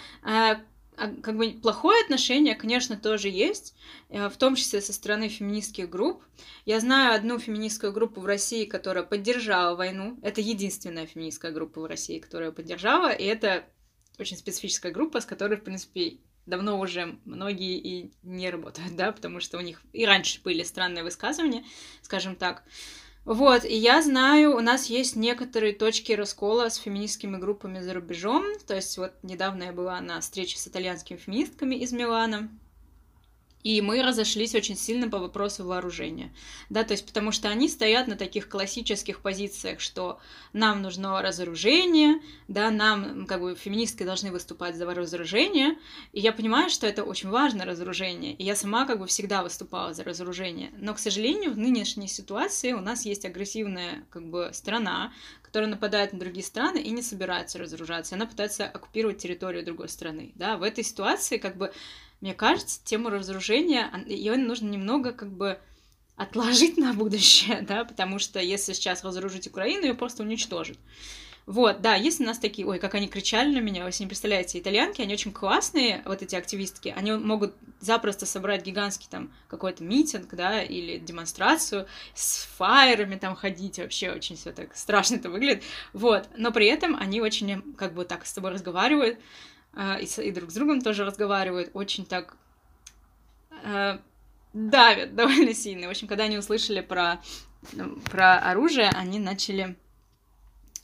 А, 0.99 1.07
как 1.21 1.37
бы 1.37 1.51
плохое 1.51 2.03
отношение, 2.03 2.55
конечно, 2.55 2.97
тоже 2.97 3.29
есть, 3.29 3.73
э, 4.09 4.27
в 4.27 4.35
том 4.35 4.55
числе 4.55 4.81
со 4.81 4.91
стороны 4.91 5.29
феминистских 5.29 5.89
групп. 5.89 6.21
Я 6.65 6.81
знаю 6.81 7.15
одну 7.15 7.39
феминистскую 7.39 7.93
группу 7.93 8.19
в 8.19 8.25
России, 8.25 8.65
которая 8.65 9.03
поддержала 9.03 9.77
войну. 9.77 10.19
Это 10.21 10.41
единственная 10.41 11.05
феминистская 11.05 11.51
группа 11.51 11.79
в 11.79 11.85
России, 11.85 12.19
которая 12.19 12.51
поддержала, 12.51 13.11
и 13.11 13.23
это 13.23 13.63
очень 14.19 14.35
специфическая 14.35 14.91
группа, 14.91 15.21
с 15.21 15.25
которой, 15.25 15.55
в 15.55 15.63
принципе, 15.63 16.17
давно 16.45 16.77
уже 16.79 17.17
многие 17.23 17.77
и 17.77 18.11
не 18.23 18.49
работают, 18.49 18.95
да, 18.97 19.13
потому 19.13 19.39
что 19.39 19.57
у 19.57 19.61
них 19.61 19.81
и 19.93 20.05
раньше 20.05 20.41
были 20.41 20.63
странные 20.63 21.03
высказывания, 21.03 21.63
скажем 22.01 22.35
так. 22.35 22.63
Вот, 23.25 23.63
и 23.63 23.75
я 23.75 24.01
знаю, 24.01 24.55
у 24.55 24.59
нас 24.59 24.87
есть 24.87 25.15
некоторые 25.15 25.73
точки 25.73 26.13
раскола 26.13 26.69
с 26.69 26.77
феминистскими 26.77 27.37
группами 27.37 27.79
за 27.79 27.93
рубежом. 27.93 28.43
То 28.65 28.75
есть 28.75 28.97
вот 28.97 29.13
недавно 29.23 29.63
я 29.63 29.71
была 29.71 30.01
на 30.01 30.19
встрече 30.21 30.57
с 30.57 30.67
итальянскими 30.67 31.17
феминистками 31.17 31.75
из 31.75 31.91
Милана. 31.91 32.49
И 33.63 33.81
мы 33.81 34.01
разошлись 34.01 34.55
очень 34.55 34.77
сильно 34.77 35.09
по 35.09 35.19
вопросу 35.19 35.65
вооружения. 35.65 36.31
Да, 36.69 36.83
то 36.83 36.93
есть 36.93 37.05
потому 37.05 37.31
что 37.31 37.49
они 37.49 37.67
стоят 37.67 38.07
на 38.07 38.15
таких 38.15 38.47
классических 38.47 39.19
позициях, 39.19 39.81
что 39.81 40.19
нам 40.53 40.81
нужно 40.81 41.21
разоружение, 41.21 42.21
да, 42.47 42.71
нам, 42.71 43.25
как 43.25 43.41
бы, 43.41 43.55
феминистки 43.55 44.03
должны 44.03 44.31
выступать 44.31 44.75
за 44.77 44.85
разоружение. 44.85 45.77
И 46.13 46.21
я 46.21 46.31
понимаю, 46.31 46.69
что 46.69 46.87
это 46.87 47.03
очень 47.03 47.29
важно, 47.29 47.65
разоружение. 47.65 48.33
И 48.33 48.43
я 48.43 48.55
сама, 48.55 48.85
как 48.85 48.99
бы, 48.99 49.07
всегда 49.07 49.43
выступала 49.43 49.93
за 49.93 50.03
разоружение. 50.05 50.71
Но, 50.77 50.93
к 50.93 50.99
сожалению, 50.99 51.51
в 51.51 51.57
нынешней 51.57 52.07
ситуации 52.07 52.71
у 52.71 52.81
нас 52.81 53.05
есть 53.05 53.25
агрессивная, 53.25 54.05
как 54.09 54.25
бы, 54.25 54.51
страна, 54.53 55.11
которая 55.41 55.69
нападает 55.69 56.13
на 56.13 56.19
другие 56.19 56.45
страны 56.45 56.77
и 56.77 56.91
не 56.91 57.01
собирается 57.01 57.57
разоружаться. 57.57 58.15
Она 58.15 58.25
пытается 58.25 58.65
оккупировать 58.65 59.17
территорию 59.17 59.65
другой 59.65 59.89
страны. 59.89 60.31
Да, 60.35 60.57
в 60.57 60.63
этой 60.63 60.83
ситуации, 60.83 61.37
как 61.37 61.57
бы, 61.57 61.73
мне 62.21 62.33
кажется, 62.33 62.81
тему 62.83 63.09
разоружения, 63.09 63.91
ее 64.07 64.35
нужно 64.35 64.67
немного 64.67 65.11
как 65.11 65.31
бы 65.31 65.59
отложить 66.15 66.77
на 66.77 66.93
будущее, 66.93 67.61
да, 67.67 67.85
потому 67.85 68.19
что 68.19 68.39
если 68.39 68.73
сейчас 68.73 69.03
разоружить 69.03 69.47
Украину, 69.47 69.83
ее 69.83 69.93
просто 69.93 70.23
уничтожат. 70.23 70.77
Вот, 71.45 71.81
да, 71.81 71.95
есть 71.95 72.21
у 72.21 72.25
нас 72.25 72.37
такие, 72.37 72.67
ой, 72.67 72.77
как 72.77 72.93
они 72.93 73.07
кричали 73.07 73.51
на 73.51 73.59
меня, 73.59 73.83
вы 73.83 73.91
себе 73.91 74.05
не 74.05 74.09
представляете, 74.09 74.59
итальянки, 74.59 75.01
они 75.01 75.13
очень 75.13 75.31
классные, 75.31 76.03
вот 76.05 76.21
эти 76.21 76.35
активистки, 76.35 76.93
они 76.95 77.13
могут 77.13 77.55
запросто 77.79 78.27
собрать 78.27 78.63
гигантский 78.63 79.07
там 79.09 79.31
какой-то 79.47 79.83
митинг, 79.83 80.31
да, 80.35 80.61
или 80.61 80.99
демонстрацию, 80.99 81.87
с 82.13 82.43
фаерами 82.57 83.15
там 83.15 83.35
ходить, 83.35 83.79
вообще 83.79 84.11
очень 84.11 84.35
все 84.35 84.51
так 84.51 84.75
страшно 84.75 85.15
это 85.15 85.31
выглядит, 85.31 85.63
вот, 85.91 86.29
но 86.37 86.51
при 86.51 86.67
этом 86.67 86.95
они 86.95 87.19
очень 87.19 87.73
как 87.73 87.95
бы 87.95 88.05
так 88.05 88.27
с 88.27 88.33
тобой 88.33 88.51
разговаривают, 88.51 89.17
и, 89.75 90.05
и 90.21 90.31
друг 90.31 90.51
с 90.51 90.53
другом 90.55 90.81
тоже 90.81 91.05
разговаривают, 91.05 91.71
очень 91.73 92.05
так 92.05 92.35
э, 93.63 93.99
давят 94.53 95.15
довольно 95.15 95.53
сильно. 95.53 95.87
В 95.87 95.91
общем, 95.91 96.07
когда 96.07 96.25
они 96.25 96.37
услышали 96.37 96.81
про, 96.81 97.21
ну, 97.73 97.97
про 98.01 98.39
оружие, 98.39 98.89
они 98.89 99.19
начали... 99.19 99.75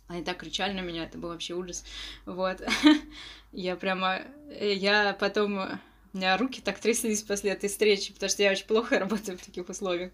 Они 0.07 0.23
так 0.23 0.37
кричали 0.37 0.73
на 0.73 0.81
меня, 0.81 1.05
это 1.05 1.17
был 1.17 1.29
вообще 1.29 1.55
ужас. 1.55 1.83
Вот. 2.25 2.61
я 3.51 3.75
прямо... 3.75 4.21
Э, 4.49 4.73
я 4.73 5.15
потом 5.19 5.79
меня 6.15 6.37
руки 6.37 6.61
так 6.61 6.79
тряслись 6.79 7.21
после 7.21 7.51
этой 7.51 7.69
встречи, 7.69 8.13
потому 8.13 8.29
что 8.29 8.43
я 8.43 8.51
очень 8.51 8.65
плохо 8.65 8.99
работаю 8.99 9.37
в 9.37 9.45
таких 9.45 9.69
условиях. 9.69 10.11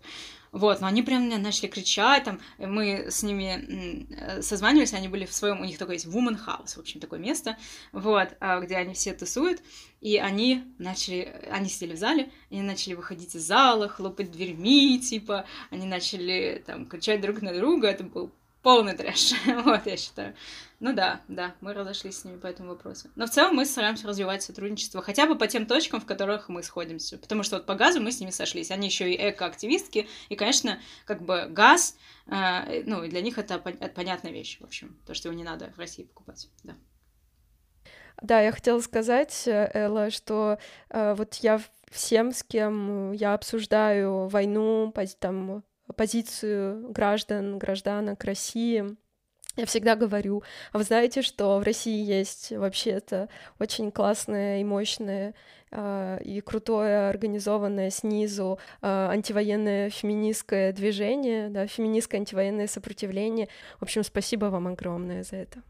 Вот, 0.52 0.82
но 0.82 0.88
они 0.88 1.02
прям 1.02 1.30
начали 1.30 1.68
кричать, 1.68 2.26
там, 2.26 2.42
мы 2.58 3.08
с 3.10 3.24
ними 3.24 4.08
э, 4.10 4.42
созванивались, 4.42 4.94
они 4.94 5.08
были 5.08 5.26
в 5.26 5.34
своем, 5.34 5.62
у 5.62 5.64
них 5.64 5.78
такое 5.78 5.96
есть 5.96 6.08
Woman 6.08 6.38
House, 6.46 6.76
в 6.76 6.80
общем, 6.80 7.00
такое 7.00 7.20
место, 7.20 7.58
вот, 7.94 8.36
а, 8.42 8.60
где 8.60 8.76
они 8.76 8.94
все 8.94 9.14
тусуют, 9.14 9.62
и 10.02 10.18
они 10.18 10.66
начали, 10.78 11.48
они 11.50 11.70
сидели 11.70 11.94
в 11.94 12.00
зале, 12.00 12.32
они 12.50 12.64
начали 12.64 12.96
выходить 12.96 13.34
из 13.34 13.44
зала, 13.44 13.88
хлопать 13.88 14.30
дверьми, 14.30 15.00
типа, 15.00 15.46
они 15.70 15.86
начали, 15.86 16.62
там, 16.68 16.86
кричать 16.86 17.22
друг 17.22 17.42
на 17.42 17.54
друга, 17.54 17.88
это 17.88 18.04
был 18.04 18.34
полный 18.62 18.96
трэш, 18.96 19.34
вот, 19.66 19.86
я 19.86 19.98
считаю. 19.98 20.36
Ну 20.80 20.94
да, 20.94 21.22
да, 21.28 21.54
мы 21.62 21.74
разошлись 21.74 22.18
с 22.18 22.26
ними 22.26 22.38
по 22.38 22.48
этому 22.48 22.70
вопросу. 22.70 23.10
Но 23.16 23.28
в 23.28 23.30
целом 23.30 23.56
мы 23.56 23.66
стараемся 23.66 24.08
развивать 24.08 24.42
сотрудничество 24.42 25.02
хотя 25.04 25.28
бы 25.28 25.38
по 25.38 25.48
тем 25.48 25.68
точкам, 25.68 26.02
в 26.02 26.06
которых 26.06 26.50
мы 26.50 26.64
сходимся. 26.64 27.20
Потому 27.20 27.44
что 27.44 27.58
вот 27.58 27.68
по 27.68 27.76
газу 27.76 28.02
мы 28.02 28.12
с 28.12 28.20
ними 28.20 28.32
сошлись. 28.32 28.72
Они 28.72 28.88
еще 28.88 29.12
и 29.12 29.30
эко-активистки. 29.30 30.08
И, 30.30 30.36
конечно, 30.36 30.80
как 31.06 31.22
бы 31.22 31.46
газ, 31.50 31.98
э, 32.26 32.82
ну, 32.86 33.08
для 33.08 33.22
них 33.22 33.38
это 33.38 33.60
понятная 33.60 34.32
вещь, 34.32 34.60
в 34.60 34.64
общем. 34.64 34.98
То, 35.06 35.14
что 35.14 35.30
его 35.30 35.38
не 35.38 35.44
надо 35.44 35.72
в 35.76 35.78
России 35.78 36.04
покупать, 36.04 36.50
да. 36.64 36.74
Да, 38.22 38.42
я 38.42 38.52
хотела 38.52 38.80
сказать, 38.80 39.44
э, 39.48 39.70
Элла, 39.74 40.10
что 40.10 40.58
э, 40.90 41.14
вот 41.16 41.36
я 41.36 41.62
всем, 41.92 42.32
с 42.32 42.44
кем 42.44 43.12
я 43.12 43.34
обсуждаю 43.34 44.28
войну, 44.28 44.94
там, 45.20 45.64
позицию 45.94 46.92
граждан, 46.92 47.58
гражданок 47.58 48.24
России, 48.24 48.98
я 49.58 49.66
всегда 49.66 49.96
говорю, 49.96 50.44
а 50.72 50.78
вы 50.78 50.86
знаете, 50.86 51.22
что 51.22 51.60
в 51.60 51.64
России 51.64 52.06
есть 52.06 52.52
вообще-то 52.52 53.28
очень 53.60 53.92
классное 53.92 54.62
и 54.62 54.64
мощное 54.64 55.34
э, 55.72 56.20
и 56.24 56.40
крутое 56.40 57.10
организованное 57.10 57.90
снизу 57.90 58.60
э, 58.82 58.88
антивоенное 58.88 59.90
феминистское 59.90 60.72
движение, 60.72 61.50
да, 61.50 61.68
феминистское 61.68 62.22
антивоенное 62.22 62.68
сопротивление. 62.68 63.50
В 63.80 63.84
общем, 63.84 64.04
спасибо 64.04 64.46
вам 64.46 64.68
огромное 64.68 65.24
за 65.24 65.36
это. 65.36 65.62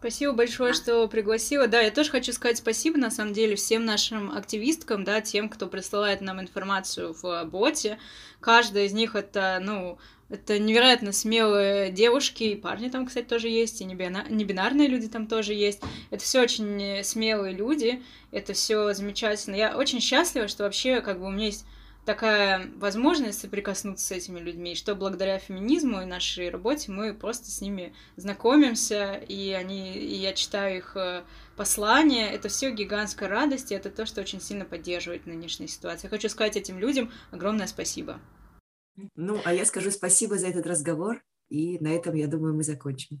Спасибо 0.00 0.32
большое, 0.32 0.74
что 0.74 1.08
пригласила. 1.08 1.66
Да, 1.66 1.80
я 1.80 1.90
тоже 1.90 2.10
хочу 2.10 2.32
сказать 2.32 2.58
спасибо, 2.58 2.98
на 2.98 3.10
самом 3.10 3.32
деле, 3.32 3.56
всем 3.56 3.84
нашим 3.84 4.30
активисткам, 4.30 5.02
да, 5.02 5.20
тем, 5.20 5.48
кто 5.48 5.66
присылает 5.66 6.20
нам 6.20 6.40
информацию 6.40 7.16
в 7.20 7.44
боте. 7.46 7.98
Каждая 8.38 8.84
из 8.84 8.92
них 8.92 9.16
это, 9.16 9.58
ну, 9.60 9.98
это 10.28 10.60
невероятно 10.60 11.10
смелые 11.10 11.90
девушки, 11.90 12.44
и 12.44 12.54
парни 12.54 12.90
там, 12.90 13.06
кстати, 13.06 13.26
тоже 13.26 13.48
есть, 13.48 13.80
и 13.80 13.84
небинарные 13.84 14.86
люди 14.86 15.08
там 15.08 15.26
тоже 15.26 15.52
есть. 15.52 15.80
Это 16.10 16.22
все 16.22 16.42
очень 16.42 17.02
смелые 17.02 17.52
люди, 17.52 18.00
это 18.30 18.52
все 18.52 18.92
замечательно. 18.92 19.56
Я 19.56 19.76
очень 19.76 20.00
счастлива, 20.00 20.46
что 20.46 20.62
вообще 20.62 21.00
как 21.00 21.18
бы 21.18 21.26
у 21.26 21.30
меня 21.30 21.46
есть 21.46 21.64
такая 22.08 22.70
возможность 22.76 23.38
соприкоснуться 23.38 24.06
с 24.06 24.12
этими 24.12 24.40
людьми, 24.40 24.74
что 24.74 24.94
благодаря 24.94 25.38
феминизму 25.38 26.00
и 26.00 26.06
нашей 26.06 26.48
работе 26.48 26.90
мы 26.90 27.12
просто 27.12 27.50
с 27.50 27.60
ними 27.60 27.92
знакомимся, 28.16 29.12
и 29.12 29.52
они, 29.52 29.92
и 29.92 30.14
я 30.14 30.32
читаю 30.32 30.78
их 30.78 30.96
э, 30.96 31.24
послания, 31.54 32.30
это 32.30 32.48
все 32.48 32.70
гигантская 32.70 33.28
радость, 33.28 33.72
и 33.72 33.74
это 33.74 33.90
то, 33.90 34.06
что 34.06 34.22
очень 34.22 34.40
сильно 34.40 34.64
поддерживает 34.64 35.26
нынешнюю 35.26 35.68
ситуацию. 35.68 36.04
Я 36.04 36.16
хочу 36.16 36.30
сказать 36.30 36.56
этим 36.56 36.78
людям 36.78 37.12
огромное 37.30 37.66
спасибо. 37.66 38.18
Ну, 39.14 39.42
а 39.44 39.52
я 39.52 39.66
скажу 39.66 39.90
спасибо 39.90 40.38
за 40.38 40.48
этот 40.48 40.66
разговор, 40.66 41.22
и 41.50 41.78
на 41.78 41.88
этом, 41.88 42.14
я 42.14 42.26
думаю, 42.26 42.54
мы 42.54 42.62
закончим. 42.62 43.20